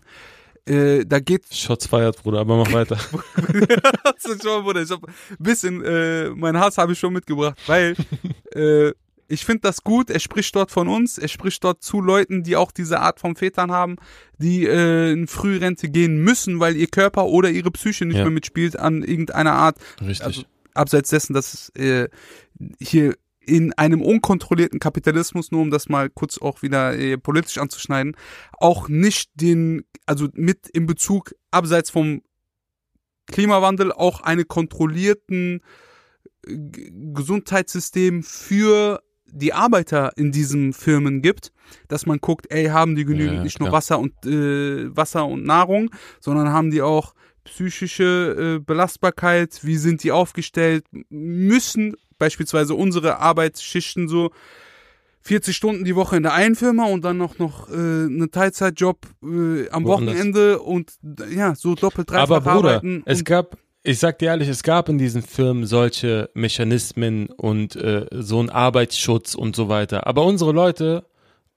Äh, 0.68 1.04
da 1.06 1.18
geht 1.20 1.52
Shots 1.52 1.86
feiert, 1.86 2.22
Bruder, 2.22 2.40
aber 2.40 2.56
mach 2.58 2.72
weiter. 2.72 2.96
Schon, 4.42 4.62
Bruder. 4.64 4.82
Ich 4.82 4.90
hab 4.90 5.02
ein 5.04 5.12
bisschen, 5.38 5.82
äh, 5.84 6.30
mein 6.30 6.58
Hass 6.58 6.78
habe 6.78 6.92
ich 6.92 6.98
schon 6.98 7.12
mitgebracht, 7.12 7.58
weil 7.66 7.96
äh, 8.54 8.92
ich 9.30 9.44
finde 9.44 9.60
das 9.62 9.82
gut. 9.84 10.10
Er 10.10 10.20
spricht 10.20 10.54
dort 10.56 10.70
von 10.70 10.88
uns. 10.88 11.18
Er 11.18 11.28
spricht 11.28 11.62
dort 11.62 11.82
zu 11.82 12.00
Leuten, 12.00 12.42
die 12.44 12.56
auch 12.56 12.72
diese 12.72 13.00
Art 13.00 13.20
von 13.20 13.36
Vätern 13.36 13.70
haben, 13.70 13.96
die 14.38 14.64
äh, 14.66 15.12
in 15.12 15.26
Frührente 15.26 15.88
gehen 15.90 16.18
müssen, 16.22 16.60
weil 16.60 16.76
ihr 16.76 16.86
Körper 16.88 17.26
oder 17.26 17.50
ihre 17.50 17.70
Psyche 17.70 18.06
nicht 18.06 18.16
Ja. 18.16 18.24
mehr 18.24 18.32
mitspielt 18.32 18.78
an 18.78 19.02
irgendeiner 19.02 19.52
Art. 19.52 19.76
Richtig. 20.00 20.24
Also 20.26 20.42
abseits 20.74 21.10
dessen, 21.10 21.34
dass 21.34 21.52
es 21.54 21.68
äh, 21.76 22.08
hier 22.80 23.14
in 23.48 23.72
einem 23.72 24.02
unkontrollierten 24.02 24.78
Kapitalismus, 24.78 25.50
nur 25.50 25.62
um 25.62 25.70
das 25.70 25.88
mal 25.88 26.10
kurz 26.10 26.38
auch 26.38 26.62
wieder 26.62 26.96
äh, 26.98 27.16
politisch 27.16 27.58
anzuschneiden, 27.58 28.16
auch 28.52 28.88
nicht 28.88 29.30
den, 29.34 29.84
also 30.06 30.28
mit 30.34 30.68
in 30.68 30.86
Bezug 30.86 31.34
abseits 31.50 31.90
vom 31.90 32.22
Klimawandel 33.26 33.92
auch 33.92 34.20
eine 34.20 34.44
kontrollierten 34.44 35.60
äh, 36.46 36.56
G- 36.56 36.92
Gesundheitssystem 37.14 38.22
für 38.22 39.00
die 39.30 39.52
Arbeiter 39.52 40.12
in 40.16 40.32
diesen 40.32 40.72
Firmen 40.72 41.20
gibt, 41.20 41.52
dass 41.88 42.06
man 42.06 42.18
guckt, 42.18 42.46
ey, 42.50 42.66
haben 42.66 42.96
die 42.96 43.04
genügend 43.04 43.38
Ja, 43.38 43.42
nicht 43.44 43.60
nur. 43.60 43.72
Wasser 43.72 43.98
und 43.98 44.14
äh, 44.24 44.96
Wasser 44.96 45.26
und 45.26 45.44
Nahrung, 45.44 45.90
sondern 46.20 46.48
haben 46.48 46.70
die 46.70 46.80
auch 46.80 47.14
psychische 47.44 48.56
äh, 48.56 48.58
Belastbarkeit, 48.58 49.60
wie 49.62 49.76
sind 49.76 50.02
die 50.02 50.12
aufgestellt, 50.12 50.84
müssen 51.10 51.94
beispielsweise 52.18 52.74
unsere 52.74 53.18
Arbeitsschichten 53.18 54.08
so 54.08 54.30
40 55.22 55.56
Stunden 55.56 55.84
die 55.84 55.96
Woche 55.96 56.16
in 56.16 56.22
der 56.22 56.32
einen 56.32 56.54
Firma 56.54 56.86
und 56.86 57.04
dann 57.04 57.18
noch 57.18 57.38
noch 57.38 57.68
äh, 57.68 57.72
einen 57.72 58.30
Teilzeitjob 58.30 59.06
äh, 59.22 59.68
am 59.70 59.84
Woanders. 59.84 60.14
Wochenende 60.14 60.58
und 60.60 60.92
ja, 61.30 61.54
so 61.54 61.74
doppelt 61.74 62.10
dreifach 62.10 62.36
Aber 62.36 62.40
Bruder, 62.40 62.82
es 63.04 63.24
gab, 63.24 63.58
ich 63.82 63.98
sag 63.98 64.18
dir 64.18 64.26
ehrlich, 64.26 64.48
es 64.48 64.62
gab 64.62 64.88
in 64.88 64.98
diesen 64.98 65.22
Firmen 65.22 65.66
solche 65.66 66.30
Mechanismen 66.34 67.28
und 67.28 67.76
äh, 67.76 68.06
so 68.12 68.38
einen 68.38 68.50
Arbeitsschutz 68.50 69.34
und 69.34 69.54
so 69.54 69.68
weiter. 69.68 70.06
Aber 70.06 70.24
unsere 70.24 70.52
Leute, 70.52 71.04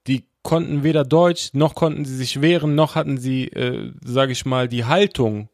die 0.07 0.25
konnten 0.43 0.83
weder 0.83 1.03
Deutsch, 1.03 1.51
noch 1.53 1.75
konnten 1.75 2.03
sie 2.03 2.15
sich 2.15 2.41
wehren, 2.41 2.75
noch 2.75 2.95
hatten 2.95 3.17
sie, 3.17 3.47
äh, 3.47 3.91
sage 4.03 4.31
ich 4.31 4.45
mal, 4.45 4.67
die 4.67 4.85
Haltung, 4.85 5.49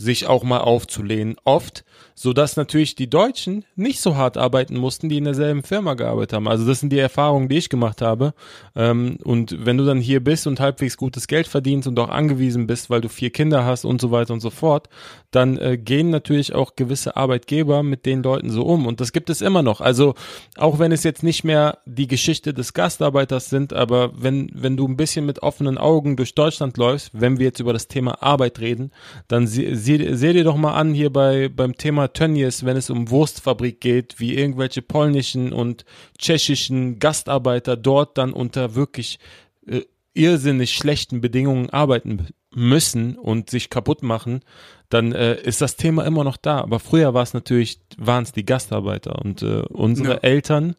sich 0.00 0.26
auch 0.26 0.44
mal 0.44 0.60
aufzulehnen, 0.60 1.36
oft, 1.44 1.84
so 2.14 2.32
dass 2.32 2.56
natürlich 2.56 2.94
die 2.94 3.10
Deutschen 3.10 3.64
nicht 3.76 4.00
so 4.00 4.16
hart 4.16 4.38
arbeiten 4.38 4.76
mussten, 4.76 5.10
die 5.10 5.18
in 5.18 5.24
derselben 5.24 5.62
Firma 5.62 5.94
gearbeitet 5.94 6.32
haben. 6.32 6.48
Also 6.48 6.66
das 6.66 6.80
sind 6.80 6.90
die 6.90 6.98
Erfahrungen, 6.98 7.48
die 7.48 7.58
ich 7.58 7.68
gemacht 7.68 8.00
habe. 8.00 8.32
Ähm, 8.74 9.18
und 9.24 9.64
wenn 9.64 9.76
du 9.76 9.84
dann 9.84 10.00
hier 10.00 10.24
bist 10.24 10.46
und 10.46 10.58
halbwegs 10.58 10.96
gutes 10.96 11.26
Geld 11.26 11.46
verdienst 11.46 11.86
und 11.86 11.98
auch 11.98 12.08
angewiesen 12.08 12.66
bist, 12.66 12.88
weil 12.88 13.02
du 13.02 13.08
vier 13.08 13.30
Kinder 13.30 13.66
hast 13.66 13.84
und 13.84 14.00
so 14.00 14.10
weiter 14.10 14.32
und 14.32 14.40
so 14.40 14.48
fort, 14.48 14.88
dann 15.30 15.58
äh, 15.58 15.76
gehen 15.76 16.08
natürlich 16.08 16.54
auch 16.54 16.76
gewisse 16.76 17.16
Arbeitgeber 17.16 17.82
mit 17.82 18.06
den 18.06 18.22
Leuten 18.22 18.50
so 18.50 18.62
um. 18.62 18.86
Und 18.86 19.00
das 19.00 19.12
gibt 19.12 19.28
es 19.28 19.42
immer 19.42 19.62
noch. 19.62 19.82
Also 19.82 20.14
auch 20.56 20.78
wenn 20.78 20.92
es 20.92 21.04
jetzt 21.04 21.22
nicht 21.22 21.44
mehr 21.44 21.78
die 21.84 22.08
Geschichte 22.08 22.54
des 22.54 22.72
Gastarbeiters 22.72 23.50
sind, 23.50 23.74
aber 23.74 24.12
wenn, 24.16 24.50
wenn 24.54 24.76
du 24.78 24.88
ein 24.88 24.96
bisschen 24.96 25.26
mit 25.26 25.42
offenen 25.42 25.76
Augen 25.76 26.16
durch 26.16 26.34
Deutschland 26.34 26.78
läufst, 26.78 27.10
wenn 27.12 27.38
wir 27.38 27.46
jetzt 27.46 27.60
über 27.60 27.74
das 27.74 27.86
Thema 27.88 28.22
Arbeit 28.22 28.60
reden, 28.60 28.92
dann 29.28 29.46
sieh, 29.90 29.98
sieh, 29.98 30.16
seh 30.16 30.32
dir 30.32 30.44
doch 30.44 30.56
mal 30.56 30.74
an 30.74 30.94
hier 30.94 31.10
bei, 31.12 31.48
beim 31.48 31.76
Thema 31.76 32.08
Tönnies, 32.12 32.64
wenn 32.64 32.76
es 32.76 32.90
um 32.90 33.10
Wurstfabrik 33.10 33.80
geht, 33.80 34.18
wie 34.18 34.34
irgendwelche 34.34 34.82
polnischen 34.82 35.52
und 35.52 35.84
tschechischen 36.18 36.98
Gastarbeiter 36.98 37.76
dort 37.76 38.18
dann 38.18 38.32
unter 38.32 38.74
wirklich 38.74 39.18
äh, 39.66 39.82
irrsinnig 40.14 40.74
schlechten 40.74 41.20
Bedingungen 41.20 41.70
arbeiten 41.70 42.28
müssen 42.52 43.16
und 43.16 43.48
sich 43.50 43.70
kaputt 43.70 44.02
machen, 44.02 44.40
dann 44.88 45.12
äh, 45.12 45.40
ist 45.40 45.60
das 45.60 45.76
Thema 45.76 46.04
immer 46.04 46.24
noch 46.24 46.36
da. 46.36 46.58
Aber 46.60 46.80
früher 46.80 47.14
war 47.14 47.22
es 47.22 47.32
natürlich, 47.32 47.80
waren 47.96 48.24
es 48.24 48.32
die 48.32 48.44
Gastarbeiter 48.44 49.20
und 49.20 49.42
äh, 49.42 49.62
unsere 49.68 50.14
Ja. 50.14 50.18
Eltern 50.18 50.74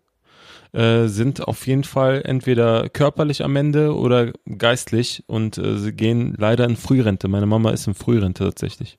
äh, 0.74 1.08
sind 1.08 1.48
auf 1.48 1.66
jeden 1.68 1.84
Fall 1.84 2.22
entweder 2.26 2.90
körperlich 2.90 3.44
am 3.44 3.56
Ende 3.56 3.96
oder 3.96 4.32
geistlich 4.58 5.24
und 5.28 5.58
äh, 5.58 5.78
sie 5.78 5.94
gehen 5.94 6.36
leider 6.38 6.66
in 6.66 6.76
Frührente. 6.76 7.28
Meine 7.28 7.46
Mama 7.46 7.72
ist 7.72 7.88
in 7.88 7.94
Frührente 7.94 8.44
tatsächlich. 8.44 8.98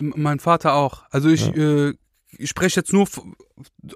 Mein 0.00 0.38
Vater 0.40 0.74
auch. 0.74 1.02
Also 1.10 1.28
ich, 1.28 1.54
äh, 1.56 1.94
ich 2.38 2.50
spreche 2.50 2.80
jetzt 2.80 2.92
nur 2.92 3.06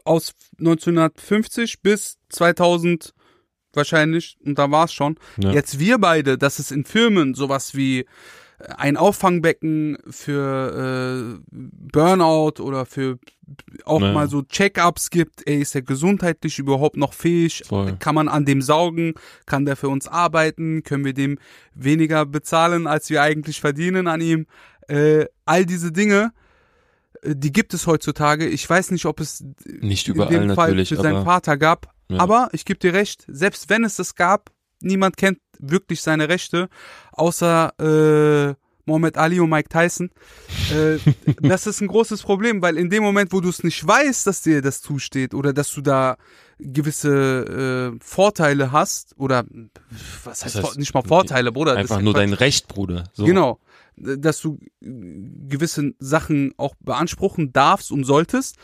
aus 0.05 0.33
1950 0.59 1.83
bis 1.83 2.19
2000 2.31 3.13
wahrscheinlich, 3.73 4.37
und 4.45 4.59
da 4.59 4.71
war 4.71 4.85
es 4.87 4.93
schon. 4.93 5.17
Ja. 5.43 5.53
Jetzt 5.53 5.79
wir 5.79 5.99
beide, 5.99 6.39
dass 6.39 6.59
es 6.59 6.71
in 6.71 6.85
Firmen 6.85 7.35
sowas 7.35 7.75
wie 7.75 8.01
äh, 8.01 8.05
ein 8.77 8.97
Auffangbecken 8.97 9.99
für 10.11 11.39
äh, 11.39 11.41
Burnout 11.51 12.61
oder 12.63 12.87
für 12.87 13.19
auch 13.85 14.01
Ja. 14.01 14.13
mal 14.13 14.29
so 14.29 14.43
Check-ups 14.43 15.11
gibt, 15.11 15.47
ey, 15.47 15.61
ist 15.61 15.75
er 15.75 15.83
gesundheitlich 15.83 16.59
überhaupt 16.61 16.97
noch 16.97 17.13
fähig? 17.13 17.63
Voll. 17.67 17.97
Kann 17.99 18.15
man 18.15 18.29
an 18.29 18.45
dem 18.45 18.63
saugen? 18.63 19.15
Kann 19.47 19.67
der 19.67 19.77
für 19.77 19.89
uns 19.89 20.07
arbeiten? 20.07 20.83
Können 20.85 21.05
wir 21.05 21.15
dem 21.15 21.39
weniger 21.75 22.27
bezahlen, 22.27 22.87
als 22.87 23.11
wir 23.11 23.23
eigentlich 23.23 23.61
verdienen 23.61 24.07
an 24.07 24.21
ihm? 24.21 24.47
Äh, 24.91 25.27
all 25.45 25.67
diese 25.67 25.93
Dinge, 25.93 26.33
äh, 27.23 27.35
die 27.37 27.53
gibt 27.53 27.75
es 27.75 27.87
heutzutage. 27.87 28.47
Ich 28.49 28.69
weiß 28.69 28.91
nicht, 28.91 29.07
ob 29.07 29.21
es 29.21 29.45
Nicht 29.67 30.09
in 30.09 30.15
überall 30.15 30.31
dem 30.31 30.55
Fall 30.55 30.69
natürlich, 30.69 30.89
für 30.89 30.97
seinen 30.97 31.17
aber 31.17 31.25
Vater 31.25 31.57
gab. 31.57 31.93
Ja. 32.09 32.19
Aber 32.19 32.49
ich 32.53 32.65
gebe 32.65 32.81
dir 32.81 32.93
recht, 32.93 33.25
selbst 33.29 33.71
wenn 33.71 33.85
es 33.85 33.97
das 33.97 34.15
gab, 34.17 34.51
niemand 34.81 35.17
kennt 35.17 35.39
wirklich 35.59 36.03
seine 36.03 36.29
Rechte, 36.29 36.69
außer 37.13 37.73
äh, 37.79 38.55
Mohammed 38.87 39.17
Ali 39.19 39.39
und 39.39 39.51
Mike 39.51 39.69
Tyson. 39.69 40.11
Äh, 40.75 40.99
das 41.41 41.67
ist 41.67 41.81
ein 41.81 41.87
großes 41.87 42.23
Problem, 42.23 42.63
weil 42.63 42.77
in 42.77 42.91
dem 42.91 43.03
Moment, 43.03 43.33
wo 43.33 43.41
du 43.41 43.49
es 43.49 43.63
nicht 43.63 43.87
weißt, 43.87 44.27
dass 44.27 44.43
dir 44.43 44.63
das 44.63 44.81
zusteht 44.81 45.35
oder 45.35 45.53
dass 45.53 45.73
du 45.73 45.81
da 45.83 46.17
gewisse 46.59 47.93
äh, 47.95 47.99
Vorteile 48.05 48.73
hast 48.73 49.15
oder 49.19 49.45
was 50.25 50.45
heißt, 50.45 50.57
heißt, 50.57 50.67
Vor- 50.67 50.77
nicht 50.77 50.93
mal 50.95 51.03
Vorteile, 51.03 51.53
Bruder, 51.53 51.75
das 51.75 51.85
ist 51.85 51.91
einfach 51.91 52.03
nur 52.03 52.15
Quatsch. 52.15 52.23
dein 52.23 52.33
Recht, 52.33 52.69
Bruder. 52.69 53.05
So. 53.13 53.25
Genau. 53.25 53.61
Dass 54.01 54.41
du 54.41 54.59
äh, 54.81 54.87
gewisse 55.49 55.95
Sachen 55.99 56.55
auch 56.57 56.75
beanspruchen 56.81 57.53
darfst 57.53 57.93
und 57.93 58.05
solltest, 58.05 58.57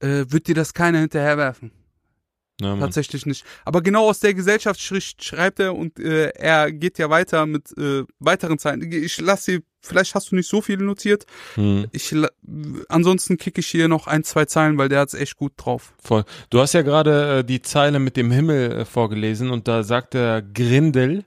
äh, 0.00 0.24
wird 0.28 0.46
dir 0.46 0.54
das 0.54 0.74
keiner 0.74 1.00
hinterherwerfen. 1.00 1.72
Ja. 2.60 2.74
Tatsächlich 2.76 3.26
nicht. 3.26 3.44
Aber 3.66 3.82
genau 3.82 4.08
aus 4.08 4.20
der 4.20 4.32
Gesellschaftsschicht 4.32 5.22
schreibt 5.22 5.60
er 5.60 5.74
und 5.74 5.98
äh, 5.98 6.28
er 6.30 6.72
geht 6.72 6.98
ja 6.98 7.10
weiter 7.10 7.44
mit 7.44 7.76
äh, 7.76 8.04
weiteren 8.18 8.58
Zeilen. 8.58 8.90
Ich 8.90 9.20
lasse 9.20 9.60
vielleicht 9.82 10.14
hast 10.14 10.30
du 10.30 10.36
nicht 10.36 10.48
so 10.48 10.62
viel 10.62 10.78
notiert. 10.78 11.26
Hm. 11.54 11.86
Ich 11.92 12.14
ansonsten 12.88 13.36
kicke 13.36 13.60
ich 13.60 13.66
hier 13.66 13.88
noch 13.88 14.06
ein, 14.06 14.24
zwei 14.24 14.46
Zeilen, 14.46 14.78
weil 14.78 14.88
der 14.88 15.00
hat's 15.00 15.14
echt 15.14 15.36
gut 15.36 15.52
drauf. 15.56 15.92
Voll. 16.02 16.24
Du 16.50 16.60
hast 16.60 16.72
ja 16.72 16.82
gerade 16.82 17.38
äh, 17.38 17.44
die 17.44 17.62
Zeile 17.62 17.98
mit 17.98 18.16
dem 18.16 18.30
Himmel 18.30 18.72
äh, 18.72 18.84
vorgelesen 18.84 19.50
und 19.50 19.68
da 19.68 19.82
sagt 19.82 20.14
er 20.14 20.42
Grindel. 20.42 21.24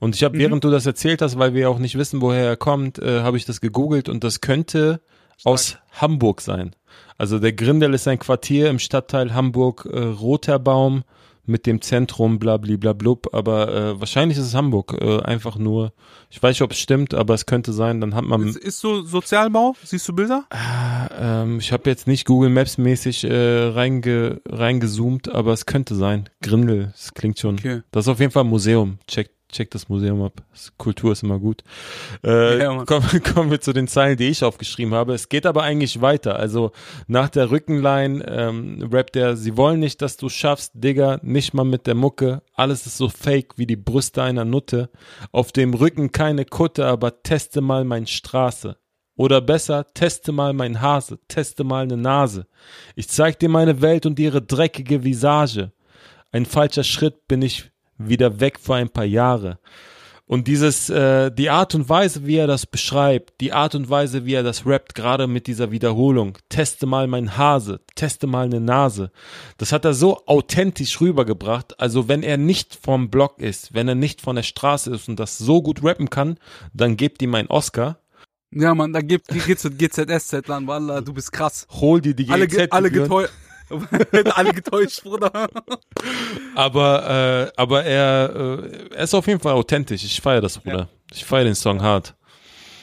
Und 0.00 0.16
ich 0.16 0.24
habe, 0.24 0.36
Mhm. 0.36 0.40
während 0.40 0.64
du 0.64 0.70
das 0.70 0.86
erzählt 0.86 1.22
hast, 1.22 1.38
weil 1.38 1.54
wir 1.54 1.70
auch 1.70 1.78
nicht 1.78 1.96
wissen, 1.96 2.20
woher 2.20 2.44
er 2.46 2.56
kommt, 2.56 2.98
äh, 2.98 3.20
habe 3.20 3.36
ich 3.36 3.44
das 3.44 3.60
gegoogelt 3.60 4.08
und 4.08 4.24
das 4.24 4.40
könnte 4.40 5.00
aus 5.44 5.78
Hamburg 5.92 6.40
sein. 6.40 6.74
Also 7.18 7.38
der 7.38 7.52
Grindel 7.52 7.94
ist 7.94 8.08
ein 8.08 8.18
Quartier 8.18 8.68
im 8.70 8.78
Stadtteil 8.78 9.32
Hamburg 9.34 9.86
äh, 9.90 9.98
Roterbaum 9.98 11.04
mit 11.46 11.66
dem 11.66 11.80
Zentrum 11.82 12.38
blablablablub, 12.38 13.34
aber 13.34 13.74
äh, 13.74 14.00
wahrscheinlich 14.00 14.38
ist 14.38 14.44
es 14.44 14.54
Hamburg. 14.54 14.96
Äh, 15.00 15.20
einfach 15.22 15.56
nur, 15.56 15.92
ich 16.30 16.40
weiß 16.42 16.50
nicht, 16.56 16.62
ob 16.62 16.72
es 16.72 16.78
stimmt, 16.78 17.12
aber 17.14 17.34
es 17.34 17.44
könnte 17.46 17.72
sein, 17.72 18.00
dann 18.00 18.14
hat 18.14 18.24
man 18.24 18.46
Ist, 18.46 18.56
ist 18.56 18.80
so 18.80 19.02
Sozialbau? 19.02 19.74
Siehst 19.82 20.06
du 20.08 20.12
Bilder? 20.14 20.44
ähm, 21.18 21.58
ich 21.58 21.72
habe 21.72 21.88
jetzt 21.90 22.06
nicht 22.06 22.26
Google 22.26 22.50
Maps 22.50 22.78
mäßig 22.78 23.24
äh, 23.24 23.68
reinge, 23.68 24.40
reingezoomt, 24.48 25.28
aber 25.30 25.52
es 25.52 25.66
könnte 25.66 25.94
sein. 25.94 26.28
Grindel, 26.42 26.92
das 26.92 27.14
klingt 27.14 27.38
schon. 27.38 27.56
Okay. 27.56 27.82
Das 27.90 28.04
ist 28.04 28.08
auf 28.08 28.20
jeden 28.20 28.32
Fall 28.32 28.44
ein 28.44 28.50
Museum. 28.50 28.98
Check, 29.08 29.30
check 29.50 29.70
das 29.70 29.88
Museum 29.88 30.22
ab. 30.22 30.42
Kultur 30.78 31.12
ist 31.12 31.22
immer 31.22 31.38
gut. 31.38 31.62
Äh, 32.24 32.58
Ja, 32.58 32.72
Mann. 32.72 32.86
kommen, 33.34 33.50
wir 33.50 33.60
zu 33.60 33.72
den 33.72 33.88
Zeilen, 33.88 34.16
die 34.16 34.28
ich 34.28 34.44
aufgeschrieben 34.44 34.94
habe. 34.94 35.14
Es 35.14 35.28
geht 35.28 35.46
aber 35.46 35.62
eigentlich 35.62 36.00
weiter. 36.00 36.36
Also 36.36 36.72
nach 37.06 37.28
der 37.28 37.50
Rückenline 37.50 38.24
ähm, 38.26 38.88
rappt 38.92 39.16
er, 39.16 39.36
sie 39.36 39.56
wollen 39.56 39.80
nicht, 39.80 40.02
dass 40.02 40.16
du 40.16 40.28
schaffst, 40.28 40.72
Digga, 40.74 41.18
nicht 41.22 41.54
mal 41.54 41.64
mit 41.64 41.86
der 41.86 41.94
Mucke. 41.94 42.42
Alles 42.54 42.86
ist 42.86 42.96
so 42.96 43.08
fake 43.08 43.56
wie 43.56 43.66
die 43.66 43.76
Brüste 43.76 44.22
einer 44.22 44.44
Nutte. 44.44 44.90
Auf 45.32 45.52
dem 45.52 45.74
Rücken 45.74 46.12
keine 46.12 46.44
Kutte, 46.44 46.86
aber 46.86 47.22
teste 47.22 47.60
mal 47.60 47.84
mein 47.84 48.06
Straße. 48.06 48.76
Oder 49.16 49.42
besser, 49.42 49.86
teste 49.92 50.32
mal 50.32 50.54
mein 50.54 50.80
Hase, 50.80 51.18
teste 51.28 51.62
mal 51.62 51.86
ne 51.86 51.98
Nase. 51.98 52.46
Ich 52.96 53.08
zeig 53.08 53.38
dir 53.38 53.50
meine 53.50 53.82
Welt 53.82 54.06
und 54.06 54.18
ihre 54.18 54.40
dreckige 54.40 55.04
Visage. 55.04 55.72
Ein 56.32 56.46
falscher 56.46 56.84
Schritt 56.84 57.28
bin 57.28 57.42
ich 57.42 57.70
wieder 58.08 58.40
weg 58.40 58.58
vor 58.58 58.76
ein 58.76 58.88
paar 58.88 59.04
Jahre. 59.04 59.58
Und 60.30 60.46
dieses, 60.46 60.88
äh, 60.88 61.32
die 61.32 61.50
Art 61.50 61.74
und 61.74 61.88
Weise, 61.88 62.24
wie 62.24 62.36
er 62.36 62.46
das 62.46 62.64
beschreibt, 62.64 63.40
die 63.40 63.52
Art 63.52 63.74
und 63.74 63.90
Weise, 63.90 64.26
wie 64.26 64.34
er 64.34 64.44
das 64.44 64.64
rappt, 64.64 64.94
gerade 64.94 65.26
mit 65.26 65.48
dieser 65.48 65.72
Wiederholung, 65.72 66.38
teste 66.48 66.86
mal 66.86 67.08
mein 67.08 67.36
Hase, 67.36 67.80
teste 67.96 68.28
mal 68.28 68.44
eine 68.44 68.60
Nase, 68.60 69.10
das 69.58 69.72
hat 69.72 69.84
er 69.84 69.92
so 69.92 70.24
authentisch 70.26 71.00
rübergebracht. 71.00 71.80
Also 71.80 72.06
wenn 72.06 72.22
er 72.22 72.36
nicht 72.36 72.78
vom 72.80 73.10
Block 73.10 73.40
ist, 73.40 73.74
wenn 73.74 73.88
er 73.88 73.96
nicht 73.96 74.20
von 74.20 74.36
der 74.36 74.44
Straße 74.44 74.94
ist 74.94 75.08
und 75.08 75.18
das 75.18 75.36
so 75.36 75.62
gut 75.62 75.82
rappen 75.82 76.10
kann, 76.10 76.36
dann 76.72 76.96
gebt 76.96 77.20
ihm 77.22 77.34
einen 77.34 77.48
Oscar. 77.48 77.98
Ja, 78.52 78.72
Mann, 78.76 78.92
da 78.92 79.00
gibt, 79.00 79.26
zu 79.26 79.68
GZSZ 79.68 80.46
Land, 80.46 80.68
Wallah, 80.68 81.00
du 81.00 81.12
bist 81.12 81.32
krass. 81.32 81.66
Hol 81.72 82.00
dir 82.00 82.14
die 82.14 82.28
Alle, 82.28 82.46
GZ 82.46 82.70
alle 82.70 82.92
Gebühren. 82.92 83.26
alle 84.34 84.52
getäuscht, 84.52 85.02
Bruder. 85.02 85.48
Aber, 86.54 87.50
äh, 87.50 87.52
aber 87.56 87.84
er, 87.84 88.34
äh, 88.34 88.94
er 88.94 89.04
ist 89.04 89.14
auf 89.14 89.26
jeden 89.26 89.40
Fall 89.40 89.54
authentisch. 89.54 90.04
Ich 90.04 90.20
feiere 90.20 90.40
das, 90.40 90.58
Bruder. 90.58 90.88
Ich 91.12 91.24
feiere 91.24 91.44
den 91.44 91.54
Song 91.54 91.82
hart. 91.82 92.14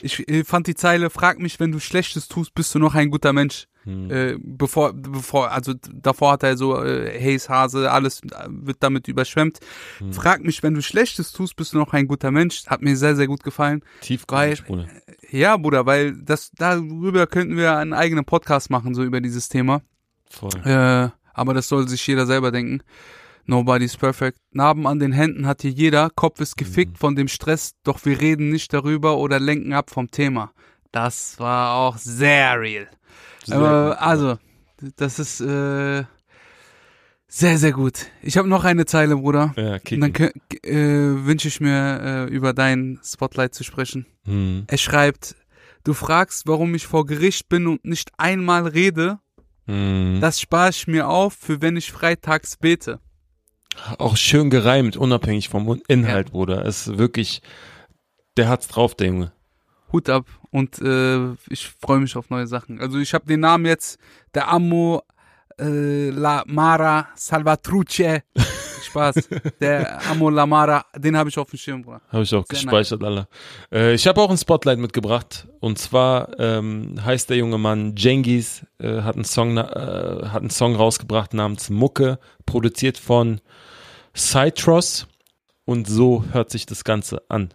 Ich 0.02 0.24
fand 0.44 0.66
die 0.66 0.74
Zeile, 0.74 1.10
frag 1.10 1.40
mich, 1.40 1.58
wenn 1.58 1.72
du 1.72 1.80
Schlechtes 1.80 2.28
tust, 2.28 2.54
bist 2.54 2.74
du 2.74 2.78
noch 2.78 2.94
ein 2.94 3.10
guter 3.10 3.32
Mensch. 3.32 3.66
Hm. 3.88 4.10
Äh, 4.10 4.36
bevor, 4.38 4.92
bevor, 4.92 5.50
also 5.50 5.72
davor 5.72 6.32
hat 6.32 6.42
er 6.42 6.56
so, 6.56 6.82
äh, 6.84 7.18
Haze, 7.18 7.48
Hase, 7.48 7.90
alles 7.90 8.20
wird 8.48 8.76
damit 8.80 9.08
überschwemmt. 9.08 9.60
Hm. 9.98 10.12
Frag 10.12 10.44
mich, 10.44 10.62
wenn 10.62 10.74
du 10.74 10.82
Schlechtes 10.82 11.32
tust, 11.32 11.56
bist 11.56 11.72
du 11.72 11.78
noch 11.78 11.94
ein 11.94 12.06
guter 12.06 12.30
Mensch. 12.30 12.66
Hat 12.66 12.82
mir 12.82 12.96
sehr, 12.96 13.16
sehr 13.16 13.26
gut 13.26 13.42
gefallen. 13.42 13.82
Tiefgründig, 14.02 14.64
Bruder. 14.64 14.88
Ja, 15.30 15.56
Bruder, 15.56 15.86
weil 15.86 16.12
das, 16.22 16.50
darüber 16.56 17.26
könnten 17.26 17.56
wir 17.56 17.76
einen 17.76 17.94
eigenen 17.94 18.24
Podcast 18.24 18.70
machen, 18.70 18.94
so 18.94 19.02
über 19.02 19.20
dieses 19.20 19.48
Thema. 19.48 19.82
Voll. 20.30 20.50
Äh, 20.64 21.10
aber 21.34 21.54
das 21.54 21.68
soll 21.68 21.88
sich 21.88 22.06
jeder 22.06 22.26
selber 22.26 22.50
denken. 22.50 22.82
Nobody's 23.46 23.96
perfect. 23.96 24.38
Narben 24.50 24.86
an 24.86 24.98
den 24.98 25.12
Händen 25.12 25.46
hat 25.46 25.62
hier 25.62 25.70
jeder. 25.70 26.10
Kopf 26.10 26.40
ist 26.40 26.56
gefickt 26.56 26.92
Mhm. 26.92 26.96
von 26.96 27.16
dem 27.16 27.28
Stress, 27.28 27.72
doch 27.82 28.04
wir 28.04 28.20
reden 28.20 28.50
nicht 28.50 28.72
darüber 28.74 29.16
oder 29.16 29.40
lenken 29.40 29.72
ab 29.72 29.90
vom 29.90 30.10
Thema. 30.10 30.52
Das 30.92 31.38
war 31.38 31.74
auch 31.76 31.96
sehr 31.96 32.60
real. 32.60 32.88
Sehr 33.44 33.56
gut. 33.58 33.66
also, 33.98 34.38
das 34.96 35.18
ist 35.18 35.40
äh, 35.40 36.04
sehr, 37.26 37.58
sehr 37.58 37.72
gut. 37.72 38.06
Ich 38.22 38.36
habe 38.36 38.48
noch 38.48 38.64
eine 38.64 38.84
Zeile, 38.86 39.16
Bruder. 39.16 39.52
Ja, 39.56 39.78
Und 39.96 40.00
dann 40.18 40.30
äh, 40.64 41.26
wünsche 41.26 41.48
ich 41.48 41.60
mir, 41.60 42.00
äh, 42.02 42.24
über 42.34 42.52
dein 42.52 42.98
Spotlight 43.04 43.54
zu 43.54 43.64
sprechen. 43.64 44.06
Hm. 44.24 44.64
Er 44.66 44.78
schreibt, 44.78 45.36
du 45.84 45.94
fragst, 45.94 46.46
warum 46.46 46.74
ich 46.74 46.86
vor 46.86 47.06
Gericht 47.06 47.48
bin 47.48 47.66
und 47.66 47.84
nicht 47.84 48.10
einmal 48.18 48.66
rede. 48.66 49.20
Hm. 49.68 50.18
Das 50.20 50.40
spare 50.40 50.70
ich 50.70 50.86
mir 50.86 51.08
auf, 51.08 51.34
für 51.34 51.60
wenn 51.60 51.76
ich 51.76 51.92
freitags 51.92 52.56
bete. 52.56 53.00
Auch 53.98 54.16
schön 54.16 54.50
gereimt, 54.50 54.96
unabhängig 54.96 55.48
vom 55.48 55.80
Inhalt, 55.86 56.32
Bruder. 56.32 56.64
Es 56.64 56.86
ist 56.86 56.98
wirklich, 56.98 57.42
der 58.36 58.48
hat's 58.48 58.66
drauf, 58.66 58.94
der 58.94 59.08
Junge. 59.08 59.32
Hut 59.92 60.08
ab 60.08 60.26
und 60.50 60.80
äh, 60.80 61.32
ich 61.48 61.68
freue 61.80 62.00
mich 62.00 62.16
auf 62.16 62.30
neue 62.30 62.46
Sachen. 62.46 62.80
Also 62.80 62.98
ich 62.98 63.14
habe 63.14 63.26
den 63.26 63.40
Namen 63.40 63.66
jetzt, 63.66 63.98
der 64.34 64.48
Amo 64.48 65.02
äh, 65.60 66.10
La 66.10 66.44
Mara 66.46 67.08
Salvatruce. 67.14 68.22
Spaß. 68.88 69.28
Der 69.60 70.00
Amo 70.10 70.30
La 70.30 70.46
Mara, 70.46 70.84
den 70.96 71.16
habe 71.16 71.30
ich 71.30 71.38
auf 71.38 71.50
dem 71.50 71.58
Schirm, 71.58 71.82
Bruder. 71.82 72.00
Habe 72.10 72.22
ich 72.22 72.34
auch 72.34 72.44
Sehr 72.46 72.58
gespeichert, 72.58 73.02
alle. 73.02 73.28
Äh, 73.72 73.94
ich 73.94 74.06
habe 74.06 74.20
auch 74.20 74.30
ein 74.30 74.36
Spotlight 74.36 74.78
mitgebracht. 74.78 75.46
Und 75.60 75.78
zwar 75.78 76.38
ähm, 76.38 76.98
heißt 77.04 77.30
der 77.30 77.36
junge 77.36 77.58
Mann 77.58 77.94
Jengis, 77.96 78.66
äh, 78.78 79.02
hat, 79.02 79.16
einen 79.16 79.24
Song, 79.24 79.56
äh, 79.56 79.60
hat 79.60 80.40
einen 80.40 80.50
Song 80.50 80.76
rausgebracht 80.76 81.34
namens 81.34 81.70
Mucke, 81.70 82.18
produziert 82.46 82.98
von 82.98 83.40
Cytros. 84.14 85.06
Und 85.64 85.86
so 85.86 86.24
hört 86.32 86.50
sich 86.50 86.66
das 86.66 86.84
Ganze 86.84 87.22
an. 87.28 87.52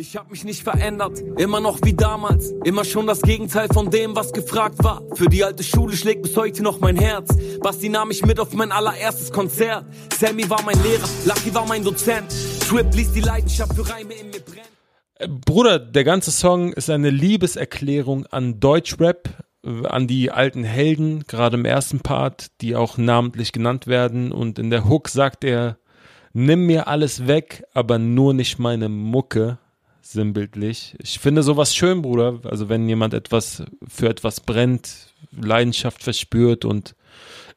Ich 0.00 0.16
hab 0.16 0.30
mich 0.30 0.44
nicht 0.44 0.62
verändert, 0.62 1.18
immer 1.38 1.58
noch 1.58 1.80
wie 1.82 1.92
damals. 1.92 2.54
Immer 2.62 2.84
schon 2.84 3.08
das 3.08 3.20
Gegenteil 3.20 3.66
von 3.66 3.90
dem, 3.90 4.14
was 4.14 4.32
gefragt 4.32 4.76
war. 4.84 5.02
Für 5.14 5.26
die 5.26 5.42
alte 5.42 5.64
Schule 5.64 5.96
schlägt 5.96 6.22
bis 6.22 6.36
heute 6.36 6.62
noch 6.62 6.78
mein 6.78 6.96
Herz. 6.96 7.36
Basti 7.60 7.88
nahm 7.88 8.06
mich 8.06 8.24
mit 8.24 8.38
auf 8.38 8.54
mein 8.54 8.70
allererstes 8.70 9.32
Konzert. 9.32 9.86
Sammy 10.16 10.48
war 10.48 10.62
mein 10.62 10.80
Lehrer, 10.84 11.08
Lucky 11.26 11.52
war 11.52 11.66
mein 11.66 11.82
Dozent. 11.82 12.32
Trip 12.60 12.86
ließ 12.94 13.10
die 13.10 13.22
Leidenschaft 13.22 13.74
für 13.74 13.90
Reime 13.90 14.14
in 14.14 14.30
mir 14.30 14.38
brennen. 14.38 15.40
Bruder, 15.44 15.80
der 15.80 16.04
ganze 16.04 16.30
Song 16.30 16.72
ist 16.72 16.90
eine 16.90 17.10
Liebeserklärung 17.10 18.24
an 18.26 18.60
Deutschrap, 18.60 19.28
an 19.64 20.06
die 20.06 20.30
alten 20.30 20.62
Helden, 20.62 21.24
gerade 21.26 21.56
im 21.56 21.64
ersten 21.64 21.98
Part, 21.98 22.52
die 22.60 22.76
auch 22.76 22.98
namentlich 22.98 23.50
genannt 23.50 23.88
werden. 23.88 24.30
Und 24.30 24.60
in 24.60 24.70
der 24.70 24.88
Hook 24.88 25.08
sagt 25.08 25.42
er, 25.42 25.76
nimm 26.32 26.66
mir 26.66 26.86
alles 26.86 27.26
weg, 27.26 27.64
aber 27.74 27.98
nur 27.98 28.32
nicht 28.32 28.60
meine 28.60 28.88
Mucke. 28.88 29.58
Sinnbildlich. 30.12 30.96
Ich 31.02 31.18
finde 31.18 31.42
sowas 31.42 31.74
schön, 31.74 32.02
Bruder. 32.02 32.40
Also 32.44 32.68
wenn 32.68 32.88
jemand 32.88 33.14
etwas 33.14 33.62
für 33.86 34.08
etwas 34.08 34.40
brennt, 34.40 35.14
Leidenschaft 35.30 36.02
verspürt 36.02 36.64
und 36.64 36.94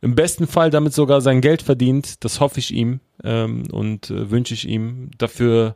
im 0.01 0.15
besten 0.15 0.47
Fall 0.47 0.69
damit 0.69 0.93
sogar 0.93 1.21
sein 1.21 1.41
Geld 1.41 1.61
verdient, 1.61 2.23
das 2.23 2.39
hoffe 2.39 2.59
ich 2.59 2.73
ihm 2.73 2.99
ähm, 3.23 3.63
und 3.71 4.09
äh, 4.09 4.31
wünsche 4.31 4.53
ich 4.53 4.67
ihm 4.67 5.11
dafür. 5.17 5.75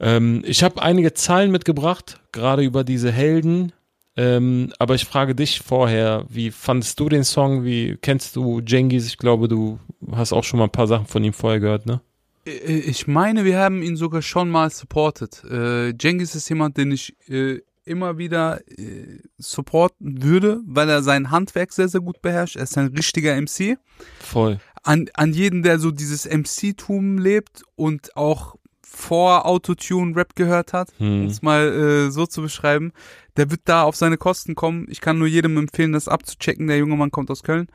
Ähm, 0.00 0.42
ich 0.46 0.62
habe 0.62 0.82
einige 0.82 1.12
Zahlen 1.14 1.50
mitgebracht, 1.50 2.20
gerade 2.32 2.62
über 2.62 2.82
diese 2.82 3.12
Helden. 3.12 3.72
Ähm, 4.16 4.72
aber 4.78 4.94
ich 4.94 5.04
frage 5.04 5.34
dich 5.34 5.60
vorher, 5.60 6.24
wie 6.30 6.50
fandest 6.50 6.98
du 6.98 7.10
den 7.10 7.24
Song? 7.24 7.64
Wie 7.64 7.98
kennst 8.00 8.34
du 8.36 8.60
Jengis? 8.60 9.06
Ich 9.06 9.18
glaube, 9.18 9.46
du 9.48 9.78
hast 10.10 10.32
auch 10.32 10.44
schon 10.44 10.58
mal 10.58 10.64
ein 10.64 10.70
paar 10.70 10.86
Sachen 10.86 11.06
von 11.06 11.22
ihm 11.22 11.34
vorher 11.34 11.60
gehört, 11.60 11.84
ne? 11.84 12.00
Äh, 12.46 12.78
Ich 12.78 13.06
meine, 13.06 13.44
wir 13.44 13.58
haben 13.58 13.82
ihn 13.82 13.96
sogar 13.96 14.22
schon 14.22 14.48
mal 14.50 14.70
supported. 14.70 15.42
Äh, 15.44 15.90
Jengis 16.00 16.34
ist 16.34 16.48
jemand, 16.48 16.76
den 16.76 16.92
ich 16.92 17.14
äh, 17.28 17.60
immer 17.84 18.18
wieder 18.18 18.60
äh, 18.78 19.20
supporten 19.38 20.22
würde, 20.22 20.60
weil 20.66 20.88
er 20.88 21.02
sein 21.02 21.30
Handwerk 21.30 21.72
sehr, 21.72 21.88
sehr 21.88 22.00
gut 22.00 22.20
beherrscht. 22.22 22.56
Er 22.56 22.64
ist 22.64 22.76
ein 22.78 22.88
richtiger 22.88 23.34
MC. 23.40 23.78
Voll. 24.20 24.58
An, 24.82 25.06
an 25.14 25.32
jeden, 25.32 25.62
der 25.62 25.78
so 25.78 25.90
dieses 25.90 26.26
MC-Tum 26.28 27.18
lebt 27.18 27.62
und 27.76 28.16
auch 28.16 28.56
vor 28.82 29.44
Autotune 29.46 30.16
Rap 30.16 30.34
gehört 30.36 30.72
hat, 30.72 30.88
Hm. 30.98 31.22
um 31.22 31.26
es 31.26 31.42
mal 31.42 31.68
äh, 32.06 32.10
so 32.10 32.26
zu 32.26 32.40
beschreiben, 32.40 32.92
der 33.36 33.50
wird 33.50 33.60
da 33.66 33.82
auf 33.82 33.94
seine 33.96 34.16
Kosten 34.16 34.54
kommen. 34.54 34.86
Ich 34.88 35.00
kann 35.00 35.18
nur 35.18 35.26
jedem 35.28 35.56
empfehlen, 35.58 35.92
das 35.92 36.08
abzuchecken. 36.08 36.66
Der 36.68 36.78
junge 36.78 36.96
Mann 36.96 37.10
kommt 37.10 37.30
aus 37.30 37.42
Köln. 37.42 37.66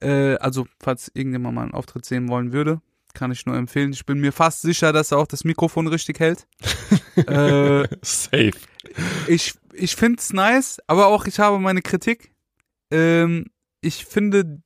Äh, 0.00 0.36
also, 0.36 0.66
falls 0.78 1.10
irgendjemand 1.14 1.54
mal 1.56 1.62
einen 1.62 1.74
Auftritt 1.74 2.04
sehen 2.04 2.28
wollen 2.28 2.52
würde, 2.52 2.80
kann 3.18 3.32
ich 3.32 3.46
nur 3.46 3.56
empfehlen. 3.56 3.92
Ich 3.92 4.06
bin 4.06 4.20
mir 4.20 4.32
fast 4.32 4.62
sicher, 4.62 4.92
dass 4.92 5.10
er 5.10 5.18
auch 5.18 5.26
das 5.26 5.42
Mikrofon 5.42 5.88
richtig 5.88 6.20
hält. 6.20 6.46
äh, 7.16 7.88
Safe. 8.00 8.52
ich 9.26 9.54
ich 9.72 9.96
finde 9.96 10.20
es 10.20 10.32
nice, 10.32 10.78
aber 10.86 11.08
auch 11.08 11.26
ich 11.26 11.40
habe 11.40 11.58
meine 11.58 11.82
Kritik. 11.82 12.32
Ähm, 12.92 13.46
ich 13.80 14.04
finde. 14.04 14.62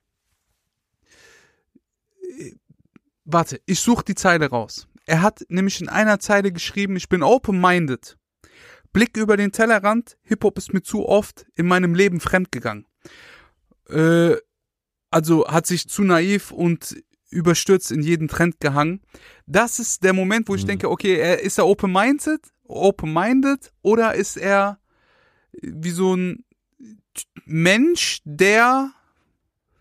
Warte, 3.25 3.61
ich 3.65 3.81
suche 3.81 4.05
die 4.05 4.15
Zeile 4.15 4.51
raus. 4.51 4.87
Er 5.07 5.23
hat 5.23 5.45
nämlich 5.49 5.81
in 5.81 5.89
einer 5.89 6.21
Zeile 6.21 6.53
geschrieben, 6.53 6.97
ich 6.97 7.09
bin 7.09 7.23
open-minded. 7.23 8.19
Blick 8.93 9.17
über 9.17 9.39
den 9.39 9.53
Tellerrand, 9.53 10.19
Hip-Hop 10.25 10.59
ist 10.59 10.75
mir 10.75 10.83
zu 10.83 11.09
oft 11.09 11.47
in 11.55 11.67
meinem 11.67 11.95
Leben 11.95 12.21
fremdgegangen. 12.21 12.87
Äh, 13.89 14.37
also 15.11 15.47
hat 15.49 15.67
sich 15.67 15.89
zu 15.89 16.03
naiv 16.03 16.51
und 16.51 17.03
überstürzt 17.33 17.91
in 17.91 18.03
jeden 18.03 18.29
Trend 18.29 18.61
gehangen. 18.61 19.01
Das 19.47 19.79
ist 19.79 20.05
der 20.05 20.13
Moment, 20.13 20.49
wo 20.49 20.55
ich 20.55 20.63
Mhm. 20.63 20.69
denke, 20.69 20.91
okay, 20.91 21.17
er, 21.17 21.41
ist 21.41 21.59
er 21.59 21.67
open-minded, 21.67 22.41
open-minded 22.69 23.73
oder 23.83 24.15
ist 24.15 24.37
er 24.37 24.79
wie 25.61 25.91
so 25.91 26.15
ein 26.15 26.45
Mensch, 27.45 28.21
der 28.25 28.93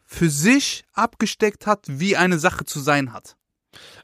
für 0.06 0.30
sich 0.30 0.84
abgesteckt 0.94 1.66
hat, 1.68 1.86
wie 1.88 2.18
eine 2.18 2.40
Sache 2.40 2.66
zu 2.66 2.80
sein 2.80 3.14
hat. 3.14 3.38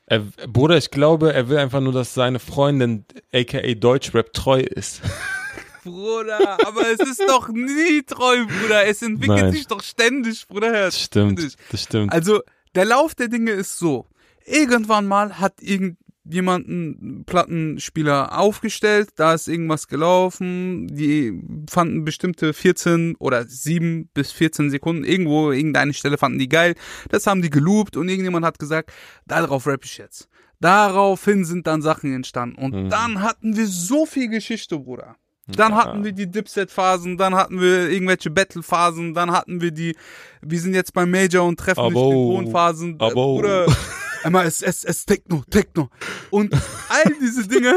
Er, 0.05 0.19
Bruder, 0.47 0.77
ich 0.77 0.91
glaube, 0.91 1.33
er 1.33 1.49
will 1.49 1.57
einfach 1.57 1.81
nur, 1.81 1.91
dass 1.91 2.13
seine 2.13 2.39
Freundin, 2.39 3.03
aka 3.33 3.59
Deutschrap, 3.73 4.31
treu 4.31 4.61
ist. 4.61 5.01
Bruder, 5.83 6.57
aber 6.65 6.87
es 6.89 6.99
ist 6.99 7.21
doch 7.27 7.49
nie 7.49 8.03
treu, 8.03 8.45
Bruder. 8.45 8.85
Es 8.87 9.01
entwickelt 9.01 9.39
Nein. 9.41 9.51
sich 9.53 9.67
doch 9.67 9.81
ständig, 9.83 10.47
Bruder. 10.47 10.71
Das 10.71 10.99
stimmt, 11.01 11.39
Ständig. 11.39 11.57
das 11.71 11.83
stimmt. 11.83 12.11
Also, 12.13 12.41
der 12.75 12.85
Lauf 12.85 13.15
der 13.15 13.27
Dinge 13.27 13.51
ist 13.51 13.77
so. 13.77 14.05
Irgendwann 14.45 15.07
mal 15.07 15.39
hat 15.39 15.61
irgendjemand 15.61 16.67
einen 16.67 17.25
Plattenspieler 17.25 18.37
aufgestellt, 18.37 19.09
da 19.15 19.33
ist 19.33 19.47
irgendwas 19.47 19.87
gelaufen, 19.87 20.87
die 20.87 21.41
fanden 21.69 22.05
bestimmte 22.05 22.53
14 22.53 23.15
oder 23.19 23.45
7 23.45 24.09
bis 24.13 24.31
14 24.31 24.69
Sekunden, 24.69 25.03
irgendwo, 25.03 25.51
irgendeine 25.51 25.93
Stelle 25.93 26.17
fanden 26.17 26.39
die 26.39 26.49
geil, 26.49 26.75
das 27.09 27.27
haben 27.27 27.41
die 27.41 27.49
geloopt 27.49 27.97
und 27.97 28.07
irgendjemand 28.09 28.45
hat 28.45 28.59
gesagt, 28.59 28.91
darauf 29.25 29.67
rapp 29.67 29.83
ich 29.85 29.97
jetzt. 29.97 30.29
Daraufhin 30.59 31.45
sind 31.45 31.67
dann 31.67 31.81
Sachen 31.81 32.13
entstanden 32.13 32.55
und 32.57 32.73
Mhm. 32.85 32.89
dann 32.89 33.21
hatten 33.21 33.55
wir 33.55 33.67
so 33.67 34.05
viel 34.05 34.27
Geschichte, 34.29 34.79
Bruder. 34.79 35.15
Dann 35.47 35.71
Ja. 35.71 35.77
hatten 35.77 36.03
wir 36.03 36.11
die 36.11 36.29
Dipset-Phasen, 36.29 37.17
dann 37.17 37.33
hatten 37.35 37.61
wir 37.61 37.89
irgendwelche 37.89 38.29
Battle-Phasen, 38.29 39.13
dann 39.13 39.31
hatten 39.31 39.61
wir 39.61 39.71
die, 39.71 39.95
wir 40.41 40.59
sind 40.59 40.73
jetzt 40.73 40.93
beim 40.93 41.09
Major 41.09 41.45
und 41.47 41.57
treffen 41.59 41.85
nicht 41.85 41.91
Abo. 41.95 42.11
die 42.11 42.43
Thronphasen. 42.43 42.99
Äh, 42.99 43.03
Abo. 43.03 43.35
Bruder, 43.37 43.65
einmal 44.23 44.45
es, 44.45 44.61
es, 44.61 44.83
es, 44.83 45.05
Techno, 45.05 45.43
Techno. 45.49 45.89
Und 46.31 46.53
all 46.53 47.13
diese 47.21 47.47
Dinge, 47.47 47.75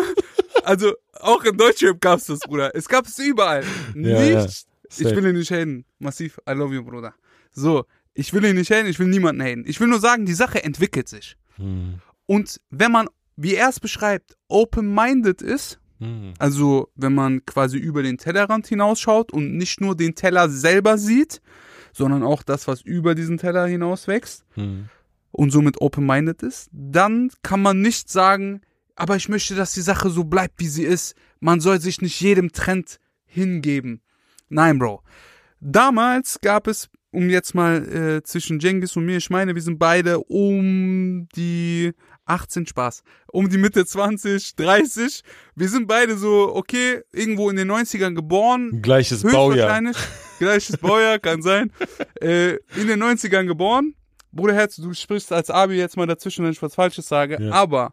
also 0.64 0.92
auch 1.20 1.44
in 1.44 1.56
Deutschrap 1.56 2.00
gab's 2.00 2.26
das, 2.26 2.40
Bruder. 2.40 2.74
Es 2.74 2.88
gab 2.88 3.06
es 3.06 3.18
überall. 3.18 3.62
Ja, 3.94 4.20
nicht, 4.20 4.66
ja. 4.98 5.10
ich 5.10 5.16
will 5.16 5.26
ihn 5.26 5.36
nicht 5.36 5.50
haten. 5.52 5.84
Massiv, 5.98 6.38
I 6.48 6.52
love 6.52 6.74
you, 6.74 6.82
Bruder. 6.84 7.14
So, 7.52 7.84
ich 8.14 8.32
will 8.32 8.44
ihn 8.44 8.56
nicht 8.56 8.70
haten, 8.70 8.86
ich 8.88 8.98
will 8.98 9.06
niemanden 9.08 9.42
haten. 9.42 9.64
Ich 9.66 9.78
will 9.80 9.88
nur 9.88 10.00
sagen, 10.00 10.26
die 10.26 10.34
Sache 10.34 10.62
entwickelt 10.64 11.08
sich. 11.08 11.36
Hm. 11.56 12.00
Und 12.26 12.60
wenn 12.70 12.90
man, 12.92 13.08
wie 13.36 13.54
er 13.54 13.68
es 13.68 13.80
beschreibt, 13.80 14.36
open-minded 14.48 15.42
ist, 15.42 15.79
Hm. 16.00 16.32
also, 16.38 16.88
wenn 16.96 17.14
man 17.14 17.44
quasi 17.46 17.76
über 17.78 18.02
den 18.02 18.18
Tellerrand 18.18 18.66
hinausschaut 18.66 19.32
und 19.32 19.56
nicht 19.56 19.80
nur 19.80 19.94
den 19.96 20.14
Teller 20.14 20.48
selber 20.48 20.98
sieht, 20.98 21.40
sondern 21.92 22.22
auch 22.22 22.42
das, 22.42 22.66
was 22.68 22.80
über 22.82 23.14
diesen 23.14 23.36
Teller 23.38 23.66
hinaus 23.66 24.08
wächst 24.08 24.44
Hm. 24.54 24.88
und 25.30 25.50
somit 25.50 25.80
open-minded 25.80 26.42
ist, 26.42 26.70
dann 26.72 27.30
kann 27.42 27.60
man 27.62 27.80
nicht 27.80 28.08
sagen, 28.08 28.62
aber 28.96 29.16
ich 29.16 29.28
möchte, 29.28 29.54
dass 29.54 29.72
die 29.72 29.80
Sache 29.80 30.10
so 30.10 30.24
bleibt, 30.24 30.54
wie 30.58 30.68
sie 30.68 30.84
ist. 30.84 31.14
Man 31.40 31.60
soll 31.60 31.80
sich 31.80 32.00
nicht 32.02 32.20
jedem 32.20 32.52
Trend 32.52 32.98
hingeben. 33.24 34.02
Nein, 34.48 34.78
Bro. 34.78 35.02
Damals 35.60 36.38
gab 36.40 36.66
es, 36.66 36.88
um 37.10 37.28
jetzt 37.30 37.54
mal 37.54 37.86
äh, 37.88 38.22
zwischen 38.22 38.60
Jengis 38.60 38.96
und 38.96 39.04
mir, 39.04 39.16
ich 39.16 39.30
meine, 39.30 39.54
wir 39.54 39.62
sind 39.62 39.78
beide 39.78 40.20
um 40.20 41.28
die 41.34 41.92
18 42.30 42.66
Spaß, 42.66 43.02
um 43.26 43.48
die 43.48 43.58
Mitte 43.58 43.84
20, 43.84 44.54
30. 44.56 45.22
Wir 45.56 45.68
sind 45.68 45.86
beide 45.86 46.16
so, 46.16 46.54
okay, 46.54 47.02
irgendwo 47.12 47.50
in 47.50 47.56
den 47.56 47.70
90ern 47.70 48.14
geboren, 48.14 48.80
Gleiches 48.82 49.22
Baujahr. 49.22 49.82
Gleiches 50.38 50.76
Baujahr, 50.76 51.18
kann 51.18 51.42
sein. 51.42 51.72
Äh, 52.20 52.56
in 52.76 52.86
den 52.86 53.02
90ern 53.02 53.46
geboren. 53.46 53.94
Bruder 54.32 54.54
Herz, 54.54 54.76
du 54.76 54.92
sprichst 54.94 55.32
als 55.32 55.50
Abi 55.50 55.74
jetzt 55.74 55.96
mal 55.96 56.06
dazwischen, 56.06 56.44
wenn 56.44 56.52
ich 56.52 56.62
was 56.62 56.74
Falsches 56.74 57.08
sage. 57.08 57.36
Ja. 57.40 57.52
Aber 57.52 57.92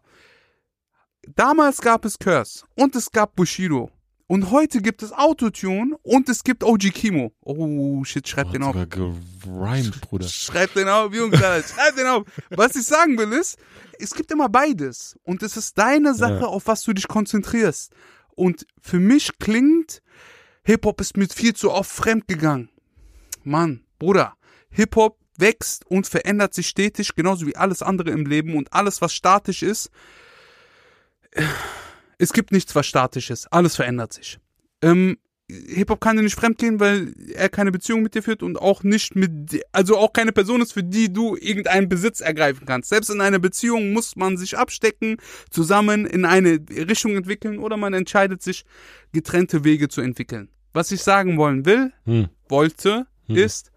damals 1.34 1.80
gab 1.80 2.04
es 2.04 2.18
Curse 2.18 2.64
und 2.76 2.94
es 2.94 3.10
gab 3.10 3.34
Bushido. 3.34 3.90
Und 4.30 4.50
heute 4.50 4.82
gibt 4.82 5.02
es 5.02 5.12
Autotune 5.12 5.96
und 6.02 6.28
es 6.28 6.44
gibt 6.44 6.62
OG 6.62 6.90
Kimo. 6.92 7.32
Oh, 7.40 8.04
shit, 8.04 8.28
schreib 8.28 8.48
Hat 8.48 8.54
den 8.54 8.62
auf. 8.62 8.76
gerimt, 8.90 10.00
Bruder. 10.02 10.28
Schreib 10.28 10.74
den 10.74 10.86
auf, 10.86 11.14
Jungs, 11.14 11.42
Alter, 11.42 11.66
schreib 11.74 11.96
den 11.96 12.06
auf. 12.06 12.24
Was 12.50 12.76
ich 12.76 12.84
sagen 12.84 13.16
will 13.16 13.32
ist, 13.32 13.58
es 13.98 14.14
gibt 14.14 14.30
immer 14.30 14.50
beides. 14.50 15.16
Und 15.24 15.42
es 15.42 15.56
ist 15.56 15.78
deine 15.78 16.14
Sache, 16.14 16.40
Ja. 16.40 16.46
auf 16.46 16.66
was 16.66 16.82
du 16.82 16.92
dich 16.92 17.08
konzentrierst. 17.08 17.90
Und 18.36 18.66
für 18.82 19.00
mich 19.00 19.38
klingt, 19.38 20.02
Hip-Hop 20.62 21.00
ist 21.00 21.16
mit 21.16 21.32
viel 21.32 21.54
zu 21.54 21.72
oft 21.72 21.90
fremdgegangen. 21.90 22.68
Mann, 23.44 23.82
Bruder, 23.98 24.34
Hip-Hop 24.70 25.16
wächst 25.38 25.86
und 25.86 26.06
verändert 26.06 26.52
sich 26.52 26.68
stetig, 26.68 27.14
genauso 27.14 27.46
wie 27.46 27.56
alles 27.56 27.80
andere 27.80 28.10
im 28.10 28.26
Leben 28.26 28.56
und 28.56 28.74
alles, 28.74 29.00
was 29.00 29.14
statisch 29.14 29.62
ist. 29.62 29.90
Es 32.18 32.32
gibt 32.32 32.52
nichts, 32.52 32.74
was 32.74 32.86
statisch 32.86 33.30
ist. 33.30 33.46
Alles 33.52 33.76
verändert 33.76 34.12
sich. 34.12 34.38
Ähm, 34.82 35.18
Hip-Hop 35.50 36.00
kann 36.00 36.16
dir 36.16 36.22
nicht 36.22 36.34
fremdgehen, 36.34 36.78
weil 36.78 37.14
er 37.32 37.48
keine 37.48 37.72
Beziehung 37.72 38.02
mit 38.02 38.14
dir 38.14 38.22
führt 38.22 38.42
und 38.42 38.58
auch 38.58 38.82
nicht 38.82 39.16
mit, 39.16 39.64
also 39.72 39.96
auch 39.96 40.12
keine 40.12 40.32
Person 40.32 40.60
ist, 40.60 40.72
für 40.74 40.82
die 40.84 41.10
du 41.10 41.36
irgendeinen 41.36 41.88
Besitz 41.88 42.20
ergreifen 42.20 42.66
kannst. 42.66 42.90
Selbst 42.90 43.08
in 43.08 43.22
einer 43.22 43.38
Beziehung 43.38 43.92
muss 43.94 44.14
man 44.14 44.36
sich 44.36 44.58
abstecken, 44.58 45.16
zusammen 45.48 46.04
in 46.04 46.26
eine 46.26 46.60
Richtung 46.70 47.16
entwickeln 47.16 47.60
oder 47.60 47.78
man 47.78 47.94
entscheidet 47.94 48.42
sich, 48.42 48.64
getrennte 49.12 49.64
Wege 49.64 49.88
zu 49.88 50.02
entwickeln. 50.02 50.50
Was 50.74 50.92
ich 50.92 51.02
sagen 51.02 51.38
wollen 51.38 51.64
will, 51.64 51.92
Hm. 52.04 52.28
wollte, 52.50 53.06
Hm. 53.26 53.36
ist, 53.36 53.70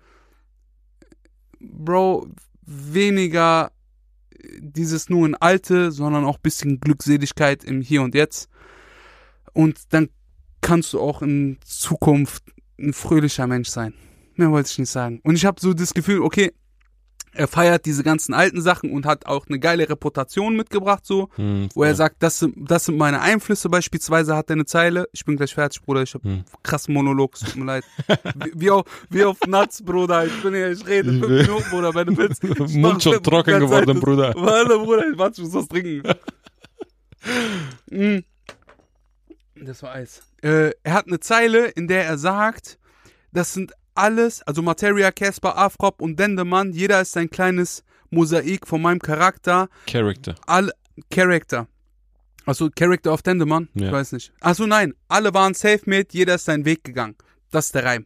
Bro, 1.62 2.28
weniger 2.66 3.72
dieses 4.60 5.10
nur 5.10 5.26
in 5.26 5.36
Alte, 5.36 5.92
sondern 5.92 6.26
auch 6.26 6.38
bisschen 6.38 6.80
Glückseligkeit 6.80 7.64
im 7.64 7.82
Hier 7.82 8.02
und 8.02 8.16
Jetzt. 8.16 8.50
Und 9.54 9.80
dann 9.90 10.10
kannst 10.62 10.94
du 10.94 11.00
auch 11.00 11.22
in 11.22 11.58
Zukunft 11.66 12.44
ein 12.80 12.94
fröhlicher 12.94 13.48
Mensch 13.48 13.70
sein. 13.70 13.94
Mehr 14.36 14.52
wollte 14.52 14.70
ich 14.72 14.80
nicht 14.80 14.90
sagen. 14.90 15.20
Und 15.24 15.36
ich 15.36 15.46
habe 15.46 15.60
so 15.60 15.74
das 15.74 15.94
Gefühl, 15.94 16.22
okay, 16.22 16.52
er 17.34 17.48
feiert 17.48 17.86
diese 17.86 18.04
ganzen 18.04 18.34
alten 18.34 18.62
Sachen 18.62 18.92
und 18.92 19.06
hat 19.06 19.26
auch 19.26 19.48
eine 19.48 19.58
geile 19.60 19.88
Reputation 19.90 20.56
mitgebracht, 20.56 21.06
so, 21.06 21.30
Hm. 21.36 21.70
wo 21.74 21.84
er 21.84 21.96
sagt, 21.96 22.18
das 22.24 22.40
sind, 22.40 22.56
das 22.70 22.86
sind 22.86 22.98
meine 22.98 23.22
Einflüsse. 23.22 23.70
Beispielsweise 23.70 24.36
hat 24.36 24.50
er 24.50 24.56
eine 24.56 24.66
Zeile, 24.66 25.08
ich 25.14 25.24
bin 25.24 25.38
gleich 25.38 25.54
fertig, 25.54 25.82
Bruder, 25.82 26.02
ich 26.04 26.14
habe 26.14 26.28
Hm. 26.28 26.44
krassen 26.64 26.94
Monolog, 26.94 27.36
es 27.36 27.42
tut 27.42 27.56
mir 27.56 27.66
leid. 27.66 27.84
wie, 28.36 28.62
wie, 28.62 28.72
auf, 28.72 28.86
wie 29.10 29.24
auf 29.24 29.38
Nuts, 29.48 29.84
Bruder, 29.84 30.26
ich 30.26 30.42
bin 30.42 30.54
hier, 30.54 30.72
ich 30.72 30.86
rede 30.86 31.10
fünf 31.12 31.28
Minuten, 31.48 31.70
Bruder, 31.70 31.96
wenn 31.96 32.08
du 32.08 32.18
willst. 32.18 32.44
Mund 32.76 33.02
schon 33.04 33.24
trocken 33.24 33.60
geworden, 33.60 33.94
Zeit 33.96 34.04
Bruder. 34.04 34.34
Warte, 34.36 34.78
Bruder, 34.80 35.04
ich 35.12 35.18
warte, 35.18 35.42
ich 35.42 35.48
muss 35.48 35.54
was 35.56 35.68
trinken. 35.68 36.04
Mm. 37.90 38.20
Das 39.64 39.84
war 39.84 39.92
Eis. 39.92 40.24
Äh, 40.42 40.72
er 40.82 40.94
hat 40.94 41.06
eine 41.06 41.20
Zeile, 41.20 41.68
in 41.68 41.88
der 41.88 42.04
er 42.04 42.18
sagt, 42.18 42.80
das 43.32 43.54
sind 43.54 43.74
alles, 43.96 44.42
also 44.44 44.62
Materia, 44.62 45.12
Casper, 45.12 45.58
Afrop 45.58 46.02
und 46.02 46.18
Dendemann, 46.20 46.72
jeder 46.74 47.02
ist 47.02 47.16
ein 47.18 47.30
kleines 47.30 47.84
Mosaik 48.10 48.68
von 48.68 48.82
meinem 48.82 49.00
Charakter. 49.00 49.70
Character. 49.88 50.36
Alle, 50.48 50.72
Character. 51.10 51.68
Also 52.46 52.70
Character 52.76 53.14
of 53.14 53.22
Dendemann? 53.22 53.70
Ich 53.74 53.84
Ja. 53.84 53.92
weiß 53.92 54.12
nicht. 54.14 54.34
Achso, 54.42 54.66
nein. 54.68 54.94
Alle 55.08 55.34
waren 55.34 55.54
self-made, 55.54 56.08
jeder 56.12 56.36
ist 56.36 56.46
seinen 56.46 56.66
Weg 56.66 56.84
gegangen. 56.84 57.16
Das 57.52 57.68
ist 57.68 57.76
der 57.76 57.86
Reim. 57.86 58.06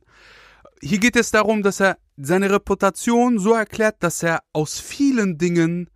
Hier 0.81 0.99
geht 0.99 1.15
es 1.15 1.31
darum, 1.31 1.63
dass 1.63 1.79
er 1.79 1.97
seine 2.17 2.49
Reputation 2.49 3.39
so 3.39 3.53
erklärt, 3.53 3.95
dass 4.01 4.21
er 4.23 4.41
aus 4.53 4.79
vielen 4.79 5.37
Dingen 5.37 5.89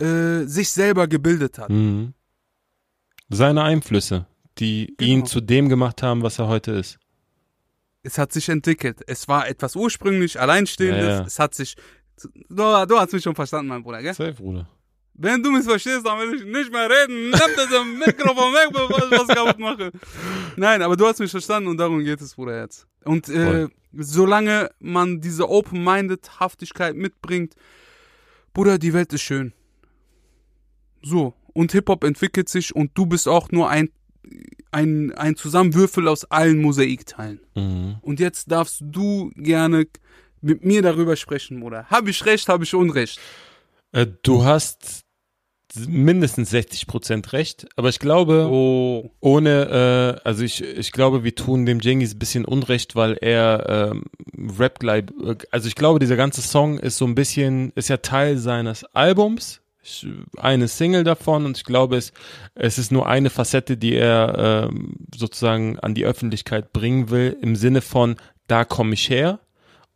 äh, 0.00 0.44
sich 0.46 0.70
selber 0.70 1.06
gebildet 1.06 1.58
hat. 1.58 1.70
Mhm. 1.70 2.14
Seine 3.30 3.62
Einflüsse, 3.62 4.26
die 4.58 4.92
Genau. 4.98 5.10
ihn 5.10 5.26
zu 5.26 5.40
dem 5.40 5.68
gemacht 5.68 6.02
haben, 6.02 6.22
was 6.22 6.38
er 6.38 6.48
heute 6.48 6.72
ist. 6.72 6.98
Es 8.02 8.18
hat 8.18 8.32
sich 8.32 8.48
entwickelt. 8.48 9.00
Es 9.06 9.28
war 9.28 9.48
etwas 9.48 9.76
ursprünglich 9.76 10.40
Alleinstehendes. 10.40 11.06
Ja, 11.06 11.18
ja. 11.20 11.26
Es 11.26 11.38
hat 11.38 11.54
sich. 11.54 11.76
Du, 12.48 12.86
du 12.86 12.98
hast 12.98 13.12
mich 13.12 13.22
schon 13.22 13.34
verstanden, 13.34 13.68
mein 13.68 13.82
Bruder, 13.82 14.02
gell? 14.02 14.14
Safe, 14.14 14.34
Bruder. 14.34 14.68
Wenn 15.14 15.42
du 15.42 15.50
mich 15.50 15.64
verstehst, 15.64 16.06
dann 16.06 16.18
will 16.20 16.34
ich 16.34 16.44
nicht 16.44 16.72
mehr 16.72 16.88
reden. 16.88 17.30
Nimm 17.30 17.32
das 17.32 18.06
Mikrofon 18.06 18.52
weg, 18.54 18.70
bevor 18.72 19.04
ich 19.04 19.10
was 19.10 19.28
kaputt 19.28 19.58
mache. 19.58 19.92
Nein, 20.56 20.82
aber 20.82 20.96
du 20.96 21.06
hast 21.06 21.20
mich 21.20 21.30
verstanden 21.30 21.68
und 21.68 21.76
darum 21.76 22.02
geht 22.02 22.20
es, 22.20 22.34
Bruder, 22.34 22.62
jetzt. 22.62 22.86
Und 23.04 23.28
äh, 23.28 23.68
solange 23.92 24.70
man 24.78 25.20
diese 25.20 25.48
Open-Minded-Haftigkeit 25.48 26.96
mitbringt, 26.96 27.54
Bruder, 28.54 28.78
die 28.78 28.92
Welt 28.94 29.12
ist 29.12 29.22
schön. 29.22 29.52
So. 31.02 31.34
Und 31.52 31.72
Hip-Hop 31.72 32.04
entwickelt 32.04 32.48
sich 32.48 32.74
und 32.74 32.92
du 32.94 33.04
bist 33.04 33.28
auch 33.28 33.50
nur 33.50 33.68
ein, 33.68 33.90
ein, 34.72 35.12
ein 35.12 35.36
Zusammenwürfel 35.36 36.08
aus 36.08 36.24
allen 36.24 36.60
Mosaikteilen. 36.60 37.40
Mhm. 37.54 37.96
Und 38.02 38.20
jetzt 38.20 38.50
darfst 38.50 38.82
du 38.84 39.30
gerne 39.36 39.86
mit 40.40 40.64
mir 40.64 40.82
darüber 40.82 41.14
sprechen, 41.16 41.60
Bruder. 41.60 41.86
Habe 41.86 42.10
ich 42.10 42.24
recht, 42.26 42.48
habe 42.48 42.64
ich 42.64 42.74
Unrecht? 42.74 43.20
Äh, 43.92 44.06
du 44.22 44.44
hast 44.44 45.02
mindestens 45.86 46.50
60 46.50 46.86
Prozent 46.86 47.32
recht, 47.32 47.66
aber 47.76 47.88
ich 47.88 47.98
glaube, 47.98 48.46
Oh. 48.50 49.10
ohne, 49.20 50.18
äh, 50.22 50.28
also 50.28 50.42
ich, 50.44 50.62
ich 50.62 50.92
glaube, 50.92 51.24
wir 51.24 51.34
tun 51.34 51.64
dem 51.64 51.80
Jengis 51.80 52.14
ein 52.14 52.18
bisschen 52.18 52.44
Unrecht, 52.44 52.94
weil 52.94 53.16
er 53.22 53.90
ähm, 53.92 54.04
Rap 54.58 54.80
gleich, 54.80 55.04
also 55.50 55.68
ich 55.68 55.74
glaube, 55.74 55.98
dieser 55.98 56.16
ganze 56.16 56.42
Song 56.42 56.78
ist 56.78 56.98
so 56.98 57.06
ein 57.06 57.14
bisschen, 57.14 57.72
ist 57.74 57.88
ja 57.88 57.96
Teil 57.98 58.36
seines 58.36 58.84
Albums, 58.84 59.61
eine 60.36 60.68
Single 60.68 61.04
davon 61.04 61.44
und 61.44 61.56
ich 61.56 61.64
glaube, 61.64 61.96
es, 61.96 62.12
es 62.54 62.78
ist 62.78 62.92
nur 62.92 63.06
eine 63.08 63.30
Facette, 63.30 63.76
die 63.76 63.94
er 63.94 64.68
ähm, 64.70 64.94
sozusagen 65.14 65.78
an 65.80 65.94
die 65.94 66.04
Öffentlichkeit 66.04 66.72
bringen 66.72 67.10
will, 67.10 67.36
im 67.40 67.56
Sinne 67.56 67.80
von, 67.80 68.16
da 68.46 68.64
komme 68.64 68.94
ich 68.94 69.10
her. 69.10 69.40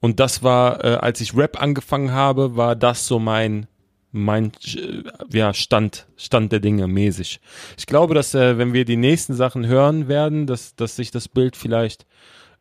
Und 0.01 0.21
das 0.21 0.43
war, 0.43 0.85
äh, 0.85 0.89
als 0.97 1.21
ich 1.21 1.37
Rap 1.37 1.61
angefangen 1.61 2.13
habe, 2.13 2.57
war 2.57 2.77
das 2.77 3.07
so 3.07 3.19
mein 3.19 3.67
mein 4.13 4.53
äh, 4.65 5.03
ja, 5.31 5.53
Stand, 5.55 6.07
Stand 6.17 6.51
der 6.51 6.61
Dinge 6.61 6.89
mäßig. 6.89 7.41
Ich 7.77 7.87
glaube, 7.87 8.15
dass 8.15 8.35
äh, 8.35 8.59
wenn 8.59 8.73
wir 8.73 8.85
die 8.85 8.97
nächsten 8.97 9.35
Sachen 9.35 9.67
hören 9.67 10.09
werden, 10.09 10.47
dass, 10.47 10.75
dass 10.75 10.97
sich 10.97 11.11
das 11.11 11.29
Bild 11.29 11.55
vielleicht 11.55 12.07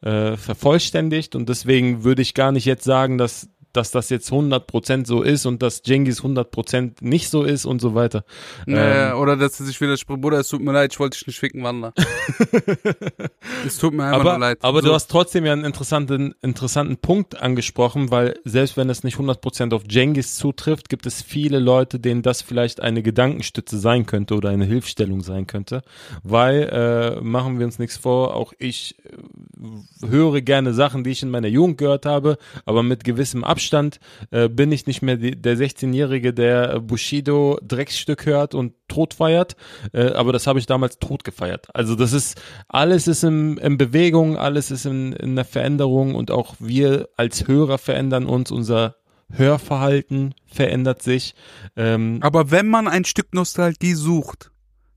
äh, 0.02 0.36
vervollständigt 0.38 1.36
und 1.36 1.50
deswegen 1.50 2.04
würde 2.04 2.22
ich 2.22 2.34
gar 2.34 2.52
nicht 2.52 2.66
jetzt 2.66 2.84
sagen, 2.84 3.18
dass, 3.18 3.50
dass 3.76 3.92
das 3.92 4.10
jetzt 4.10 4.32
100% 4.32 5.06
so 5.06 5.22
ist 5.22 5.46
und 5.46 5.62
dass 5.62 5.82
Jengis 5.86 6.22
100% 6.22 6.96
nicht 7.02 7.30
so 7.30 7.44
ist 7.44 7.66
und 7.66 7.80
so 7.82 7.96
weiter. 7.96 8.24
Äh, 8.68 8.86
Ähm, 8.86 9.18
oder 9.18 9.36
dass 9.38 9.60
er 9.60 9.66
sich 9.66 9.80
widerspricht, 9.82 10.22
Bruder, 10.22 10.40
es 10.40 10.48
tut 10.48 10.62
mir 10.62 10.72
leid, 10.72 10.94
ich 10.94 11.00
wollte 11.00 11.18
dich 11.18 11.28
nicht 11.28 11.40
ficken, 11.40 11.64
Wander. 11.64 11.94
es 13.66 13.78
tut 13.78 13.94
mir 13.94 14.06
einfach 14.06 14.20
aber 14.20 14.40
leid. 14.40 14.58
aber 14.62 14.82
so, 14.82 14.88
du 14.88 14.94
hast 14.94 15.08
trotzdem 15.08 15.46
ja 15.46 15.54
einen 15.54 15.66
interessanten, 15.66 16.36
interessanten 16.42 16.98
Punkt 16.98 17.42
angesprochen, 17.42 18.12
weil 18.12 18.40
selbst 18.44 18.78
wenn 18.78 18.90
es 18.90 19.04
nicht 19.04 19.18
100% 19.18 19.74
auf 19.74 19.84
Jengis 19.90 20.36
zutrifft, 20.36 20.90
gibt 20.90 21.06
es 21.06 21.22
viele 21.22 21.60
Leute, 21.60 22.00
denen 22.00 22.22
das 22.22 22.42
vielleicht 22.42 22.82
eine 22.82 23.02
Gedankenstütze 23.02 23.78
sein 23.78 24.06
könnte 24.06 24.36
oder 24.36 24.50
eine 24.50 24.66
Hilfstellung 24.66 25.22
sein 25.22 25.48
könnte. 25.48 25.84
Weil, 26.24 27.18
äh, 27.20 27.22
machen 27.22 27.60
wir 27.60 27.66
uns 27.66 27.80
nichts 27.80 27.98
vor, 27.98 28.36
auch 28.36 28.54
ich 28.58 28.96
äh, 29.04 30.08
höre 30.08 30.42
gerne 30.42 30.74
Sachen, 30.74 31.04
die 31.04 31.12
ich 31.12 31.24
in 31.24 31.30
meiner 31.30 31.48
Jugend 31.48 31.78
gehört 31.78 32.06
habe, 32.06 32.38
aber 32.66 32.84
mit 32.84 33.04
gewissem 33.04 33.44
Abstand 33.44 33.65
äh, 33.74 34.50
bin 34.50 34.72
ich 34.72 34.88
nicht 34.88 35.02
mehr 35.02 35.18
die, 35.18 35.40
der 35.40 35.58
16-Jährige, 35.58 36.34
der 36.34 36.80
Bushido 36.80 37.60
Drecksstück 37.62 38.26
hört 38.26 38.56
und 38.56 38.74
tot 38.88 39.14
feiert, 39.16 39.56
äh, 39.94 40.12
aber 40.12 40.34
das 40.34 40.48
habe 40.48 40.60
ich 40.60 40.66
damals 40.66 41.00
tot 41.00 41.24
gefeiert. 41.24 41.68
Also 41.74 41.96
das 41.96 42.14
ist, 42.14 42.42
alles 42.68 43.08
ist 43.08 43.24
in, 43.24 43.58
in 43.58 43.78
Bewegung, 43.78 44.38
alles 44.38 44.72
ist 44.72 44.86
in, 44.86 45.14
in 45.14 45.36
der 45.36 45.46
Veränderung 45.46 46.16
und 46.16 46.32
auch 46.32 46.56
wir 46.60 47.10
als 47.18 47.48
Hörer 47.48 47.78
verändern 47.78 48.26
uns, 48.26 48.52
unser 48.52 48.96
Hörverhalten 49.32 50.36
verändert 50.46 51.02
sich. 51.02 51.36
Ähm, 51.76 52.20
aber 52.22 52.52
wenn 52.52 52.68
man 52.68 52.88
ein 52.88 53.06
Stück 53.06 53.34
Nostalgie 53.34 53.94
sucht, 53.94 54.52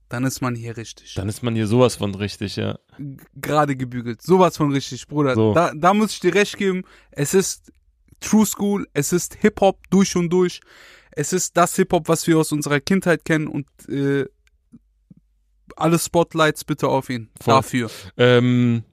dann 0.09 0.25
ist 0.25 0.41
man 0.41 0.55
hier 0.55 0.77
richtig. 0.77 1.14
dann 1.14 1.29
ist 1.29 1.43
man 1.43 1.55
hier 1.55 1.66
sowas 1.66 1.97
von 1.97 2.14
richtig, 2.14 2.57
ja. 2.57 2.79
Gerade 3.35 3.77
gebügelt. 3.77 4.23
Sowas 4.23 4.57
von 4.57 4.73
richtig, 4.73 5.07
Bruder. 5.07 5.35
So. 5.35 5.53
Da, 5.53 5.73
da 5.75 5.93
muss 5.93 6.12
ich 6.12 6.21
dir 6.21 6.35
recht 6.35 6.57
geben. 6.57 6.85
Es 7.11 7.35
ist 7.35 7.73
True 8.21 8.47
School, 8.47 8.87
es 8.93 9.12
ist 9.12 9.35
Hip-Hop 9.41 9.79
durch 9.91 10.16
und 10.16 10.31
durch. 10.31 10.61
Es 11.12 11.33
ist 11.33 11.57
das 11.57 11.77
Hip-Hop, 11.77 12.09
was 12.09 12.27
wir 12.27 12.39
aus 12.39 12.53
unserer 12.53 12.81
Kindheit 12.81 13.25
kennen 13.25 13.49
und 13.49 13.66
äh, 13.89 14.27
alle 15.77 15.99
Spotlights 15.99 16.64
bitte 16.64 16.89
auf 16.89 17.11
ihn. 17.11 17.29
Voll. 17.41 17.55
Dafür. 17.55 17.91
Ähm, 18.16 18.85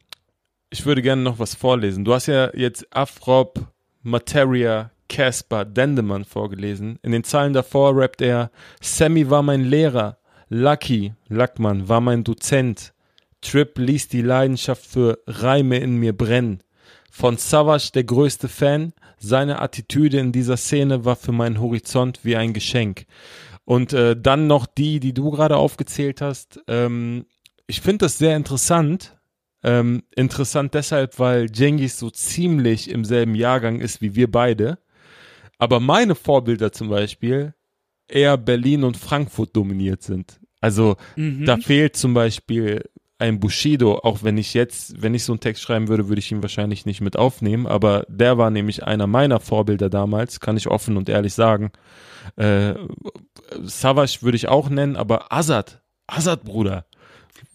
ich 0.69 0.85
würde 0.85 1.01
gerne 1.01 1.21
noch 1.21 1.39
was 1.39 1.55
vorlesen. 1.55 2.05
Du 2.05 2.13
hast 2.13 2.27
ja 2.27 2.51
jetzt 2.55 2.85
Afrop, 2.95 3.67
Materia, 4.01 4.91
Casper, 5.07 5.65
Dendemann 5.65 6.25
vorgelesen. 6.25 6.99
In 7.01 7.11
den 7.11 7.23
Zeilen 7.23 7.53
davor 7.53 7.95
rappt 7.95 8.21
er, 8.21 8.51
Sammy 8.81 9.29
war 9.29 9.41
mein 9.41 9.61
Lehrer, 9.61 10.17
Lucky, 10.49 11.13
Lackmann, 11.27 11.87
war 11.87 12.01
mein 12.01 12.23
Dozent. 12.23 12.93
Trip 13.41 13.77
ließ 13.77 14.07
die 14.07 14.21
Leidenschaft 14.21 14.85
für 14.85 15.19
Reime 15.27 15.77
in 15.77 15.97
mir 15.97 16.15
brennen. 16.17 16.61
Von 17.11 17.37
Savage 17.37 17.91
der 17.93 18.03
größte 18.03 18.47
Fan, 18.47 18.93
seine 19.17 19.61
Attitüde 19.61 20.19
in 20.19 20.31
dieser 20.31 20.57
Szene 20.57 21.05
war 21.05 21.15
für 21.15 21.31
meinen 21.31 21.59
Horizont 21.59 22.19
wie 22.23 22.35
ein 22.35 22.53
Geschenk. 22.53 23.05
Und 23.63 23.93
äh, 23.93 24.15
dann 24.19 24.47
noch 24.47 24.67
die, 24.67 24.99
die 24.99 25.13
du 25.13 25.31
gerade 25.31 25.57
aufgezählt 25.57 26.21
hast. 26.21 26.59
Ähm, 26.67 27.25
ich 27.67 27.81
finde 27.81 28.05
das 28.05 28.17
sehr 28.17 28.35
interessant. 28.35 29.17
Ähm, 29.63 30.03
interessant 30.15 30.75
deshalb, 30.75 31.17
weil 31.17 31.47
Jengis 31.51 31.97
so 31.97 32.11
ziemlich 32.11 32.89
im 32.91 33.03
selben 33.03 33.33
Jahrgang 33.33 33.79
ist 33.79 34.01
wie 34.01 34.13
wir 34.13 34.29
beide. 34.29 34.77
Aber 35.57 35.79
meine 35.79 36.13
Vorbilder 36.13 36.71
zum 36.71 36.89
Beispiel 36.89 37.55
eher 38.07 38.37
Berlin 38.37 38.83
und 38.83 38.97
Frankfurt 38.97 39.55
dominiert 39.55 40.03
sind. 40.03 40.39
Also 40.61 40.97
Mhm. 41.15 41.45
da 41.45 41.57
fehlt 41.57 41.95
zum 41.95 42.13
Beispiel 42.13 42.83
ein 43.17 43.39
Bushido, 43.39 43.99
auch 43.99 44.23
wenn 44.23 44.37
ich 44.37 44.53
jetzt, 44.53 45.01
wenn 45.01 45.13
ich 45.13 45.23
so 45.23 45.31
einen 45.31 45.39
Text 45.39 45.63
schreiben 45.63 45.87
würde, 45.87 46.09
würde 46.09 46.19
ich 46.19 46.31
ihn 46.31 46.41
wahrscheinlich 46.41 46.85
nicht 46.85 47.01
mit 47.01 47.15
aufnehmen, 47.15 47.65
aber 47.65 48.05
der 48.09 48.37
war 48.37 48.51
nämlich 48.51 48.83
einer 48.83 49.07
meiner 49.07 49.39
Vorbilder 49.39 49.89
damals, 49.89 50.39
kann 50.39 50.57
ich 50.57 50.67
offen 50.67 50.97
und 50.97 51.07
ehrlich 51.07 51.33
sagen. 51.33 51.71
Äh, 52.35 52.73
Savage 53.63 54.17
würde 54.21 54.35
ich 54.35 54.47
auch 54.47 54.69
nennen, 54.69 54.97
aber 54.97 55.31
Azad, 55.31 55.81
Azad, 56.07 56.43
Bruder. 56.43 56.85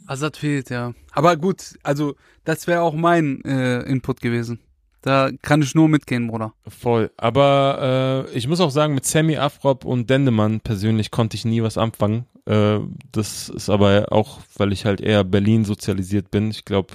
Azad 0.07 0.37
fehlt, 0.37 0.71
ja. 0.71 0.95
Aber 1.13 1.37
gut, 1.37 1.79
also 1.83 2.17
das 2.45 2.67
wäre 2.67 2.81
auch 2.81 2.95
mein 2.95 3.45
äh, 3.45 3.81
Input 3.83 4.21
gewesen. 4.21 4.61
Da 5.03 5.31
kann 5.43 5.63
ich 5.63 5.75
nur 5.75 5.89
mitgehen, 5.89 6.29
Bruder. 6.29 6.53
Voll. 6.69 7.11
Aber 7.17 8.27
äh, 8.29 8.37
ich 8.37 8.49
muss 8.49 8.61
auch 8.61 8.71
sagen, 8.71 8.95
mit 8.95 9.07
Sammy 9.07 9.37
Afrop 9.37 9.85
und 9.85 10.11
Dendemann 10.11 10.61
persönlich 10.61 11.11
konnte 11.11 11.37
ich 11.37 11.45
nie 11.45 11.63
was 11.63 11.79
anfangen. 11.79 12.27
Äh, 12.47 12.81
das 13.13 13.49
ist 13.49 13.71
aber 13.71 14.09
auch, 14.11 14.41
weil 14.57 14.73
ich 14.73 14.85
halt 14.85 15.01
eher 15.01 15.25
Berlin 15.25 15.65
sozialisiert 15.65 16.31
bin. 16.31 16.51
Ich 16.51 16.67
glaube, 16.67 16.95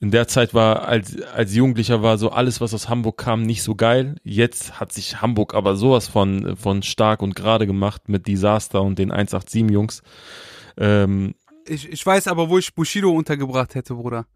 in 0.00 0.10
der 0.10 0.26
Zeit 0.26 0.54
war, 0.54 0.86
als, 0.88 1.20
als 1.22 1.54
Jugendlicher 1.54 2.02
war 2.02 2.18
so 2.18 2.30
alles, 2.30 2.60
was 2.60 2.74
aus 2.74 2.88
Hamburg 2.88 3.16
kam, 3.16 3.42
nicht 3.42 3.62
so 3.62 3.74
geil. 3.74 4.16
Jetzt 4.24 4.80
hat 4.80 4.92
sich 4.92 5.22
Hamburg 5.22 5.54
aber 5.54 5.76
sowas 5.76 6.08
von, 6.08 6.56
von 6.56 6.82
stark 6.82 7.22
und 7.22 7.36
gerade 7.36 7.66
gemacht 7.66 8.08
mit 8.08 8.26
Disaster 8.26 8.82
und 8.82 8.98
den 8.98 9.12
187-Jungs. 9.12 10.02
Ähm, 10.76 11.34
Ich, 11.66 11.88
ich 11.88 12.04
weiß 12.04 12.26
aber, 12.28 12.50
wo 12.50 12.58
ich 12.58 12.74
Bushido 12.74 13.10
untergebracht 13.12 13.74
hätte, 13.76 13.94
Bruder. 13.94 14.26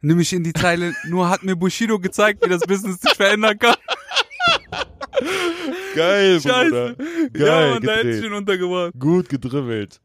Nämlich 0.00 0.32
in 0.32 0.44
die 0.44 0.52
Zeile, 0.52 0.94
nur 1.08 1.28
hat 1.30 1.42
mir 1.42 1.56
Bushido 1.56 1.98
gezeigt, 1.98 2.44
wie 2.44 2.50
das 2.50 2.60
Business 2.60 3.00
sich 3.00 3.14
verändern 3.14 3.58
kann. 3.58 3.76
geil, 5.94 6.40
Scheiße. 6.40 6.96
Geil, 7.32 7.46
ja, 7.46 7.70
Mann, 7.70 7.82
da 7.82 7.92
hätte 7.94 8.10
ich 8.10 8.24
ihn 8.24 8.32
untergebracht. 8.32 8.92
Gut 8.98 9.28
gedribbelt. 9.28 10.00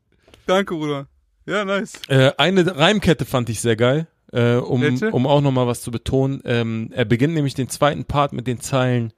Danke, 0.45 0.75
Bruder. 0.75 1.07
Ja, 1.45 1.65
nice. 1.65 1.93
Äh, 2.07 2.31
eine 2.37 2.77
Reimkette 2.77 3.25
fand 3.25 3.49
ich 3.49 3.59
sehr 3.59 3.75
geil, 3.75 4.07
äh, 4.31 4.55
um, 4.55 4.81
Welche? 4.81 5.11
um 5.11 5.25
auch 5.25 5.41
nochmal 5.41 5.67
was 5.67 5.81
zu 5.81 5.91
betonen. 5.91 6.41
Ähm, 6.45 6.91
er 6.93 7.05
beginnt 7.05 7.33
nämlich 7.33 7.55
den 7.55 7.69
zweiten 7.69 8.05
Part 8.05 8.33
mit 8.33 8.47
den 8.47 8.59
Zeilen. 8.61 9.13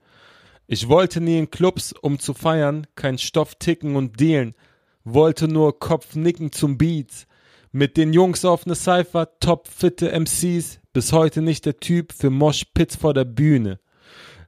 Ich 0.66 0.88
wollte 0.88 1.20
nie 1.20 1.38
in 1.38 1.50
Clubs, 1.50 1.92
um 1.92 2.18
zu 2.18 2.32
feiern, 2.34 2.86
kein 2.96 3.18
Stoff 3.18 3.56
ticken 3.56 3.96
und 3.96 4.18
dealen, 4.18 4.54
wollte 5.04 5.46
nur 5.46 5.78
Kopf 5.78 6.14
nicken 6.14 6.52
zum 6.52 6.78
Beat. 6.78 7.26
Mit 7.74 7.96
den 7.96 8.12
Jungs 8.12 8.44
auf 8.44 8.66
ne 8.66 8.74
Cypher, 8.74 9.38
topfitte 9.40 10.12
MCs, 10.12 10.78
bis 10.92 11.12
heute 11.12 11.40
nicht 11.40 11.64
der 11.64 11.78
Typ 11.78 12.12
für 12.12 12.28
Mosh 12.28 12.66
Pits 12.74 12.96
vor 12.96 13.14
der 13.14 13.24
Bühne. 13.24 13.80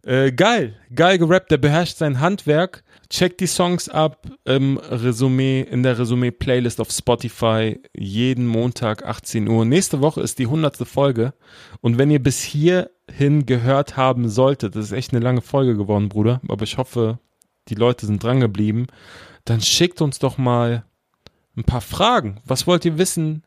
Äh, 0.04 0.32
geil, 0.32 0.74
geil 0.94 1.16
gerappt, 1.16 1.50
der 1.50 1.56
beherrscht 1.56 1.96
sein 1.96 2.20
Handwerk. 2.20 2.84
Checkt 3.08 3.40
die 3.40 3.46
Songs 3.46 3.88
ab 3.88 4.26
im 4.44 4.76
Resümee, 4.76 5.62
in 5.62 5.82
der 5.82 5.98
Resümee-Playlist 5.98 6.80
auf 6.80 6.90
Spotify 6.90 7.80
jeden 7.96 8.46
Montag 8.46 9.06
18 9.06 9.48
Uhr. 9.48 9.64
Nächste 9.64 10.02
Woche 10.02 10.20
ist 10.20 10.38
die 10.38 10.44
100. 10.44 10.86
Folge. 10.86 11.32
Und 11.80 11.96
wenn 11.96 12.10
ihr 12.10 12.22
bis 12.22 12.42
hierhin 12.42 13.46
gehört 13.46 13.96
haben 13.96 14.28
solltet, 14.28 14.76
das 14.76 14.86
ist 14.86 14.92
echt 14.92 15.14
eine 15.14 15.24
lange 15.24 15.40
Folge 15.40 15.74
geworden, 15.78 16.10
Bruder, 16.10 16.42
aber 16.46 16.64
ich 16.64 16.76
hoffe, 16.76 17.18
die 17.68 17.74
Leute 17.74 18.04
sind 18.04 18.22
dran 18.22 18.40
geblieben, 18.40 18.88
dann 19.46 19.62
schickt 19.62 20.02
uns 20.02 20.18
doch 20.18 20.36
mal 20.36 20.84
ein 21.56 21.64
paar 21.64 21.80
Fragen. 21.80 22.40
Was 22.44 22.66
wollt 22.66 22.84
ihr 22.84 22.98
wissen? 22.98 23.44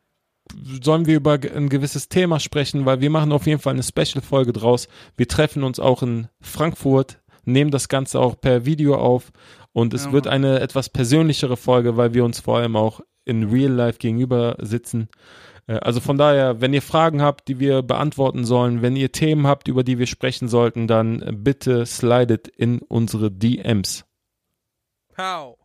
Sollen 0.82 1.06
wir 1.08 1.18
über 1.18 1.34
ein 1.34 1.70
gewisses 1.70 2.08
Thema 2.08 2.40
sprechen? 2.40 2.86
Weil 2.86 3.02
wir 3.02 3.10
machen 3.10 3.32
auf 3.34 3.48
jeden 3.48 3.60
Fall 3.60 3.74
eine 3.74 3.84
Special-Folge 3.84 4.54
draus. 4.54 4.88
Wir 5.18 5.28
treffen 5.28 5.64
uns 5.64 5.80
auch 5.80 6.04
in 6.04 6.28
Frankfurt, 6.40 7.20
nehmen 7.44 7.72
das 7.72 7.90
Ganze 7.90 8.20
auch 8.20 8.40
per 8.40 8.66
Video 8.66 8.96
auf 8.96 9.32
und 9.74 9.94
es 9.94 10.06
Ja, 10.06 10.12
wird 10.14 10.28
eine 10.28 10.60
etwas 10.62 10.90
persönlichere 10.90 11.58
Folge, 11.58 11.98
weil 11.98 12.14
wir 12.14 12.24
uns 12.24 12.40
vor 12.40 12.58
allem 12.58 12.76
auch 12.78 13.02
in 13.26 13.50
Real 13.50 13.72
Life 13.72 14.00
gegenüber 14.00 14.56
sitzen. 14.62 15.10
Äh, 15.68 15.74
Also 15.82 16.00
von 16.00 16.18
daher, 16.18 16.62
wenn 16.62 16.74
ihr 16.74 16.82
Fragen 16.82 17.22
habt, 17.22 17.50
die 17.50 17.60
wir 17.60 17.82
beantworten 17.82 18.46
sollen, 18.46 18.82
wenn 18.82 18.96
ihr 18.96 19.12
Themen 19.12 19.48
habt, 19.48 19.68
über 19.68 19.84
die 19.84 20.00
wir 20.00 20.08
sprechen 20.08 20.48
sollten, 20.48 20.88
dann 20.88 21.42
bitte 21.44 21.86
slidet 21.86 22.48
in 22.48 22.80
unsere 22.80 23.30
DMs. 23.32 24.06
Pow. 25.14 25.57